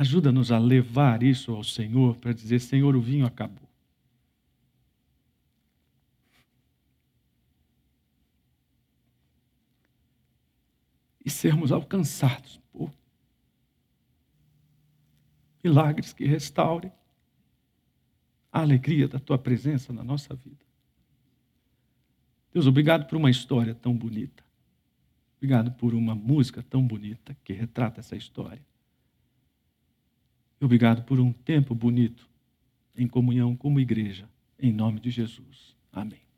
Ajuda-nos 0.00 0.50
a 0.50 0.58
levar 0.58 1.22
isso 1.22 1.52
ao 1.52 1.62
Senhor 1.62 2.16
para 2.16 2.32
dizer: 2.32 2.58
Senhor, 2.58 2.96
o 2.96 3.02
vinho 3.02 3.26
acabou. 3.26 3.68
E 11.22 11.28
sermos 11.28 11.70
alcançados 11.70 12.58
por 12.72 12.90
milagres 15.62 16.14
que 16.14 16.24
restaurem 16.24 16.90
a 18.50 18.62
alegria 18.62 19.06
da 19.06 19.18
tua 19.18 19.36
presença 19.36 19.92
na 19.92 20.02
nossa 20.02 20.34
vida. 20.34 20.64
Deus, 22.52 22.66
obrigado 22.66 23.06
por 23.06 23.16
uma 23.16 23.30
história 23.30 23.74
tão 23.74 23.94
bonita. 23.94 24.42
Obrigado 25.36 25.72
por 25.72 25.94
uma 25.94 26.14
música 26.14 26.62
tão 26.62 26.86
bonita 26.86 27.36
que 27.44 27.52
retrata 27.52 28.00
essa 28.00 28.16
história. 28.16 28.62
E 30.60 30.64
obrigado 30.64 31.02
por 31.04 31.18
um 31.18 31.32
tempo 31.32 31.74
bonito 31.74 32.28
em 32.94 33.06
comunhão 33.06 33.56
como 33.56 33.80
igreja, 33.80 34.28
em 34.58 34.72
nome 34.72 35.00
de 35.00 35.10
Jesus. 35.10 35.74
Amém. 35.92 36.29